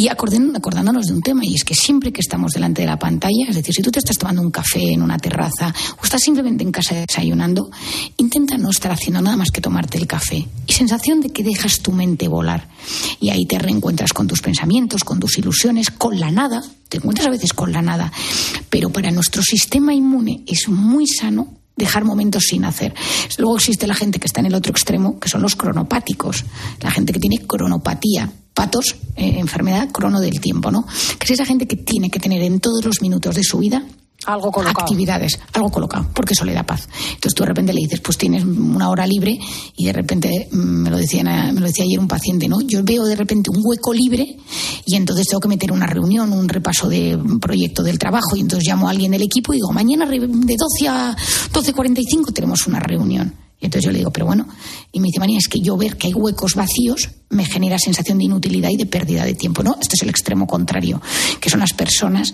Y 0.00 0.08
acordándonos 0.08 1.08
de 1.08 1.12
un 1.12 1.20
tema, 1.20 1.44
y 1.44 1.54
es 1.54 1.62
que 1.62 1.74
siempre 1.74 2.10
que 2.10 2.22
estamos 2.22 2.52
delante 2.52 2.80
de 2.80 2.86
la 2.86 2.98
pantalla, 2.98 3.50
es 3.50 3.54
decir, 3.54 3.74
si 3.74 3.82
tú 3.82 3.90
te 3.90 3.98
estás 3.98 4.16
tomando 4.16 4.40
un 4.40 4.50
café 4.50 4.94
en 4.94 5.02
una 5.02 5.18
terraza 5.18 5.74
o 6.00 6.02
estás 6.02 6.22
simplemente 6.22 6.64
en 6.64 6.72
casa 6.72 6.94
desayunando, 6.94 7.70
intenta 8.16 8.56
no 8.56 8.70
estar 8.70 8.92
haciendo 8.92 9.20
nada 9.20 9.36
más 9.36 9.50
que 9.50 9.60
tomarte 9.60 9.98
el 9.98 10.06
café. 10.06 10.48
Y 10.66 10.72
sensación 10.72 11.20
de 11.20 11.28
que 11.28 11.44
dejas 11.44 11.80
tu 11.80 11.92
mente 11.92 12.28
volar. 12.28 12.66
Y 13.20 13.28
ahí 13.28 13.44
te 13.44 13.58
reencuentras 13.58 14.14
con 14.14 14.26
tus 14.26 14.40
pensamientos, 14.40 15.04
con 15.04 15.20
tus 15.20 15.36
ilusiones, 15.36 15.90
con 15.90 16.18
la 16.18 16.30
nada, 16.30 16.62
te 16.88 16.96
encuentras 16.96 17.26
a 17.26 17.32
veces 17.32 17.52
con 17.52 17.70
la 17.70 17.82
nada, 17.82 18.10
pero 18.70 18.88
para 18.88 19.10
nuestro 19.10 19.42
sistema 19.42 19.92
inmune 19.92 20.44
es 20.46 20.66
muy 20.70 21.06
sano 21.06 21.58
dejar 21.76 22.04
momentos 22.04 22.44
sin 22.48 22.64
hacer. 22.64 22.94
Luego 23.36 23.56
existe 23.56 23.86
la 23.86 23.94
gente 23.94 24.18
que 24.18 24.28
está 24.28 24.40
en 24.40 24.46
el 24.46 24.54
otro 24.54 24.70
extremo, 24.70 25.20
que 25.20 25.28
son 25.28 25.42
los 25.42 25.56
cronopáticos, 25.56 26.46
la 26.80 26.90
gente 26.90 27.12
que 27.12 27.20
tiene 27.20 27.46
cronopatía, 27.46 28.32
patos, 28.54 28.96
eh, 29.16 29.38
enfermedad 29.38 29.90
crono 29.90 30.20
del 30.20 30.40
tiempo, 30.40 30.70
¿no? 30.70 30.86
Que 31.18 31.24
es 31.24 31.30
esa 31.30 31.44
gente 31.44 31.66
que 31.66 31.76
tiene 31.76 32.10
que 32.10 32.20
tener 32.20 32.42
en 32.42 32.60
todos 32.60 32.84
los 32.84 33.00
minutos 33.02 33.34
de 33.34 33.42
su 33.42 33.58
vida 33.58 33.84
algo 34.26 34.52
colocado. 34.52 34.80
Actividades, 34.80 35.38
algo 35.54 35.70
colocado, 35.70 36.06
porque 36.12 36.34
eso 36.34 36.44
le 36.44 36.52
da 36.52 36.62
paz. 36.62 36.88
Entonces 37.14 37.34
tú 37.34 37.42
de 37.42 37.48
repente 37.48 37.72
le 37.72 37.80
dices, 37.80 38.00
pues 38.00 38.18
tienes 38.18 38.44
una 38.44 38.90
hora 38.90 39.06
libre 39.06 39.38
y 39.76 39.86
de 39.86 39.92
repente, 39.92 40.48
mm, 40.50 40.56
me 40.56 40.90
lo, 40.90 40.98
decía, 40.98 41.22
me 41.24 41.60
lo 41.60 41.66
decía 41.66 41.84
ayer 41.84 41.98
un 41.98 42.08
paciente, 42.08 42.48
¿no? 42.48 42.60
Yo 42.60 42.82
veo 42.82 43.04
de 43.04 43.16
repente 43.16 43.50
un 43.50 43.60
hueco 43.62 43.94
libre 43.94 44.36
y 44.84 44.96
entonces 44.96 45.26
tengo 45.26 45.40
que 45.40 45.48
meter 45.48 45.72
una 45.72 45.86
reunión, 45.86 46.32
un 46.32 46.48
repaso 46.48 46.88
de 46.88 47.16
un 47.16 47.40
proyecto 47.40 47.82
del 47.82 47.98
trabajo 47.98 48.36
y 48.36 48.40
entonces 48.40 48.68
llamo 48.68 48.88
a 48.88 48.90
alguien 48.90 49.12
del 49.12 49.22
equipo 49.22 49.52
y 49.52 49.56
digo, 49.56 49.72
mañana 49.72 50.06
de 50.06 50.18
12 50.18 50.88
a 50.88 51.16
12.45 51.52 52.32
tenemos 52.34 52.66
una 52.66 52.80
reunión. 52.80 53.49
Y 53.60 53.66
entonces 53.66 53.84
yo 53.84 53.92
le 53.92 53.98
digo, 53.98 54.10
pero 54.10 54.26
bueno, 54.26 54.48
y 54.90 55.00
me 55.00 55.06
dice, 55.06 55.20
María, 55.20 55.38
es 55.38 55.48
que 55.48 55.60
yo 55.60 55.76
ver 55.76 55.96
que 55.96 56.06
hay 56.06 56.14
huecos 56.14 56.54
vacíos 56.54 57.10
me 57.28 57.44
genera 57.44 57.78
sensación 57.78 58.18
de 58.18 58.24
inutilidad 58.24 58.70
y 58.70 58.76
de 58.76 58.86
pérdida 58.86 59.24
de 59.24 59.34
tiempo, 59.34 59.62
¿no? 59.62 59.76
Este 59.80 59.96
es 59.96 60.02
el 60.02 60.08
extremo 60.08 60.46
contrario, 60.46 61.00
que 61.40 61.50
son 61.50 61.60
las 61.60 61.74
personas 61.74 62.32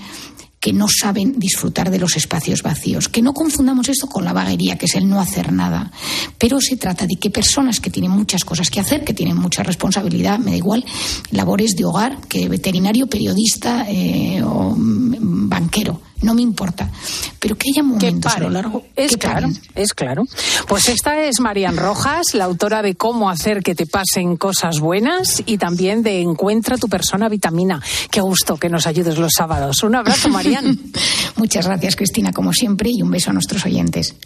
que 0.67 0.73
no 0.73 0.87
saben 0.89 1.39
disfrutar 1.39 1.91
de 1.91 1.99
los 1.99 2.17
espacios 2.17 2.63
vacíos. 2.63 3.09
Que 3.09 3.23
no 3.23 3.35
confundamos 3.35 3.89
esto 3.89 4.09
con 4.09 4.25
la 4.25 4.33
vaguería, 4.33 4.77
que 4.77 4.87
es 4.87 4.95
el 4.95 5.09
no 5.09 5.21
hacer 5.21 5.53
nada. 5.53 5.93
Pero 6.39 6.61
se 6.61 6.77
trata 6.77 7.07
de 7.07 7.17
que 7.17 7.31
personas 7.31 7.79
que 7.79 7.91
tienen 7.91 8.11
muchas 8.11 8.45
cosas 8.45 8.71
que 8.71 8.81
hacer, 8.81 9.05
que 9.05 9.15
tienen 9.15 9.37
mucha 9.37 9.63
responsabilidad, 9.63 10.39
me 10.39 10.53
da 10.53 10.57
igual, 10.57 10.85
labores 11.31 11.77
de 11.77 11.85
hogar, 11.85 12.19
que 12.29 12.49
veterinario, 12.49 13.07
periodista 13.07 13.87
eh, 13.89 14.43
o 14.43 14.75
mm, 14.77 15.49
banquero, 15.49 16.01
no 16.27 16.35
me 16.35 16.43
importa. 16.43 16.91
Pero 17.39 17.57
que 17.57 17.71
haya 17.73 17.83
momentos 17.83 18.35
a 18.35 18.41
lo 18.41 18.51
largo. 18.51 18.85
Es 18.97 19.17
claro, 19.17 19.49
es 19.75 19.95
claro. 19.95 20.25
Pues 20.69 20.89
esta 20.89 21.21
es 21.21 21.41
Marian 21.41 21.77
Rojas, 21.77 22.35
la 22.35 22.45
autora 22.45 22.83
de 22.83 22.97
Cómo 22.97 23.31
hacer 23.31 23.63
que 23.63 23.75
te 23.75 23.87
pasen 23.87 24.37
cosas 24.37 24.81
buenas 24.81 25.43
y 25.47 25.57
también 25.57 26.03
de 26.03 26.21
Encuentra 26.21 26.77
tu 26.77 26.89
persona 26.89 27.29
vitamina. 27.29 27.81
Qué 28.11 28.21
gusto 28.21 28.57
que 28.57 28.69
nos 28.69 28.87
ayudes 28.87 29.17
los 29.17 29.33
sábados. 29.35 29.83
Un 29.85 29.95
abrazo, 29.95 30.29
Marian. 30.29 30.79
Muchas 31.37 31.67
gracias, 31.67 31.95
Cristina, 31.95 32.33
como 32.33 32.53
siempre, 32.53 32.91
y 32.93 33.03
un 33.03 33.11
beso 33.11 33.31
a 33.31 33.33
nuestros 33.33 33.65
oyentes. 33.65 34.17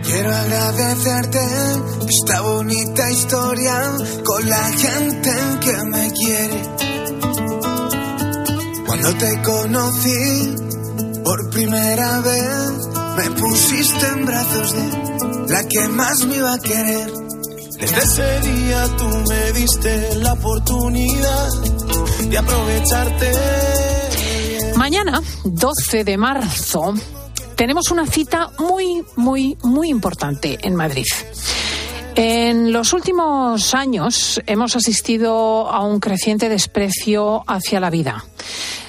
Quiero 0.00 0.34
agradecerte 0.34 1.38
esta 2.08 2.40
bonita 2.40 3.10
historia 3.10 3.92
con 4.24 4.48
la 4.48 4.72
gente 4.72 5.32
que 5.60 5.84
me 5.84 6.12
quiere. 6.12 6.62
Cuando 8.86 9.14
te 9.14 9.42
conocí 9.42 10.71
por 11.24 11.50
primera 11.50 12.20
vez 12.20 12.72
me 13.16 13.30
pusiste 13.30 14.06
en 14.06 14.26
brazos 14.26 14.72
de 14.72 15.52
la 15.52 15.68
que 15.68 15.88
más 15.88 16.26
me 16.26 16.36
iba 16.36 16.54
a 16.54 16.58
querer. 16.58 17.10
Desde 17.80 17.98
ese 17.98 18.40
día 18.40 18.86
tú 18.96 19.08
me 19.28 19.52
diste 19.52 20.14
la 20.16 20.32
oportunidad 20.32 21.48
de 22.28 22.38
aprovecharte. 22.38 23.32
Mañana, 24.76 25.22
12 25.44 26.04
de 26.04 26.16
marzo, 26.16 26.94
tenemos 27.56 27.90
una 27.90 28.06
cita 28.06 28.50
muy, 28.58 29.04
muy, 29.16 29.56
muy 29.62 29.88
importante 29.88 30.58
en 30.62 30.74
Madrid. 30.74 31.06
En 32.14 32.72
los 32.72 32.92
últimos 32.92 33.74
años 33.74 34.40
hemos 34.46 34.76
asistido 34.76 35.70
a 35.70 35.80
un 35.84 35.98
creciente 35.98 36.48
desprecio 36.48 37.42
hacia 37.46 37.80
la 37.80 37.90
vida 37.90 38.24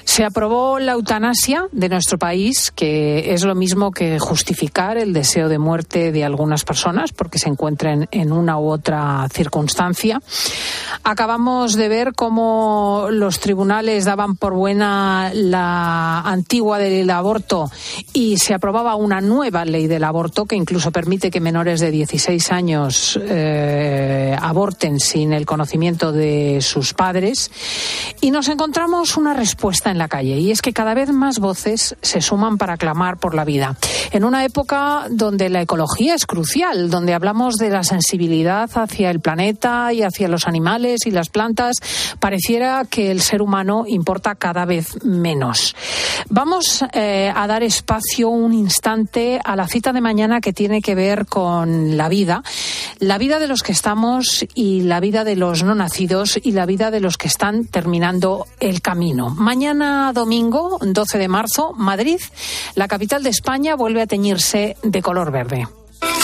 Se 0.05 0.23
aprobó 0.23 0.79
la 0.79 0.93
eutanasia 0.93 1.67
de 1.71 1.89
nuestro 1.89 2.17
país, 2.17 2.71
que 2.71 3.33
es 3.33 3.43
lo 3.43 3.55
mismo 3.55 3.91
que 3.91 4.19
justificar 4.19 4.97
el 4.97 5.13
deseo 5.13 5.49
de 5.49 5.57
muerte 5.57 6.11
de 6.11 6.23
algunas 6.23 6.65
personas 6.65 7.11
porque 7.13 7.39
se 7.39 7.49
encuentren 7.49 8.07
en 8.11 8.31
una 8.31 8.57
u 8.59 8.69
otra 8.69 9.27
circunstancia. 9.31 10.21
Acabamos 11.03 11.73
de 11.73 11.89
ver 11.89 12.13
cómo 12.13 13.07
los 13.11 13.39
tribunales 13.39 14.05
daban 14.05 14.35
por 14.35 14.53
buena 14.53 15.31
la 15.33 16.19
antigua 16.21 16.77
del 16.77 17.09
aborto 17.09 17.71
y 18.13 18.37
se 18.37 18.53
aprobaba 18.53 18.95
una 18.95 19.21
nueva 19.21 19.65
ley 19.65 19.87
del 19.87 20.03
aborto 20.03 20.45
que 20.45 20.55
incluso 20.55 20.91
permite 20.91 21.31
que 21.31 21.39
menores 21.39 21.79
de 21.79 21.91
16 21.91 22.51
años 22.51 23.19
eh, 23.23 24.35
aborten 24.39 24.99
sin 24.99 25.33
el 25.33 25.45
conocimiento 25.45 26.11
de 26.11 26.59
sus 26.61 26.93
padres. 26.93 27.51
Y 28.21 28.31
nos 28.31 28.47
encontramos 28.49 29.17
una 29.17 29.33
respuesta 29.33 29.92
en 29.93 29.97
la 29.97 30.09
calle 30.09 30.37
y 30.37 30.51
es 30.51 30.61
que 30.61 30.73
cada 30.73 30.93
vez 30.93 31.11
más 31.11 31.39
voces 31.39 31.95
se 32.01 32.19
suman 32.19 32.57
para 32.57 32.75
clamar 32.75 33.17
por 33.17 33.33
la 33.33 33.45
vida. 33.45 33.77
En 34.11 34.25
una 34.25 34.43
época 34.43 35.07
donde 35.09 35.49
la 35.49 35.61
ecología 35.61 36.15
es 36.15 36.25
crucial, 36.25 36.89
donde 36.89 37.13
hablamos 37.13 37.55
de 37.55 37.69
la 37.69 37.83
sensibilidad 37.83 38.69
hacia 38.75 39.09
el 39.09 39.21
planeta 39.21 39.93
y 39.93 40.03
hacia 40.03 40.27
los 40.27 40.47
animales 40.47 41.05
y 41.05 41.11
las 41.11 41.29
plantas, 41.29 41.77
pareciera 42.19 42.85
que 42.89 43.11
el 43.11 43.21
ser 43.21 43.41
humano 43.41 43.85
importa 43.87 44.35
cada 44.35 44.65
vez 44.65 45.03
menos. 45.03 45.75
Vamos 46.29 46.83
eh, 46.93 47.31
a 47.33 47.47
dar 47.47 47.63
espacio 47.63 48.29
un 48.29 48.53
instante 48.53 49.39
a 49.43 49.55
la 49.55 49.67
cita 49.67 49.93
de 49.93 50.01
mañana 50.01 50.41
que 50.41 50.53
tiene 50.53 50.81
que 50.81 50.95
ver 50.95 51.25
con 51.25 51.97
la 51.97 52.09
vida, 52.09 52.43
la 52.99 53.17
vida 53.17 53.39
de 53.39 53.47
los 53.47 53.61
que 53.61 53.71
estamos 53.71 54.45
y 54.55 54.81
la 54.81 54.99
vida 54.99 55.23
de 55.23 55.35
los 55.35 55.63
no 55.63 55.75
nacidos 55.75 56.39
y 56.41 56.51
la 56.51 56.65
vida 56.65 56.91
de 56.91 56.99
los 56.99 57.17
que 57.17 57.27
están 57.27 57.65
terminando 57.65 58.47
el 58.59 58.81
camino. 58.81 59.29
Mañana 59.29 59.82
domingo, 60.13 60.77
12 60.81 61.17
de 61.17 61.27
marzo, 61.27 61.73
Madrid, 61.73 62.19
la 62.75 62.87
capital 62.87 63.23
de 63.23 63.29
España, 63.29 63.75
vuelve 63.75 64.01
a 64.01 64.07
teñirse 64.07 64.77
de 64.83 65.01
color 65.01 65.31
verde. 65.31 65.67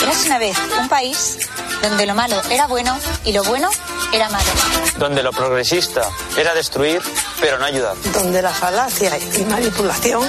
Eras 0.02 0.26
una 0.26 0.38
vez 0.38 0.56
un 0.80 0.88
país 0.88 1.38
donde 1.82 2.06
lo 2.06 2.14
malo 2.14 2.40
era 2.50 2.66
bueno 2.66 2.96
y 3.24 3.32
lo 3.32 3.42
bueno 3.44 3.68
era 4.12 4.28
malo. 4.28 4.48
Donde 4.98 5.22
lo 5.22 5.32
progresista 5.32 6.02
era 6.36 6.54
destruir, 6.54 7.00
pero 7.40 7.58
no 7.58 7.64
ayudar. 7.64 7.96
Donde 8.12 8.42
la 8.42 8.50
falacia 8.50 9.18
y 9.38 9.44
manipulación 9.44 10.22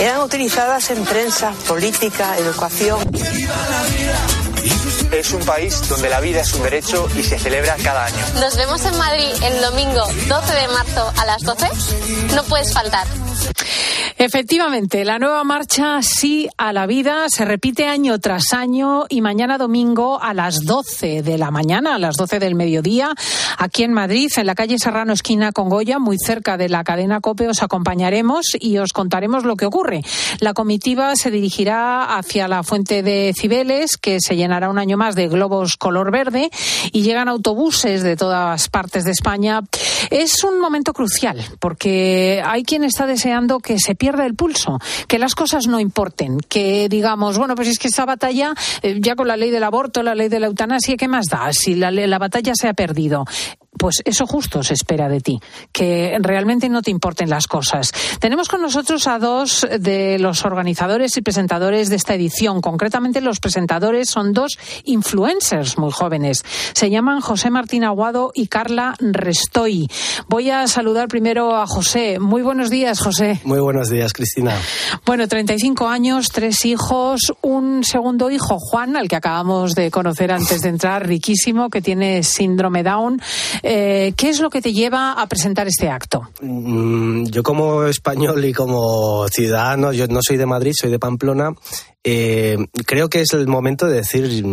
eran 0.00 0.20
utilizadas 0.20 0.90
en 0.90 1.04
prensa, 1.04 1.52
política, 1.66 2.36
educación. 2.38 2.98
Es 5.14 5.32
un 5.32 5.44
país 5.44 5.88
donde 5.88 6.08
la 6.10 6.18
vida 6.18 6.40
es 6.40 6.52
un 6.54 6.64
derecho 6.64 7.08
y 7.16 7.22
se 7.22 7.38
celebra 7.38 7.76
cada 7.84 8.06
año. 8.06 8.40
Nos 8.40 8.56
vemos 8.56 8.84
en 8.84 8.98
Madrid 8.98 9.30
el 9.44 9.60
domingo 9.60 10.02
12 10.28 10.54
de 10.54 10.68
marzo 10.68 11.12
a 11.16 11.24
las 11.24 11.42
12. 11.42 12.34
No 12.34 12.42
puedes 12.42 12.74
faltar. 12.74 13.06
Efectivamente, 14.16 15.04
la 15.04 15.18
nueva 15.18 15.44
marcha 15.44 16.00
Sí 16.00 16.48
a 16.56 16.72
la 16.72 16.86
Vida 16.86 17.26
se 17.28 17.44
repite 17.44 17.86
año 17.86 18.18
tras 18.18 18.52
año 18.52 19.04
y 19.08 19.20
mañana 19.20 19.58
domingo 19.58 20.22
a 20.22 20.32
las 20.34 20.64
12 20.64 21.22
de 21.22 21.36
la 21.36 21.50
mañana, 21.50 21.96
a 21.96 21.98
las 21.98 22.16
12 22.16 22.38
del 22.38 22.54
mediodía, 22.54 23.12
aquí 23.58 23.82
en 23.82 23.92
Madrid, 23.92 24.30
en 24.36 24.46
la 24.46 24.54
calle 24.54 24.78
Serrano, 24.78 25.12
esquina 25.12 25.52
con 25.52 25.68
Goya, 25.68 25.98
muy 25.98 26.16
cerca 26.18 26.56
de 26.56 26.68
la 26.68 26.84
cadena 26.84 27.20
COPE, 27.20 27.48
os 27.48 27.62
acompañaremos 27.62 28.46
y 28.58 28.78
os 28.78 28.92
contaremos 28.92 29.44
lo 29.44 29.56
que 29.56 29.66
ocurre. 29.66 30.02
La 30.38 30.54
comitiva 30.54 31.16
se 31.16 31.30
dirigirá 31.30 32.16
hacia 32.16 32.48
la 32.48 32.62
fuente 32.62 33.02
de 33.02 33.32
Cibeles, 33.38 33.96
que 34.00 34.18
se 34.20 34.36
llenará 34.36 34.70
un 34.70 34.78
año 34.78 34.96
más 34.96 35.03
de 35.12 35.28
globos 35.28 35.76
color 35.76 36.10
verde, 36.10 36.50
y 36.92 37.02
llegan 37.02 37.28
autobuses 37.28 38.02
de 38.02 38.16
todas 38.16 38.68
partes 38.68 39.04
de 39.04 39.10
España. 39.10 39.60
Es 40.10 40.42
un 40.44 40.60
momento 40.60 40.92
crucial, 40.92 41.44
porque 41.60 42.42
hay 42.44 42.62
quien 42.62 42.84
está 42.84 43.06
deseando 43.06 43.58
que 43.58 43.78
se 43.78 43.94
pierda 43.94 44.24
el 44.26 44.34
pulso, 44.34 44.78
que 45.06 45.18
las 45.18 45.34
cosas 45.34 45.66
no 45.66 45.80
importen, 45.80 46.38
que 46.48 46.88
digamos, 46.88 47.38
bueno, 47.38 47.54
pues 47.54 47.68
es 47.68 47.78
que 47.78 47.88
esa 47.88 48.04
batalla, 48.06 48.54
eh, 48.82 48.98
ya 49.00 49.14
con 49.16 49.28
la 49.28 49.36
ley 49.36 49.50
del 49.50 49.64
aborto, 49.64 50.02
la 50.02 50.14
ley 50.14 50.28
de 50.28 50.40
la 50.40 50.46
eutanasia, 50.46 50.96
¿qué 50.96 51.08
más 51.08 51.26
da? 51.26 51.52
Si 51.52 51.74
la, 51.74 51.90
la 51.90 52.18
batalla 52.18 52.52
se 52.54 52.68
ha 52.68 52.74
perdido 52.74 53.24
pues 53.78 53.96
eso 54.04 54.26
justo 54.26 54.62
se 54.62 54.74
espera 54.74 55.08
de 55.08 55.20
ti, 55.20 55.40
que 55.72 56.16
realmente 56.20 56.68
no 56.68 56.82
te 56.82 56.90
importen 56.90 57.30
las 57.30 57.46
cosas. 57.46 57.92
Tenemos 58.20 58.48
con 58.48 58.62
nosotros 58.62 59.06
a 59.06 59.18
dos 59.18 59.66
de 59.78 60.18
los 60.18 60.44
organizadores 60.44 61.16
y 61.16 61.22
presentadores 61.22 61.90
de 61.90 61.96
esta 61.96 62.14
edición. 62.14 62.60
Concretamente, 62.60 63.20
los 63.20 63.40
presentadores 63.40 64.08
son 64.08 64.32
dos 64.32 64.58
influencers 64.84 65.78
muy 65.78 65.90
jóvenes. 65.90 66.44
Se 66.72 66.90
llaman 66.90 67.20
José 67.20 67.50
Martín 67.50 67.84
Aguado 67.84 68.32
y 68.34 68.46
Carla 68.46 68.94
Restoy. 68.98 69.88
Voy 70.28 70.50
a 70.50 70.66
saludar 70.66 71.08
primero 71.08 71.56
a 71.56 71.66
José. 71.66 72.18
Muy 72.18 72.42
buenos 72.42 72.70
días, 72.70 73.00
José. 73.00 73.40
Muy 73.44 73.60
buenos 73.60 73.88
días, 73.90 74.12
Cristina. 74.12 74.54
Bueno, 75.04 75.28
35 75.28 75.88
años, 75.88 76.28
tres 76.30 76.64
hijos, 76.64 77.32
un 77.42 77.84
segundo 77.84 78.30
hijo, 78.30 78.58
Juan, 78.58 78.96
al 78.96 79.08
que 79.08 79.16
acabamos 79.16 79.74
de 79.74 79.90
conocer 79.90 80.32
antes 80.32 80.62
de 80.62 80.68
entrar, 80.68 81.06
riquísimo, 81.06 81.70
que 81.70 81.82
tiene 81.82 82.22
síndrome 82.22 82.82
Down. 82.82 83.20
Eh, 83.66 84.12
¿Qué 84.14 84.28
es 84.28 84.40
lo 84.40 84.50
que 84.50 84.60
te 84.60 84.74
lleva 84.74 85.12
a 85.12 85.26
presentar 85.26 85.66
este 85.66 85.88
acto? 85.88 86.28
Mm, 86.42 87.24
yo 87.24 87.42
como 87.42 87.84
español 87.84 88.44
y 88.44 88.52
como 88.52 89.26
ciudadano, 89.28 89.90
yo 89.90 90.06
no 90.06 90.20
soy 90.22 90.36
de 90.36 90.44
Madrid, 90.44 90.72
soy 90.78 90.90
de 90.90 90.98
Pamplona, 90.98 91.54
eh, 92.06 92.58
creo 92.84 93.08
que 93.08 93.22
es 93.22 93.32
el 93.32 93.46
momento 93.46 93.86
de 93.86 93.96
decir 93.96 94.44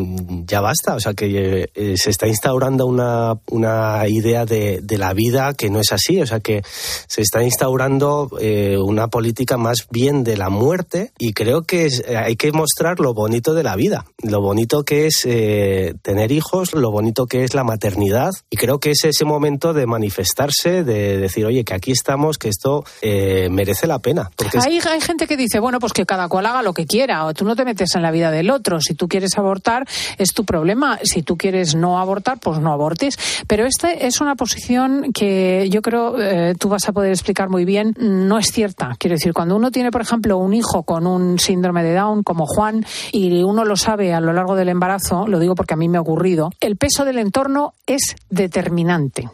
ya 0.45 0.61
basta, 0.61 0.95
o 0.95 1.01
sea 1.01 1.13
que 1.13 1.69
eh, 1.73 1.97
se 1.97 2.09
está 2.09 2.27
instaurando 2.27 2.85
una, 2.85 3.33
una 3.49 4.07
idea 4.07 4.45
de, 4.45 4.79
de, 4.81 4.97
la 4.97 5.13
vida 5.13 5.53
que 5.53 5.69
no 5.69 5.81
es 5.81 5.91
así, 5.91 6.21
o 6.21 6.25
sea 6.25 6.39
que 6.39 6.63
se 6.65 7.21
está 7.21 7.43
instaurando 7.43 8.29
eh, 8.39 8.77
una 8.77 9.09
política 9.09 9.57
más 9.57 9.87
bien 9.91 10.23
de 10.23 10.37
la 10.37 10.49
muerte. 10.49 11.11
Y 11.19 11.33
creo 11.33 11.63
que 11.63 11.87
es, 11.87 12.01
eh, 12.07 12.15
hay 12.15 12.37
que 12.37 12.53
mostrar 12.53 13.01
lo 13.01 13.13
bonito 13.13 13.53
de 13.53 13.63
la 13.63 13.75
vida, 13.75 14.05
lo 14.23 14.41
bonito 14.41 14.83
que 14.83 15.07
es 15.07 15.27
tener 16.01 16.31
hijos, 16.31 16.73
lo 16.73 16.89
bonito 16.89 17.25
que 17.25 17.43
es 17.43 17.53
la 17.53 17.65
maternidad. 17.65 18.31
Y 18.49 18.55
creo 18.55 18.79
que 18.79 18.91
es 18.91 19.03
ese 19.03 19.25
momento 19.25 19.73
de 19.73 19.85
manifestarse, 19.87 20.85
de 20.85 21.17
decir 21.17 21.45
oye 21.45 21.65
que 21.65 21.73
aquí 21.73 21.91
estamos, 21.91 22.37
que 22.37 22.47
esto 22.47 22.85
merece 23.01 23.87
la 23.87 23.99
pena. 23.99 24.31
Hay, 24.65 24.79
hay 24.79 25.01
gente 25.01 25.27
que 25.27 25.35
dice 25.35 25.59
bueno 25.59 25.79
pues 25.79 25.91
que 25.91 26.05
cada 26.05 26.29
cual 26.29 26.45
haga 26.45 26.61
lo 26.61 26.73
que 26.73 26.85
quiera 26.85 27.25
tú 27.41 27.45
no 27.47 27.55
te 27.55 27.65
metes 27.65 27.95
en 27.95 28.03
la 28.03 28.11
vida 28.11 28.29
del 28.29 28.51
otro. 28.51 28.79
Si 28.81 28.93
tú 28.93 29.07
quieres 29.07 29.35
abortar, 29.35 29.87
es 30.19 30.31
tu 30.35 30.45
problema. 30.45 30.99
Si 31.01 31.23
tú 31.23 31.37
quieres 31.37 31.73
no 31.73 31.97
abortar, 31.97 32.39
pues 32.39 32.59
no 32.59 32.71
abortes. 32.71 33.17
Pero 33.47 33.65
esta 33.65 33.91
es 33.91 34.21
una 34.21 34.35
posición 34.35 35.11
que 35.11 35.67
yo 35.71 35.81
creo 35.81 36.21
eh, 36.21 36.53
tú 36.59 36.69
vas 36.69 36.87
a 36.87 36.91
poder 36.91 37.09
explicar 37.09 37.49
muy 37.49 37.65
bien. 37.65 37.95
No 37.97 38.37
es 38.37 38.51
cierta. 38.51 38.95
Quiero 38.99 39.15
decir, 39.15 39.33
cuando 39.33 39.55
uno 39.55 39.71
tiene, 39.71 39.89
por 39.89 40.01
ejemplo, 40.01 40.37
un 40.37 40.53
hijo 40.53 40.83
con 40.83 41.07
un 41.07 41.39
síndrome 41.39 41.81
de 41.81 41.95
Down, 41.95 42.21
como 42.21 42.45
Juan, 42.45 42.85
y 43.11 43.41
uno 43.41 43.65
lo 43.65 43.75
sabe 43.75 44.13
a 44.13 44.21
lo 44.21 44.33
largo 44.33 44.55
del 44.55 44.69
embarazo, 44.69 45.25
lo 45.25 45.39
digo 45.39 45.55
porque 45.55 45.73
a 45.73 45.77
mí 45.77 45.89
me 45.89 45.97
ha 45.97 46.01
ocurrido, 46.01 46.51
el 46.59 46.75
peso 46.75 47.05
del 47.05 47.17
entorno 47.17 47.73
es 47.87 48.15
determinante. 48.29 49.31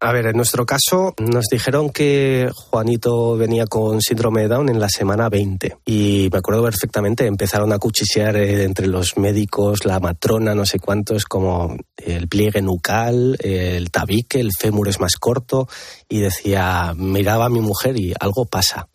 A 0.00 0.12
ver, 0.12 0.28
en 0.28 0.36
nuestro 0.36 0.64
caso 0.64 1.12
nos 1.18 1.44
dijeron 1.52 1.90
que 1.90 2.48
Juanito 2.54 3.36
venía 3.36 3.66
con 3.66 4.00
síndrome 4.00 4.40
de 4.40 4.48
Down 4.48 4.70
en 4.70 4.80
la 4.80 4.88
semana 4.88 5.28
20. 5.28 5.76
Y 5.84 6.30
me 6.32 6.38
acuerdo 6.38 6.62
perfectamente, 6.62 7.26
empezaron 7.50 7.72
a 7.72 7.80
cuchichear 7.80 8.36
eh, 8.36 8.62
entre 8.62 8.86
los 8.86 9.16
médicos, 9.16 9.84
la 9.84 9.98
matrona, 9.98 10.54
no 10.54 10.64
sé 10.64 10.78
cuántos, 10.78 11.24
como 11.24 11.76
el 11.96 12.28
pliegue 12.28 12.62
nucal, 12.62 13.36
el 13.40 13.90
tabique, 13.90 14.38
el 14.38 14.50
fémur 14.56 14.86
es 14.86 15.00
más 15.00 15.16
corto, 15.16 15.66
y 16.08 16.20
decía, 16.20 16.94
miraba 16.96 17.46
a 17.46 17.48
mi 17.48 17.58
mujer 17.58 17.98
y 17.98 18.14
algo 18.20 18.44
pasa. 18.44 18.86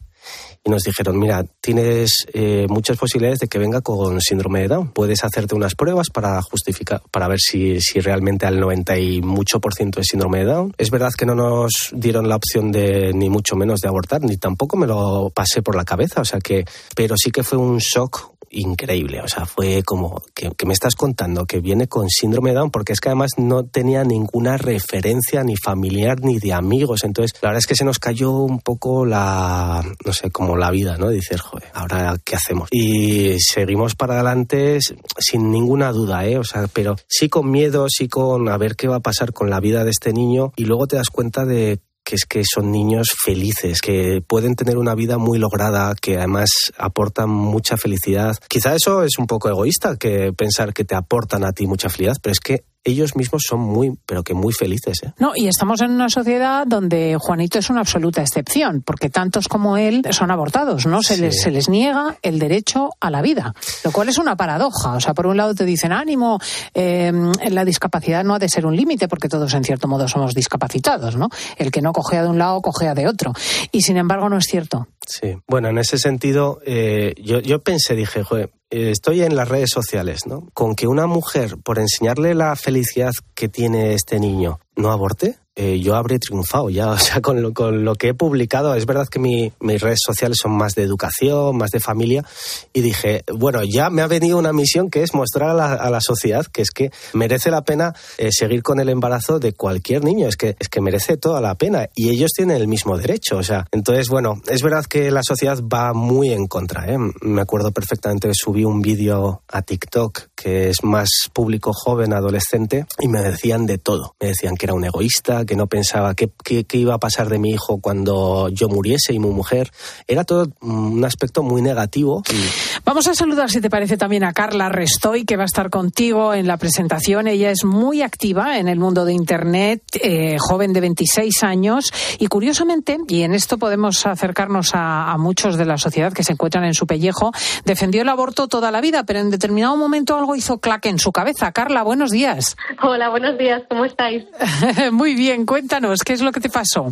Y 0.64 0.72
nos 0.72 0.84
dijeron, 0.84 1.20
mira, 1.20 1.44
tienes 1.62 2.26
eh, 2.34 2.66
muchas 2.70 2.98
posibilidades 2.98 3.40
de 3.40 3.48
que 3.48 3.60
venga 3.60 3.82
con 3.82 4.20
síndrome 4.22 4.62
de 4.62 4.70
Down. 4.70 4.94
Puedes 4.94 5.24
hacerte 5.24 5.54
unas 5.54 5.76
pruebas 5.76 6.10
para 6.10 6.42
justificar, 6.42 7.04
para 7.12 7.28
ver 7.28 7.40
si, 7.40 7.80
si 7.82 8.00
realmente 8.00 8.48
al 8.48 8.60
90 8.60 8.98
y 8.98 9.22
mucho 9.22 9.60
por 9.60 9.76
ciento 9.76 10.00
es 10.00 10.08
síndrome 10.10 10.40
de 10.40 10.46
Down. 10.46 10.74
Es 10.78 10.90
verdad 10.90 11.12
que 11.16 11.26
no 11.28 11.36
nos 11.36 11.92
dieron 11.94 12.30
la 12.30 12.38
opción 12.38 12.72
de 12.72 13.12
ni 13.14 13.30
mucho 13.30 13.56
menos 13.56 13.82
de 13.82 13.90
abortar, 13.90 14.24
ni 14.24 14.38
tampoco 14.38 14.78
me 14.78 14.88
lo 14.88 15.30
pasé 15.30 15.62
por 15.62 15.76
la 15.76 15.86
cabeza, 15.86 16.22
o 16.22 16.26
sea 16.26 16.40
que, 16.40 16.66
pero 16.96 17.16
sí 17.16 17.30
que 17.30 17.44
fue 17.44 17.60
un 17.60 17.78
shock 17.78 18.35
increíble. 18.56 19.22
O 19.22 19.28
sea, 19.28 19.46
fue 19.46 19.84
como 19.84 20.22
que, 20.34 20.52
me 20.66 20.74
estás 20.74 20.96
contando 20.96 21.46
que 21.46 21.60
viene 21.60 21.88
con 21.88 22.10
síndrome 22.10 22.50
de 22.50 22.58
Down, 22.58 22.72
porque 22.72 22.94
es 22.94 23.00
que 23.00 23.10
además 23.10 23.32
no 23.38 23.66
tenía 23.66 24.04
ninguna 24.04 24.58
referencia 24.58 25.44
ni 25.44 25.56
familiar 25.56 26.22
ni 26.22 26.40
de 26.40 26.54
amigos. 26.54 27.04
Entonces, 27.04 27.34
la 27.42 27.50
verdad 27.50 27.60
es 27.60 27.68
que 27.68 27.76
se 27.76 27.86
nos 27.86 28.00
cayó 28.00 28.32
un 28.32 28.60
poco 28.60 29.06
la, 29.06 29.84
no 30.04 30.14
sé, 30.14 30.32
como 30.32 30.58
la 30.58 30.72
vida, 30.72 30.98
¿no? 30.98 31.10
Dices, 31.10 31.42
joder, 31.42 31.70
ahora 31.74 32.18
qué 32.24 32.36
hacemos. 32.36 32.70
Y 32.72 33.38
seguimos 33.40 33.96
para 33.96 34.16
adelante 34.16 34.80
sin 35.20 35.52
ninguna 35.52 35.92
duda, 35.92 36.26
¿eh? 36.26 36.38
O 36.38 36.44
sea, 36.44 36.68
pero 36.72 36.96
sí 37.08 37.30
con 37.30 37.52
miedo, 37.52 37.88
sí 37.90 38.08
con 38.08 38.50
a 38.50 38.58
ver 38.58 38.76
qué 38.76 38.88
va 38.88 38.98
a 38.98 39.02
pasar 39.02 39.34
con 39.34 39.50
la 39.50 39.60
vida 39.60 39.84
de 39.84 39.92
este 39.92 40.14
niño. 40.14 40.52
Y 40.56 40.66
luego 40.66 40.88
te 40.88 40.96
das 40.96 41.10
cuenta 41.10 41.46
de 41.46 41.80
que 42.06 42.16
es 42.16 42.26
que 42.26 42.44
son 42.46 42.72
niños 42.72 43.08
felices, 43.22 43.82
que 43.82 44.22
pueden 44.26 44.56
tener 44.56 44.78
una 44.78 44.94
vida 44.94 45.18
muy 45.18 45.40
lograda, 45.40 45.96
que 46.00 46.18
además 46.18 46.50
aportan 46.78 47.30
mucha 47.30 47.78
felicidad. 47.78 48.38
Quizá 48.48 48.76
eso 48.76 49.04
es 49.04 49.18
un 49.18 49.26
poco 49.26 49.50
egoísta, 49.50 49.98
que 49.98 50.32
pensar 50.32 50.74
que 50.74 50.86
te 50.86 50.96
aportan 50.96 51.44
a 51.44 51.52
ti 51.52 51.66
mucha 51.66 51.90
felicidad, 51.90 52.18
pero 52.22 52.32
es 52.32 52.40
que 52.40 52.64
ellos 52.86 53.16
mismos 53.16 53.42
son 53.48 53.60
muy, 53.60 53.98
pero 54.06 54.24
que 54.24 54.34
muy 54.34 54.54
felices. 54.54 55.02
¿eh? 55.04 55.12
No, 55.20 55.34
y 55.36 55.48
estamos 55.48 55.82
en 55.82 55.92
una 55.92 56.08
sociedad 56.08 56.66
donde 56.68 57.18
Juanito 57.20 57.60
es 57.60 57.70
una 57.70 57.82
absoluta 57.82 58.22
excepción, 58.22 58.84
porque 58.86 59.10
tantos 59.10 59.48
como 59.48 59.78
él 59.78 60.04
son 60.12 60.32
abortados, 60.32 60.86
¿no? 60.86 61.02
Se, 61.02 61.18
les, 61.18 61.42
se 61.42 61.52
les 61.52 61.68
niega 61.68 62.18
el 62.22 62.40
derecho 62.40 62.92
a 63.00 63.10
la 63.10 63.22
vida, 63.22 63.54
lo 63.84 63.92
cual 63.92 64.10
es 64.10 64.20
una 64.20 64.38
paradoja. 64.38 64.94
O 64.94 65.00
sea, 65.00 65.14
por 65.16 65.26
un 65.26 65.36
lado 65.36 65.56
te 65.56 65.66
dicen, 65.66 65.92
ánimo, 65.92 66.40
eh, 66.74 67.12
la 67.50 67.66
discapacidad 67.66 68.24
no 68.24 68.36
ha 68.36 68.40
de 68.40 68.50
ser 68.50 68.66
un 68.66 68.76
límite, 68.76 69.08
porque 69.08 69.30
todos 69.30 69.54
en 69.56 69.64
cierto 69.64 69.88
modo 69.88 70.08
somos 70.08 70.36
discapacitados, 70.36 71.16
¿no? 71.16 71.30
El 71.58 71.72
que 71.72 71.82
no 71.82 71.92
cogea 71.92 72.22
de 72.22 72.30
un 72.30 72.38
lado, 72.38 72.62
cogea 72.62 72.94
de 72.94 73.08
otro. 73.08 73.34
Y 73.72 73.82
sin 73.82 73.98
embargo 73.98 74.30
no 74.30 74.38
es 74.38 74.46
cierto. 74.46 74.88
Sí, 75.08 75.38
bueno, 75.48 75.70
en 75.70 75.80
ese 75.80 75.98
sentido, 75.98 76.60
eh, 76.66 77.16
yo, 77.24 77.40
yo 77.40 77.62
pensé, 77.62 77.96
dije, 77.96 78.24
joder, 78.24 78.52
estoy 78.76 79.24
en 79.24 79.36
las 79.36 79.48
redes 79.48 79.70
sociales, 79.72 80.22
¿no? 80.28 80.48
Con 80.54 80.76
que 80.76 80.88
una 80.88 81.08
mujer, 81.08 81.58
por 81.64 81.80
enseñarle 81.80 82.34
la 82.34 82.56
felicidad 82.56 83.12
que 83.34 83.50
tiene 83.50 83.94
este 83.94 84.20
niño, 84.20 84.60
no 84.76 84.92
aborte, 84.92 85.38
eh, 85.56 85.80
yo 85.80 85.96
habré 85.96 86.20
triunfado 86.20 86.70
ya, 86.70 86.90
o 86.92 87.00
sea, 87.00 87.22
con 87.22 87.42
lo, 87.42 87.54
con 87.54 87.86
lo 87.86 87.96
que 87.96 88.10
he 88.10 88.14
publicado, 88.14 88.76
es 88.76 88.86
verdad 88.86 89.08
que 89.08 89.20
mi, 89.20 89.52
mis 89.60 89.82
redes 89.82 90.00
sociales 90.06 90.38
son 90.42 90.52
más 90.52 90.76
de 90.76 90.84
educación, 90.84 91.58
más 91.58 91.72
de 91.72 91.80
familia, 91.80 92.26
y 92.74 92.82
dije, 92.82 93.24
bueno, 93.34 93.62
ya 93.64 93.90
me 93.90 94.02
ha 94.02 94.08
venido 94.08 94.38
una 94.38 94.54
misión 94.54 94.90
que 94.90 95.04
es 95.04 95.14
mostrar 95.14 95.52
a 95.52 95.54
la, 95.54 95.74
a 95.74 95.90
la 95.90 96.02
sociedad 96.02 96.46
que 96.46 96.62
es 96.62 96.72
que 96.72 96.92
merece 97.14 97.52
la 97.52 97.64
pena 97.64 97.94
eh, 98.18 98.30
seguir 98.32 98.64
con 98.64 98.80
el 98.80 98.90
embarazo 98.90 99.40
de 99.40 99.54
cualquier 99.54 100.04
niño, 100.04 100.28
es 100.28 100.36
que, 100.36 100.56
es 100.60 100.70
que 100.70 100.82
merece 100.82 101.18
toda 101.18 101.42
la 101.42 101.56
pena, 101.56 101.88
y 101.96 102.10
ellos 102.10 102.32
tienen 102.36 102.58
el 102.58 102.68
mismo 102.68 102.98
derecho, 102.98 103.38
o 103.38 103.44
sea, 103.44 103.66
entonces, 103.72 104.10
bueno, 104.10 104.42
es 104.48 104.62
verdad 104.62 104.86
que 104.86 105.12
la 105.12 105.22
sociedad 105.24 105.60
va 105.62 105.94
muy 105.94 106.32
en 106.32 106.48
contra, 106.48 106.92
¿eh? 106.92 106.98
me 107.22 107.42
acuerdo 107.42 107.72
perfectamente 107.72 108.28
que 108.28 108.34
subí 108.36 108.66
un 108.66 108.82
vídeo 108.82 109.42
a 109.48 109.62
TikTok 109.62 110.20
que 110.36 110.70
es 110.70 110.84
más 110.84 111.10
público 111.34 111.72
joven, 111.74 112.14
adolescente, 112.14 112.86
y 113.00 113.08
me 113.08 113.22
decían 113.22 113.66
de 113.66 113.78
todo, 113.78 114.16
me 114.20 114.28
decían 114.28 114.56
que 114.56 114.66
era 114.66 114.74
un 114.74 114.84
egoísta, 114.84 115.45
que 115.46 115.56
no 115.56 115.68
pensaba 115.68 116.16
qué, 116.16 116.30
qué, 116.44 116.64
qué, 116.64 116.78
iba 116.78 116.94
a 116.94 117.00
pasar 117.00 117.30
de 117.30 117.40
mi 117.40 117.52
hijo 117.52 117.80
cuando 117.80 118.50
yo 118.50 118.68
muriese 118.70 119.14
y 119.14 119.20
mi 119.20 119.30
mujer. 119.30 119.72
Era 120.08 120.24
todo 120.24 120.48
un 120.62 121.04
aspecto 121.06 121.44
muy 121.44 121.62
negativo. 121.62 122.24
Y... 122.32 122.82
Vamos 122.86 123.08
a 123.08 123.14
saludar, 123.14 123.50
si 123.50 123.62
te 123.62 123.70
parece, 123.70 123.98
también 123.98 124.24
a 124.24 124.34
Carla 124.34 124.70
Restoy, 124.70 125.26
que 125.26 125.38
va 125.38 125.44
a 125.44 125.46
estar 125.46 125.70
contigo 125.70 126.34
en 126.34 126.48
la 126.48 126.58
presentación. 126.58 127.28
Ella 127.28 127.52
es 127.52 127.64
muy 127.66 128.02
activa 128.02 128.58
en 128.58 128.68
el 128.68 128.80
mundo 128.80 129.06
de 129.06 129.14
Internet, 129.14 129.82
eh, 130.02 130.38
joven 130.40 130.74
de 130.74 130.82
26 130.82 131.44
años, 131.44 131.92
y 132.20 132.28
curiosamente, 132.28 132.98
y 133.08 133.24
en 133.24 133.34
esto 133.34 133.58
podemos 133.58 134.06
acercarnos 134.06 134.76
a, 134.76 135.12
a 135.12 135.18
muchos 135.18 135.58
de 135.58 135.66
la 135.66 135.78
sociedad 135.78 136.14
que 136.14 136.24
se 136.24 136.34
encuentran 136.34 136.66
en 136.66 136.74
su 136.74 136.88
pellejo, 136.88 137.32
defendió 137.66 138.02
el 138.02 138.10
aborto 138.10 138.48
toda 138.48 138.72
la 138.72 138.82
vida, 138.82 139.04
pero 139.04 139.20
en 139.20 139.30
determinado 139.30 139.76
momento 139.76 140.18
algo 140.18 140.36
hizo 140.36 140.60
claque 140.60 140.90
en 140.90 141.00
su 141.00 141.12
cabeza. 141.12 141.52
Carla, 141.52 141.84
buenos 141.84 142.12
días. 142.12 142.56
Hola, 142.82 143.10
buenos 143.10 143.38
días, 143.38 143.64
¿cómo 143.70 143.86
estáis? 143.86 144.24
muy 144.92 145.16
bien, 145.16 145.35
cuéntanos, 145.44 146.04
¿qué 146.04 146.14
es 146.14 146.22
lo 146.22 146.32
que 146.32 146.40
te 146.40 146.50
pasó? 146.50 146.92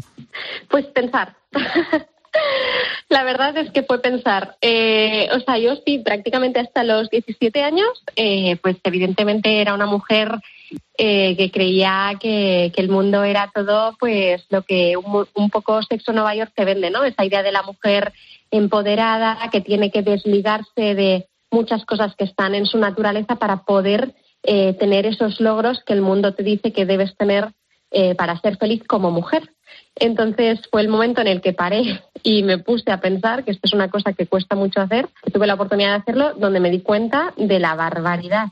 Pues 0.69 0.85
pensar. 0.87 1.35
La 3.09 3.23
verdad 3.23 3.55
es 3.57 3.71
que 3.71 3.83
fue 3.83 4.01
pensar. 4.01 4.57
Eh, 4.59 5.29
o 5.33 5.39
sea, 5.41 5.59
yo 5.59 5.75
sí, 5.85 5.99
prácticamente 5.99 6.59
hasta 6.59 6.83
los 6.83 7.09
17 7.11 7.61
años, 7.61 8.03
eh, 8.15 8.57
pues 8.63 8.77
evidentemente 8.83 9.61
era 9.61 9.75
una 9.75 9.85
mujer 9.85 10.39
eh, 10.97 11.35
que 11.37 11.51
creía 11.51 12.13
que, 12.19 12.71
que, 12.75 12.81
el 12.81 12.89
mundo 12.89 13.23
era 13.23 13.51
todo, 13.53 13.95
pues 13.99 14.43
lo 14.49 14.63
que 14.63 14.97
un, 14.97 15.27
un, 15.35 15.49
poco 15.51 15.83
Sexo 15.83 16.11
Nueva 16.11 16.33
York 16.33 16.51
te 16.55 16.65
vende, 16.65 16.89
¿no? 16.89 17.03
Esa 17.03 17.23
idea 17.23 17.43
de 17.43 17.51
la 17.51 17.61
mujer 17.61 18.13
empoderada 18.49 19.37
que 19.51 19.61
tiene 19.61 19.91
que 19.91 20.01
desligarse 20.01 20.95
de 20.95 21.27
muchas 21.51 21.85
cosas 21.85 22.15
que 22.15 22.23
están 22.23 22.55
en 22.55 22.65
su 22.65 22.79
naturaleza 22.79 23.35
para 23.35 23.63
poder 23.63 24.15
eh, 24.43 24.73
tener 24.73 25.05
esos 25.05 25.39
logros 25.39 25.81
que 25.85 25.93
el 25.93 26.01
mundo 26.01 26.33
te 26.33 26.43
dice 26.43 26.73
que 26.73 26.85
debes 26.85 27.15
tener 27.15 27.53
eh, 27.95 28.15
para 28.15 28.39
ser 28.41 28.57
feliz 28.57 28.83
como 28.87 29.11
mujer. 29.11 29.53
Entonces 29.95 30.59
fue 30.71 30.81
el 30.81 30.89
momento 30.89 31.21
en 31.21 31.27
el 31.27 31.41
que 31.41 31.53
paré 31.53 32.01
y 32.23 32.41
me 32.41 32.57
puse 32.57 32.91
a 32.91 32.99
pensar 32.99 33.43
que 33.43 33.51
esto 33.51 33.61
es 33.65 33.73
una 33.73 33.89
cosa 33.89 34.13
que 34.13 34.25
cuesta 34.27 34.55
mucho 34.55 34.81
hacer, 34.81 35.09
tuve 35.31 35.47
la 35.47 35.53
oportunidad 35.53 35.91
de 35.91 36.01
hacerlo, 36.01 36.33
donde 36.33 36.59
me 36.59 36.71
di 36.71 36.81
cuenta 36.81 37.33
de 37.37 37.59
la 37.59 37.75
barbaridad 37.75 38.47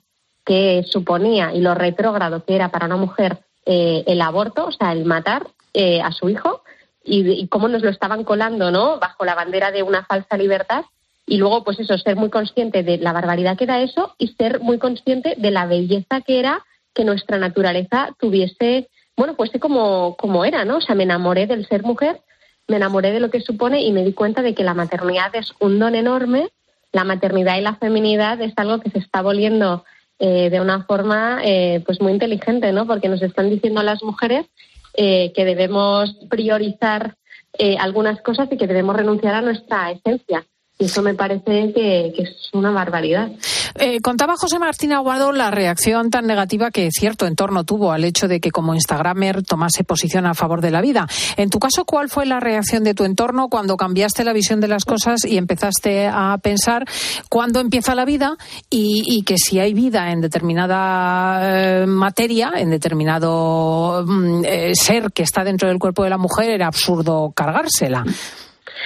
que 0.45 0.83
suponía 0.87 1.53
y 1.53 1.61
lo 1.61 1.73
retrógrado 1.73 2.45
que 2.45 2.55
era 2.55 2.69
para 2.69 2.85
una 2.85 2.97
mujer 2.97 3.39
eh, 3.65 4.03
el 4.05 4.21
aborto, 4.21 4.67
o 4.67 4.71
sea, 4.71 4.91
el 4.91 5.05
matar 5.05 5.47
eh, 5.73 6.01
a 6.01 6.11
su 6.11 6.29
hijo 6.29 6.63
y, 7.03 7.27
y, 7.31 7.47
cómo 7.47 7.67
nos 7.67 7.81
lo 7.81 7.89
estaban 7.89 8.23
colando, 8.23 8.69
¿no? 8.69 8.99
Bajo 8.99 9.25
la 9.25 9.33
bandera 9.33 9.71
de 9.71 9.81
una 9.81 10.03
falsa 10.05 10.37
libertad 10.37 10.85
y 11.25 11.37
luego, 11.37 11.63
pues 11.63 11.79
eso, 11.79 11.97
ser 11.97 12.15
muy 12.15 12.29
consciente 12.29 12.83
de 12.83 12.97
la 12.97 13.13
barbaridad 13.13 13.57
que 13.57 13.63
era 13.63 13.81
eso 13.81 14.13
y 14.17 14.29
ser 14.29 14.59
muy 14.59 14.77
consciente 14.77 15.33
de 15.37 15.49
la 15.49 15.65
belleza 15.65 16.21
que 16.21 16.39
era 16.39 16.63
que 16.93 17.05
nuestra 17.05 17.37
naturaleza 17.37 18.09
tuviese 18.19 18.89
bueno, 19.17 19.35
pues 19.35 19.51
sé 19.51 19.59
como, 19.59 20.15
como 20.17 20.45
era, 20.45 20.65
¿no? 20.65 20.77
O 20.77 20.81
sea, 20.81 20.95
me 20.95 21.03
enamoré 21.03 21.47
del 21.47 21.67
ser 21.67 21.83
mujer, 21.83 22.21
me 22.67 22.77
enamoré 22.77 23.11
de 23.11 23.19
lo 23.19 23.29
que 23.29 23.41
supone 23.41 23.81
y 23.81 23.91
me 23.91 24.03
di 24.03 24.13
cuenta 24.13 24.41
de 24.41 24.53
que 24.55 24.63
la 24.63 24.73
maternidad 24.73 25.35
es 25.35 25.53
un 25.59 25.79
don 25.79 25.95
enorme, 25.95 26.49
la 26.91 27.03
maternidad 27.03 27.57
y 27.57 27.61
la 27.61 27.75
feminidad 27.75 28.41
es 28.41 28.53
algo 28.57 28.79
que 28.79 28.89
se 28.89 28.99
está 28.99 29.21
volviendo 29.21 29.83
eh, 30.19 30.49
de 30.49 30.61
una 30.61 30.83
forma 30.83 31.41
eh, 31.43 31.81
pues 31.85 32.01
muy 32.01 32.11
inteligente, 32.13 32.71
¿no? 32.71 32.85
Porque 32.85 33.09
nos 33.09 33.21
están 33.21 33.49
diciendo 33.49 33.79
a 33.79 33.83
las 33.83 34.03
mujeres 34.03 34.45
eh, 34.93 35.31
que 35.33 35.45
debemos 35.45 36.17
priorizar 36.29 37.15
eh, 37.57 37.77
algunas 37.77 38.21
cosas 38.21 38.49
y 38.51 38.57
que 38.57 38.67
debemos 38.67 38.95
renunciar 38.95 39.35
a 39.35 39.41
nuestra 39.41 39.91
esencia. 39.91 40.45
Y 40.81 40.85
eso 40.85 41.03
me 41.03 41.13
parece 41.13 41.71
que, 41.75 42.07
es 42.17 42.49
una 42.53 42.71
barbaridad. 42.71 43.29
Eh, 43.75 44.01
contaba 44.01 44.33
José 44.35 44.57
Martín 44.57 44.93
Aguado 44.93 45.31
la 45.31 45.51
reacción 45.51 46.09
tan 46.09 46.25
negativa 46.25 46.71
que 46.71 46.89
cierto 46.89 47.27
entorno 47.27 47.63
tuvo 47.63 47.91
al 47.91 48.03
hecho 48.03 48.27
de 48.27 48.39
que 48.39 48.49
como 48.49 48.73
Instagramer 48.73 49.43
tomase 49.43 49.83
posición 49.83 50.25
a 50.25 50.33
favor 50.33 50.59
de 50.59 50.71
la 50.71 50.81
vida. 50.81 51.07
En 51.37 51.51
tu 51.51 51.59
caso, 51.59 51.85
¿cuál 51.85 52.09
fue 52.09 52.25
la 52.25 52.39
reacción 52.39 52.83
de 52.83 52.95
tu 52.95 53.05
entorno 53.05 53.47
cuando 53.47 53.77
cambiaste 53.77 54.23
la 54.23 54.33
visión 54.33 54.59
de 54.59 54.69
las 54.69 54.83
cosas 54.83 55.23
y 55.23 55.37
empezaste 55.37 56.07
a 56.07 56.39
pensar 56.41 56.85
cuándo 57.29 57.59
empieza 57.59 57.93
la 57.93 58.05
vida 58.05 58.37
y, 58.71 59.03
y 59.05 59.21
que 59.21 59.37
si 59.37 59.59
hay 59.59 59.75
vida 59.75 60.11
en 60.11 60.21
determinada 60.21 61.41
eh, 61.43 61.85
materia, 61.85 62.53
en 62.55 62.71
determinado 62.71 64.03
mm, 64.07 64.45
eh, 64.45 64.71
ser 64.73 65.11
que 65.11 65.21
está 65.21 65.43
dentro 65.43 65.67
del 65.69 65.77
cuerpo 65.77 66.03
de 66.03 66.09
la 66.09 66.17
mujer, 66.17 66.49
era 66.49 66.65
absurdo 66.65 67.31
cargársela? 67.35 68.03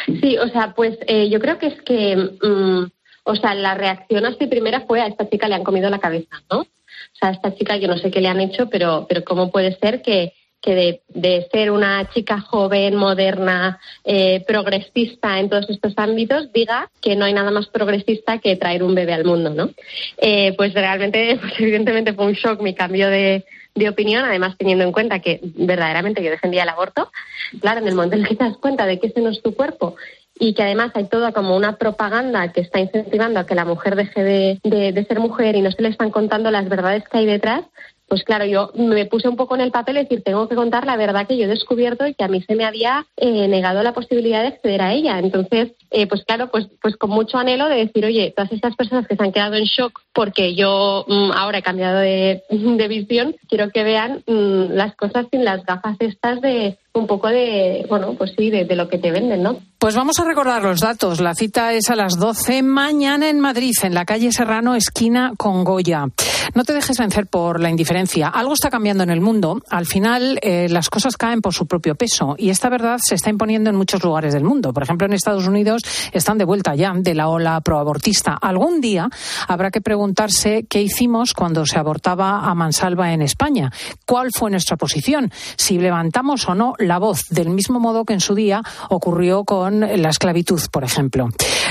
Sí, 0.06 0.38
o 0.38 0.48
sea, 0.50 0.74
pues 0.76 0.98
eh, 1.08 1.30
yo 1.30 1.40
creo 1.40 1.58
que 1.58 1.68
es 1.68 1.82
que, 1.82 2.16
um, 2.44 2.90
o 3.24 3.36
sea, 3.36 3.56
la 3.56 3.74
reacción 3.74 4.26
así 4.26 4.48
primera 4.48 4.82
fue 4.82 5.02
a 5.02 5.08
esta 5.08 5.28
chica 5.30 5.48
le 5.48 5.56
han 5.56 5.64
comido 5.64 5.90
la 5.90 6.00
cabeza, 6.00 6.44
¿no? 6.52 6.60
O 6.62 7.18
sea, 7.18 7.30
a 7.30 7.32
esta 7.32 7.56
chica 7.56 7.78
yo 7.78 7.88
no 7.88 7.98
sé 7.98 8.12
qué 8.12 8.22
le 8.22 8.28
han 8.28 8.40
hecho, 8.40 8.70
pero, 8.70 9.06
pero 9.10 9.24
cómo 9.24 9.52
puede 9.52 9.78
ser 9.78 10.02
que, 10.02 10.34
que 10.62 10.76
de, 10.76 11.02
de 11.10 11.48
ser 11.52 11.72
una 11.72 12.10
chica 12.12 12.40
joven, 12.40 12.96
moderna, 12.96 13.80
eh, 14.04 14.44
progresista 14.48 15.40
en 15.40 15.50
todos 15.50 15.70
estos 15.70 15.94
ámbitos, 15.98 16.52
diga 16.52 16.90
que 17.02 17.16
no 17.16 17.26
hay 17.26 17.34
nada 17.34 17.52
más 17.52 17.68
progresista 17.68 18.40
que 18.40 18.56
traer 18.56 18.84
un 18.84 18.96
bebé 18.96 19.14
al 19.14 19.26
mundo, 19.26 19.52
¿no? 19.52 19.70
Eh, 20.18 20.54
pues 20.58 20.74
realmente, 20.74 21.38
pues 21.42 21.54
evidentemente 21.60 22.14
fue 22.14 22.26
un 22.26 22.34
shock 22.34 22.62
mi 22.62 22.74
cambio 22.74 23.10
de, 23.10 23.46
de 23.76 23.90
opinión, 23.90 24.24
además 24.24 24.56
teniendo 24.58 24.86
en 24.86 24.94
cuenta 24.94 25.20
que 25.20 25.42
verdaderamente 25.44 26.24
yo 26.24 26.32
defendía 26.32 26.64
el 26.64 26.70
aborto, 26.70 27.12
claro, 27.60 27.82
en 27.82 27.88
el 27.88 27.96
momento 27.96 28.16
en 28.16 28.24
que 28.24 28.36
te 28.36 28.44
das 28.46 28.58
cuenta 28.58 28.86
de 28.86 29.00
que 29.00 29.08
ese 29.08 29.22
no 29.22 29.30
es 29.30 29.42
tu 29.42 29.54
cuerpo 29.54 29.96
y 30.40 30.54
que 30.54 30.64
además 30.64 30.92
hay 30.96 31.06
toda 31.06 31.32
como 31.32 31.56
una 31.56 31.78
propaganda 31.78 32.52
que 32.52 32.62
está 32.62 32.80
incentivando 32.80 33.40
a 33.40 33.46
que 33.46 33.56
la 33.56 33.66
mujer 33.66 33.96
deje 33.96 34.24
de, 34.24 34.60
de, 34.64 34.92
de, 34.92 35.06
ser 35.06 35.20
mujer 35.20 35.56
y 35.56 35.62
no 35.62 35.72
se 35.72 35.82
le 35.82 35.90
están 35.90 36.12
contando 36.12 36.52
las 36.52 36.68
verdades 36.68 37.04
que 37.08 37.20
hay 37.20 37.26
detrás, 37.26 37.64
pues 38.08 38.24
claro, 38.24 38.46
yo 38.46 38.72
me 38.76 39.06
puse 39.06 39.28
un 39.28 39.36
poco 39.36 39.56
en 39.56 39.62
el 39.62 39.72
papel, 39.72 39.98
es 39.98 40.08
decir, 40.08 40.24
tengo 40.24 40.48
que 40.48 40.56
contar 40.56 40.86
la 40.86 40.96
verdad 40.96 41.28
que 41.28 41.38
yo 41.38 41.46
he 41.46 41.48
descubierto 41.48 42.06
y 42.06 42.14
que 42.14 42.24
a 42.24 42.28
mí 42.28 42.42
se 42.42 42.56
me 42.56 42.66
había 42.66 43.06
eh, 43.18 43.48
negado 43.48 43.82
la 43.82 43.94
posibilidad 43.94 44.42
de 44.42 44.50
acceder 44.50 44.82
a 44.82 44.94
ella. 44.94 45.18
Entonces, 45.20 45.72
eh, 45.92 46.08
pues 46.08 46.24
claro, 46.24 46.52
pues, 46.52 46.68
pues 46.82 46.96
con 46.98 47.10
mucho 47.10 47.38
anhelo 47.38 47.68
de 47.68 47.78
decir, 47.78 48.06
oye, 48.06 48.34
todas 48.36 48.52
estas 48.52 48.76
personas 48.76 49.08
que 49.08 49.16
se 49.16 49.24
han 49.24 49.32
quedado 49.32 49.56
en 49.56 49.64
shock 49.64 50.02
porque 50.14 50.56
yo 50.56 51.06
mmm, 51.08 51.32
ahora 51.32 51.60
he 51.60 51.64
cambiado 51.64 52.00
de, 52.00 52.44
de, 52.50 52.88
visión, 52.88 53.36
quiero 53.50 53.70
que 53.72 53.84
vean 53.84 54.24
mmm, 54.28 54.74
las 54.74 54.96
cosas 54.96 55.26
sin 55.32 55.44
las 55.44 55.66
gafas 55.66 55.98
estas 56.00 56.42
de 56.42 56.78
un 56.96 57.08
poco 57.08 57.28
de, 57.28 57.86
bueno, 57.90 58.16
pues 58.18 58.34
sí, 58.38 58.50
de, 58.50 58.66
lo 58.76 58.88
que 58.88 58.98
te 58.98 59.12
venden, 59.12 59.44
¿no? 59.44 59.60
Pues 59.78 59.96
vamos 59.96 60.18
a 60.20 60.24
recordar 60.24 60.64
los 60.64 60.80
datos. 60.80 61.20
La 61.20 61.36
cita 61.36 61.74
es 61.74 61.90
a 61.90 61.96
las 61.96 62.18
12 62.18 62.64
mañana 62.64 63.30
en 63.30 63.40
Madrid, 63.40 63.74
en 63.84 63.94
la 63.94 64.06
calle 64.06 64.32
Serrano, 64.32 64.76
esquina 64.76 65.34
con 65.38 65.64
Goya. 65.64 66.08
No 66.54 66.64
te 66.64 66.74
dejes 66.74 66.98
vencer 66.98 67.28
por 67.28 67.60
la 67.60 67.70
indiferencia. 67.70 68.30
Algo 68.30 68.54
está 68.54 68.70
cambiando 68.70 69.04
en 69.04 69.10
el 69.10 69.20
mundo. 69.20 69.62
Al 69.70 69.86
final, 69.86 70.40
eh, 70.42 70.68
las 70.70 70.90
cosas 70.90 71.18
caen 71.18 71.42
por 71.42 71.54
su 71.54 71.68
propio 71.68 71.96
peso. 71.96 72.36
Y 72.38 72.50
esta 72.50 72.70
verdad 72.70 72.98
se 73.04 73.16
está 73.16 73.30
imponiendo 73.30 73.70
en 73.70 73.76
muchos 73.76 74.04
lugares 74.04 74.34
del 74.34 74.44
mundo. 74.44 74.74
Por 74.74 74.84
ejemplo, 74.84 75.06
en 75.06 75.14
Estados 75.14 75.48
Unidos 75.48 75.84
están 76.14 76.38
de 76.38 76.46
vuelta 76.46 76.74
ya 76.76 76.94
de 76.96 77.14
la 77.14 77.28
ola 77.28 77.60
proabortista. 77.62 78.38
Algún 78.42 78.80
día 78.80 79.10
habrá 79.48 79.70
que 79.70 79.82
preguntarse 79.82 80.66
qué 80.70 80.82
hicimos 80.82 81.34
cuando 81.34 81.66
se 81.66 81.78
abortaba 81.78 82.50
a 82.50 82.56
mansalva 82.56 83.12
en 83.12 83.22
España. 83.22 83.72
¿Cuál 84.06 84.30
fue 84.34 84.50
nuestra 84.50 84.78
posición? 84.78 85.32
Si 85.58 85.78
levantamos 85.78 86.48
o 86.48 86.56
no 86.56 86.74
la 86.88 87.00
voz, 87.00 87.28
del 87.30 87.50
mismo 87.50 87.80
modo 87.80 88.06
que 88.06 88.14
en 88.14 88.22
su 88.22 88.36
día 88.36 88.62
ocurrió 88.90 89.44
con 89.44 89.80
la 89.80 90.10
esclavitud, 90.10 90.62
por 90.72 90.84
ejemplo. 90.84 91.30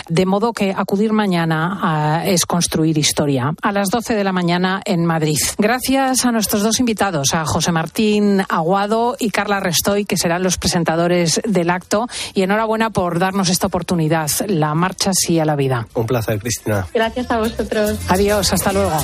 De 0.08 0.26
modo 0.26 0.52
que 0.52 0.74
acudir 0.76 1.12
mañana 1.12 1.78
a, 1.82 2.26
es 2.26 2.46
construir 2.46 2.98
historia, 2.98 3.54
a 3.62 3.72
las 3.72 3.88
12 3.88 4.14
de 4.14 4.24
la 4.24 4.32
mañana 4.32 4.82
en 4.84 5.04
Madrid. 5.04 5.38
Gracias 5.58 6.24
a 6.24 6.32
nuestros 6.32 6.62
dos 6.62 6.80
invitados, 6.80 7.32
a 7.32 7.46
José 7.46 7.72
Martín 7.72 8.42
Aguado 8.48 9.16
y 9.18 9.30
Carla 9.30 9.60
Restoy, 9.60 10.04
que 10.04 10.16
serán 10.16 10.42
los 10.42 10.58
presentadores 10.58 11.40
del 11.46 11.70
acto. 11.70 12.06
Y 12.34 12.42
enhorabuena 12.42 12.90
por 12.90 13.18
darnos 13.18 13.48
esta 13.48 13.66
oportunidad. 13.66 14.30
La 14.46 14.74
marcha 14.74 15.12
sí 15.14 15.38
a 15.38 15.44
la 15.44 15.56
vida. 15.56 15.86
Un 15.94 16.06
placer, 16.06 16.38
Cristina. 16.38 16.86
Gracias 16.92 17.30
a 17.30 17.38
vosotros. 17.38 17.98
Adiós, 18.08 18.52
hasta 18.52 18.72
luego. 18.72 18.96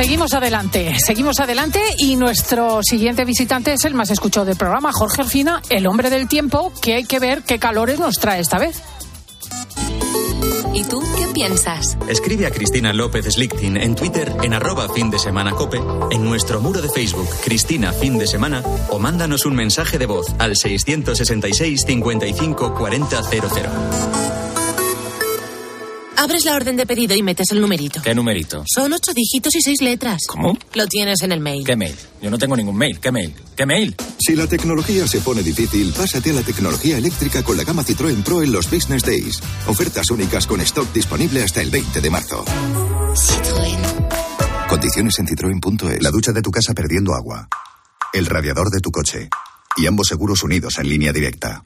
Seguimos 0.00 0.32
adelante, 0.32 0.96
seguimos 0.98 1.40
adelante 1.40 1.78
y 1.98 2.16
nuestro 2.16 2.80
siguiente 2.82 3.26
visitante 3.26 3.74
es 3.74 3.84
el 3.84 3.92
más 3.92 4.10
escuchado 4.10 4.46
del 4.46 4.56
programa, 4.56 4.94
Jorge 4.94 5.20
Alfina, 5.20 5.60
el 5.68 5.86
hombre 5.86 6.08
del 6.08 6.26
tiempo, 6.26 6.72
que 6.80 6.94
hay 6.94 7.04
que 7.04 7.18
ver 7.18 7.42
qué 7.42 7.58
calores 7.58 8.00
nos 8.00 8.14
trae 8.14 8.40
esta 8.40 8.58
vez. 8.58 8.82
¿Y 10.72 10.84
tú 10.84 11.02
qué 11.18 11.26
piensas? 11.34 11.98
Escribe 12.08 12.46
a 12.46 12.50
Cristina 12.50 12.94
López 12.94 13.26
Slichting 13.26 13.76
en 13.76 13.94
Twitter 13.94 14.34
en 14.42 14.54
arroba 14.54 14.88
fin 14.88 15.10
de 15.10 15.18
semana 15.18 15.50
cope, 15.50 15.82
en 16.10 16.24
nuestro 16.24 16.62
muro 16.62 16.80
de 16.80 16.88
Facebook 16.88 17.28
Cristina 17.44 17.92
Fin 17.92 18.16
de 18.16 18.26
Semana 18.26 18.62
o 18.88 18.98
mándanos 18.98 19.44
un 19.44 19.54
mensaje 19.54 19.98
de 19.98 20.06
voz 20.06 20.28
al 20.38 20.56
666 20.56 21.82
55 21.86 22.74
40 22.74 23.22
00. 23.22 24.59
Abres 26.20 26.44
la 26.44 26.54
orden 26.54 26.76
de 26.76 26.84
pedido 26.84 27.16
y 27.16 27.22
metes 27.22 27.50
el 27.50 27.62
numerito. 27.62 28.02
¿Qué 28.02 28.14
numerito? 28.14 28.62
Son 28.66 28.92
ocho 28.92 29.14
dígitos 29.14 29.54
y 29.54 29.62
seis 29.62 29.80
letras. 29.80 30.20
¿Cómo? 30.28 30.54
Lo 30.74 30.86
tienes 30.86 31.22
en 31.22 31.32
el 31.32 31.40
mail. 31.40 31.64
¿Qué 31.64 31.76
mail? 31.76 31.96
Yo 32.20 32.30
no 32.30 32.36
tengo 32.36 32.54
ningún 32.58 32.76
mail. 32.76 33.00
¿Qué 33.00 33.10
mail? 33.10 33.34
¿Qué 33.56 33.64
mail? 33.64 33.96
Si 34.18 34.36
la 34.36 34.46
tecnología 34.46 35.08
se 35.08 35.20
pone 35.20 35.42
difícil, 35.42 35.94
pásate 35.94 36.28
a 36.28 36.34
la 36.34 36.42
tecnología 36.42 36.98
eléctrica 36.98 37.42
con 37.42 37.56
la 37.56 37.64
gama 37.64 37.82
Citroën 37.82 38.22
Pro 38.22 38.42
en 38.42 38.52
los 38.52 38.70
Business 38.70 39.02
Days. 39.02 39.40
Ofertas 39.66 40.10
únicas 40.10 40.46
con 40.46 40.60
stock 40.60 40.92
disponible 40.92 41.42
hasta 41.42 41.62
el 41.62 41.70
20 41.70 42.02
de 42.02 42.10
marzo. 42.10 42.44
Citroën. 43.14 44.68
Condiciones 44.68 45.18
en 45.20 45.26
citroen.es. 45.26 46.02
La 46.02 46.10
ducha 46.10 46.32
de 46.32 46.42
tu 46.42 46.50
casa 46.50 46.74
perdiendo 46.74 47.14
agua. 47.14 47.48
El 48.12 48.26
radiador 48.26 48.68
de 48.68 48.80
tu 48.80 48.90
coche. 48.90 49.30
Y 49.78 49.86
ambos 49.86 50.08
seguros 50.08 50.42
unidos 50.42 50.76
en 50.80 50.90
línea 50.90 51.14
directa. 51.14 51.62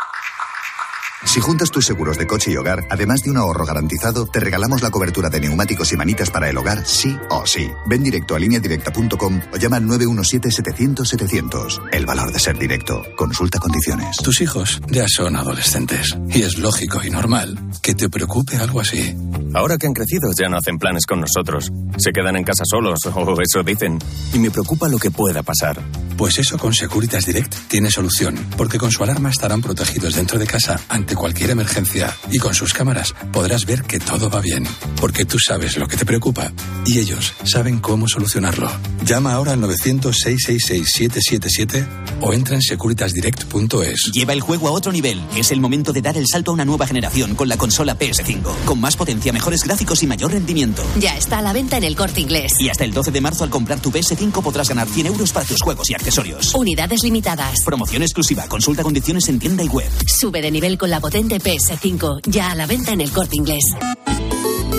Si 1.24 1.40
juntas 1.40 1.70
tus 1.70 1.86
seguros 1.86 2.18
de 2.18 2.26
coche 2.26 2.52
y 2.52 2.56
hogar, 2.56 2.84
además 2.90 3.22
de 3.22 3.30
un 3.30 3.36
ahorro 3.36 3.64
garantizado, 3.64 4.26
te 4.26 4.40
regalamos 4.40 4.82
la 4.82 4.90
cobertura 4.90 5.30
de 5.30 5.40
neumáticos 5.40 5.92
y 5.92 5.96
manitas 5.96 6.30
para 6.30 6.48
el 6.48 6.56
hogar, 6.56 6.86
sí 6.86 7.16
o 7.30 7.46
sí. 7.46 7.70
Ven 7.86 8.02
directo 8.02 8.34
a 8.34 8.38
lineadirecta.com 8.38 9.40
o 9.52 9.56
llama 9.56 9.76
al 9.78 9.84
917-700-700. 9.84 11.88
El 11.92 12.06
valor 12.06 12.32
de 12.32 12.38
ser 12.38 12.58
directo. 12.58 13.02
Consulta 13.16 13.58
condiciones. 13.58 14.16
Tus 14.18 14.40
hijos 14.40 14.80
ya 14.88 15.06
son 15.08 15.36
adolescentes 15.36 16.16
y 16.28 16.42
es 16.42 16.58
lógico 16.58 17.00
y 17.02 17.10
normal 17.10 17.58
que 17.82 17.94
te 17.94 18.08
preocupe 18.08 18.56
algo 18.56 18.80
así. 18.80 19.16
Ahora 19.54 19.78
que 19.78 19.86
han 19.86 19.94
crecido 19.94 20.30
ya 20.38 20.48
no 20.48 20.58
hacen 20.58 20.78
planes 20.78 21.06
con 21.06 21.20
nosotros. 21.20 21.72
Se 21.96 22.12
quedan 22.12 22.36
en 22.36 22.44
casa 22.44 22.64
solos, 22.64 23.00
o 23.14 23.40
eso 23.40 23.62
dicen. 23.62 23.98
Y 24.32 24.38
me 24.38 24.50
preocupa 24.50 24.88
lo 24.88 24.98
que 24.98 25.10
pueda 25.10 25.42
pasar. 25.42 25.80
Pues 26.16 26.38
eso 26.38 26.58
con 26.58 26.72
Securitas 26.72 27.26
Direct 27.26 27.52
tiene 27.68 27.90
solución, 27.90 28.36
porque 28.56 28.78
con 28.78 28.92
su 28.92 29.02
alarma 29.02 29.30
estarán 29.30 29.60
protegidos 29.60 30.14
dentro 30.14 30.38
de 30.38 30.46
casa 30.46 30.78
ante 30.88 31.13
cualquier 31.14 31.50
emergencia 31.50 32.16
y 32.30 32.38
con 32.38 32.54
sus 32.54 32.72
cámaras 32.72 33.14
podrás 33.32 33.66
ver 33.66 33.82
que 33.82 33.98
todo 33.98 34.30
va 34.30 34.40
bien, 34.40 34.66
porque 35.00 35.24
tú 35.24 35.38
sabes 35.38 35.76
lo 35.76 35.88
que 35.88 35.96
te 35.96 36.04
preocupa 36.04 36.52
y 36.86 36.98
ellos 36.98 37.32
saben 37.44 37.80
cómo 37.80 38.08
solucionarlo. 38.08 38.70
Llama 39.04 39.34
ahora 39.34 39.52
al 39.52 39.60
900-666-777 39.60 41.86
o 42.20 42.32
entra 42.32 42.56
en 42.56 42.62
securitasdirect.es. 42.62 44.10
Lleva 44.12 44.32
el 44.32 44.40
juego 44.40 44.68
a 44.68 44.72
otro 44.72 44.92
nivel. 44.92 45.20
Es 45.36 45.50
el 45.50 45.60
momento 45.60 45.92
de 45.92 46.02
dar 46.02 46.16
el 46.16 46.26
salto 46.26 46.50
a 46.50 46.54
una 46.54 46.64
nueva 46.64 46.86
generación 46.86 47.34
con 47.34 47.48
la 47.48 47.56
consola 47.56 47.98
PS5, 47.98 48.42
con 48.64 48.80
más 48.80 48.96
potencia, 48.96 49.32
mejores 49.32 49.64
gráficos 49.64 50.02
y 50.02 50.06
mayor 50.06 50.32
rendimiento. 50.32 50.84
Ya 50.98 51.16
está 51.16 51.38
a 51.38 51.42
la 51.42 51.52
venta 51.52 51.76
en 51.76 51.84
el 51.84 51.96
corte 51.96 52.20
inglés. 52.20 52.54
Y 52.58 52.68
hasta 52.68 52.84
el 52.84 52.92
12 52.92 53.10
de 53.10 53.20
marzo 53.20 53.44
al 53.44 53.50
comprar 53.50 53.80
tu 53.80 53.90
PS5 53.90 54.42
podrás 54.42 54.68
ganar 54.68 54.88
100 54.88 55.06
euros 55.06 55.32
para 55.32 55.46
tus 55.46 55.60
juegos 55.60 55.90
y 55.90 55.94
accesorios. 55.94 56.54
Unidades 56.54 57.02
limitadas. 57.02 57.62
Promoción 57.64 58.02
exclusiva. 58.02 58.46
Consulta 58.48 58.82
condiciones 58.82 59.28
en 59.28 59.38
tienda 59.38 59.62
y 59.62 59.68
web. 59.68 59.90
Sube 60.06 60.40
de 60.40 60.50
nivel 60.50 60.78
con 60.78 60.90
la 60.90 61.00
potente 61.04 61.36
PS5, 61.36 62.22
ya 62.28 62.50
a 62.50 62.54
la 62.54 62.64
venta 62.64 62.92
en 62.92 63.02
el 63.02 63.12
corte 63.12 63.36
inglés. 63.36 63.62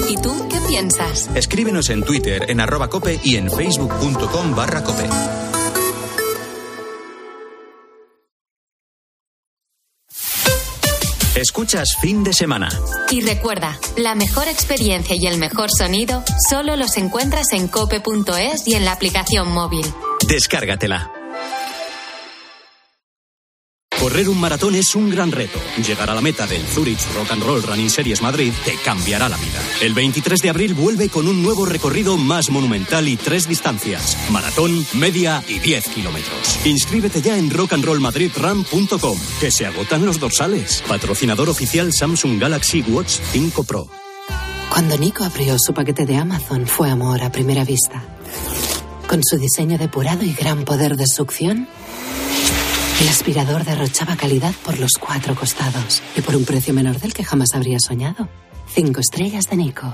¿Y 0.10 0.18
tú 0.18 0.48
qué 0.50 0.58
piensas? 0.68 1.30
Escríbenos 1.36 1.92
en 1.92 2.04
Twitter 2.04 2.50
en 2.50 2.60
arroba 2.60 2.90
cope 2.90 3.20
y 3.24 3.36
en 3.36 3.52
facebook.com 3.52 4.56
barra 4.56 4.84
cope. 4.84 5.08
Escuchas 11.36 11.96
fin 12.02 12.24
de 12.24 12.34
semana. 12.34 12.70
Y 13.12 13.22
recuerda, 13.22 13.78
la 13.96 14.16
mejor 14.16 14.48
experiencia 14.48 15.16
y 15.16 15.28
el 15.28 15.38
mejor 15.38 15.70
sonido 15.70 16.24
solo 16.50 16.76
los 16.76 16.98
encuentras 16.98 17.54
en 17.54 17.68
cope.es 17.68 18.68
y 18.68 18.74
en 18.74 18.84
la 18.84 18.94
aplicación 18.94 19.52
móvil. 19.52 19.86
Descárgatela. 20.28 21.15
Correr 24.06 24.30
un 24.30 24.40
maratón 24.40 24.76
es 24.76 24.94
un 24.94 25.10
gran 25.10 25.32
reto. 25.32 25.60
Llegar 25.84 26.12
a 26.12 26.14
la 26.14 26.22
meta 26.22 26.46
del 26.46 26.62
Zurich 26.62 27.00
Rock 27.16 27.32
and 27.32 27.42
Roll 27.42 27.64
Running 27.64 27.90
Series 27.90 28.22
Madrid 28.22 28.54
te 28.64 28.76
cambiará 28.86 29.28
la 29.28 29.36
vida. 29.36 29.60
El 29.82 29.96
23 29.96 30.44
de 30.44 30.50
abril 30.52 30.76
vuelve 30.76 31.10
con 31.10 31.28
un 31.28 31.42
nuevo 31.42 31.66
recorrido 31.66 32.16
más 32.16 32.52
monumental 32.52 33.08
y 33.08 33.18
tres 33.18 33.48
distancias: 33.48 34.16
maratón, 34.30 34.86
media 34.94 35.44
y 35.48 35.58
10 35.58 35.90
kilómetros. 35.90 36.60
Inscríbete 36.66 37.20
ya 37.24 37.36
en 37.36 37.50
rockandrollmadridrun.com, 37.50 39.18
que 39.40 39.50
se 39.50 39.66
agotan 39.66 40.06
los 40.06 40.20
dorsales. 40.20 40.84
Patrocinador 40.88 41.50
oficial 41.50 41.92
Samsung 41.92 42.40
Galaxy 42.40 42.84
Watch 42.84 43.18
5 43.32 43.64
Pro. 43.64 43.88
Cuando 44.70 45.00
Nico 45.00 45.24
abrió 45.24 45.58
su 45.58 45.74
paquete 45.74 46.06
de 46.06 46.18
Amazon 46.18 46.68
fue 46.68 46.92
amor 46.92 47.24
a 47.24 47.32
primera 47.32 47.66
vista. 47.66 48.04
Con 49.08 49.24
su 49.24 49.40
diseño 49.40 49.80
depurado 49.80 50.24
y 50.24 50.34
gran 50.34 50.64
poder 50.64 50.96
de 50.96 51.08
succión, 51.08 51.68
el 53.02 53.10
aspirador 53.10 53.66
derrochaba 53.66 54.16
calidad 54.16 54.54
por 54.64 54.80
los 54.80 54.94
cuatro 55.00 55.36
costados 55.36 56.02
y 56.16 56.22
por 56.22 56.36
un 56.36 56.46
precio 56.46 56.74
menor 56.74 57.00
del 57.00 57.14
que 57.14 57.24
jamás 57.24 57.50
habría 57.54 57.80
soñado. 57.80 58.30
Cinco 58.74 59.02
estrellas 59.02 59.50
de 59.50 59.58
Nico. 59.58 59.94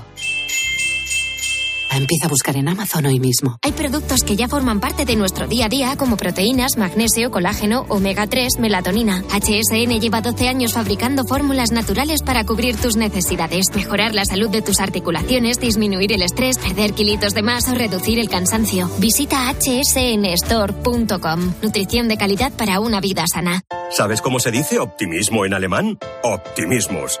Empieza 1.94 2.26
a 2.26 2.28
buscar 2.28 2.56
en 2.56 2.68
Amazon 2.68 3.06
hoy 3.06 3.20
mismo. 3.20 3.58
Hay 3.62 3.72
productos 3.72 4.22
que 4.22 4.34
ya 4.34 4.48
forman 4.48 4.80
parte 4.80 5.04
de 5.04 5.14
nuestro 5.14 5.46
día 5.46 5.66
a 5.66 5.68
día, 5.68 5.96
como 5.96 6.16
proteínas, 6.16 6.78
magnesio, 6.78 7.30
colágeno, 7.30 7.84
omega 7.88 8.26
3, 8.26 8.58
melatonina. 8.58 9.22
HSN 9.28 10.00
lleva 10.00 10.22
12 10.22 10.48
años 10.48 10.72
fabricando 10.72 11.24
fórmulas 11.24 11.70
naturales 11.70 12.22
para 12.22 12.44
cubrir 12.44 12.76
tus 12.76 12.96
necesidades, 12.96 13.66
mejorar 13.74 14.14
la 14.14 14.24
salud 14.24 14.48
de 14.48 14.62
tus 14.62 14.80
articulaciones, 14.80 15.60
disminuir 15.60 16.12
el 16.12 16.22
estrés, 16.22 16.58
perder 16.58 16.94
kilitos 16.94 17.34
de 17.34 17.42
más 17.42 17.68
o 17.68 17.74
reducir 17.74 18.18
el 18.18 18.30
cansancio. 18.30 18.90
Visita 18.98 19.52
hsnstore.com. 19.52 21.54
Nutrición 21.62 22.08
de 22.08 22.16
calidad 22.16 22.52
para 22.52 22.80
una 22.80 23.00
vida 23.00 23.26
sana. 23.26 23.62
¿Sabes 23.90 24.22
cómo 24.22 24.40
se 24.40 24.50
dice 24.50 24.78
optimismo 24.78 25.44
en 25.44 25.52
alemán? 25.52 25.98
Optimismus. 26.22 27.20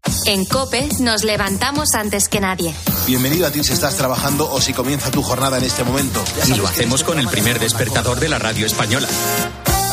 En 0.25 0.45
Cope 0.45 0.89
nos 0.99 1.23
levantamos 1.23 1.93
antes 1.93 2.27
que 2.27 2.39
nadie. 2.39 2.73
Bienvenido 3.05 3.47
a 3.47 3.51
ti 3.51 3.63
si 3.63 3.73
estás 3.73 3.95
trabajando 3.95 4.51
o 4.51 4.61
si 4.61 4.73
comienza 4.73 5.11
tu 5.11 5.21
jornada 5.21 5.57
en 5.57 5.63
este 5.63 5.83
momento. 5.83 6.23
Y 6.47 6.55
lo 6.55 6.67
hacemos 6.67 7.03
con 7.03 7.19
el 7.19 7.27
primer 7.27 7.59
despertador 7.59 8.19
de 8.19 8.29
la 8.29 8.39
radio 8.39 8.65
española. 8.65 9.07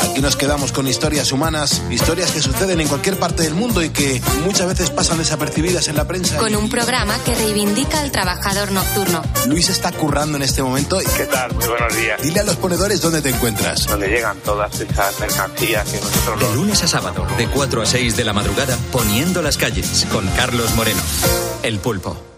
Aquí 0.01 0.21
nos 0.21 0.37
quedamos 0.37 0.71
con 0.73 0.87
historias 0.87 1.33
humanas, 1.33 1.83
historias 1.91 2.31
que 2.31 2.41
suceden 2.41 2.81
en 2.81 2.89
cualquier 2.89 3.19
parte 3.19 3.43
del 3.43 3.55
mundo 3.55 3.83
y 3.83 3.91
que 3.91 4.23
muchas 4.45 4.69
veces 4.69 4.91
pasan 4.91 5.19
desapercibidas 5.19 5.89
en 5.89 5.97
la 5.97 6.07
prensa. 6.07 6.39
Con 6.39 6.55
un 6.55 6.71
programa 6.71 7.19
que 7.25 7.35
reivindica 7.35 8.01
al 8.01 8.13
trabajador 8.13 8.71
nocturno. 8.71 9.23
Luis 9.47 9.69
está 9.69 9.91
currando 9.91 10.37
en 10.37 10.45
este 10.45 10.63
momento. 10.63 10.99
¿Qué 11.17 11.25
tal? 11.25 11.53
Muy 11.55 11.67
buenos 11.67 11.97
días. 11.97 12.23
Dile 12.23 12.41
a 12.41 12.45
los 12.45 12.57
ponedores 12.57 13.01
dónde 13.01 13.23
te 13.23 13.31
encuentras. 13.31 13.87
Donde 13.87 14.09
llegan 14.09 14.37
todas 14.39 14.79
esas 14.79 15.19
mercancías 15.19 15.89
que 15.89 16.01
nosotros... 16.01 16.41
De 16.41 16.55
lunes 16.55 16.83
a 16.83 16.89
sábado, 16.89 17.27
de 17.37 17.49
4 17.49 17.83
a 17.83 17.87
6 17.87 18.17
de 18.17 18.25
la 18.25 18.33
madrugada, 18.33 18.77
poniendo 18.93 19.43
las 19.43 19.57
calles, 19.57 19.98
con 20.07 20.27
Carlos 20.37 20.75
Moreno. 20.75 21.01
El 21.63 21.79
pulpo. 21.79 22.38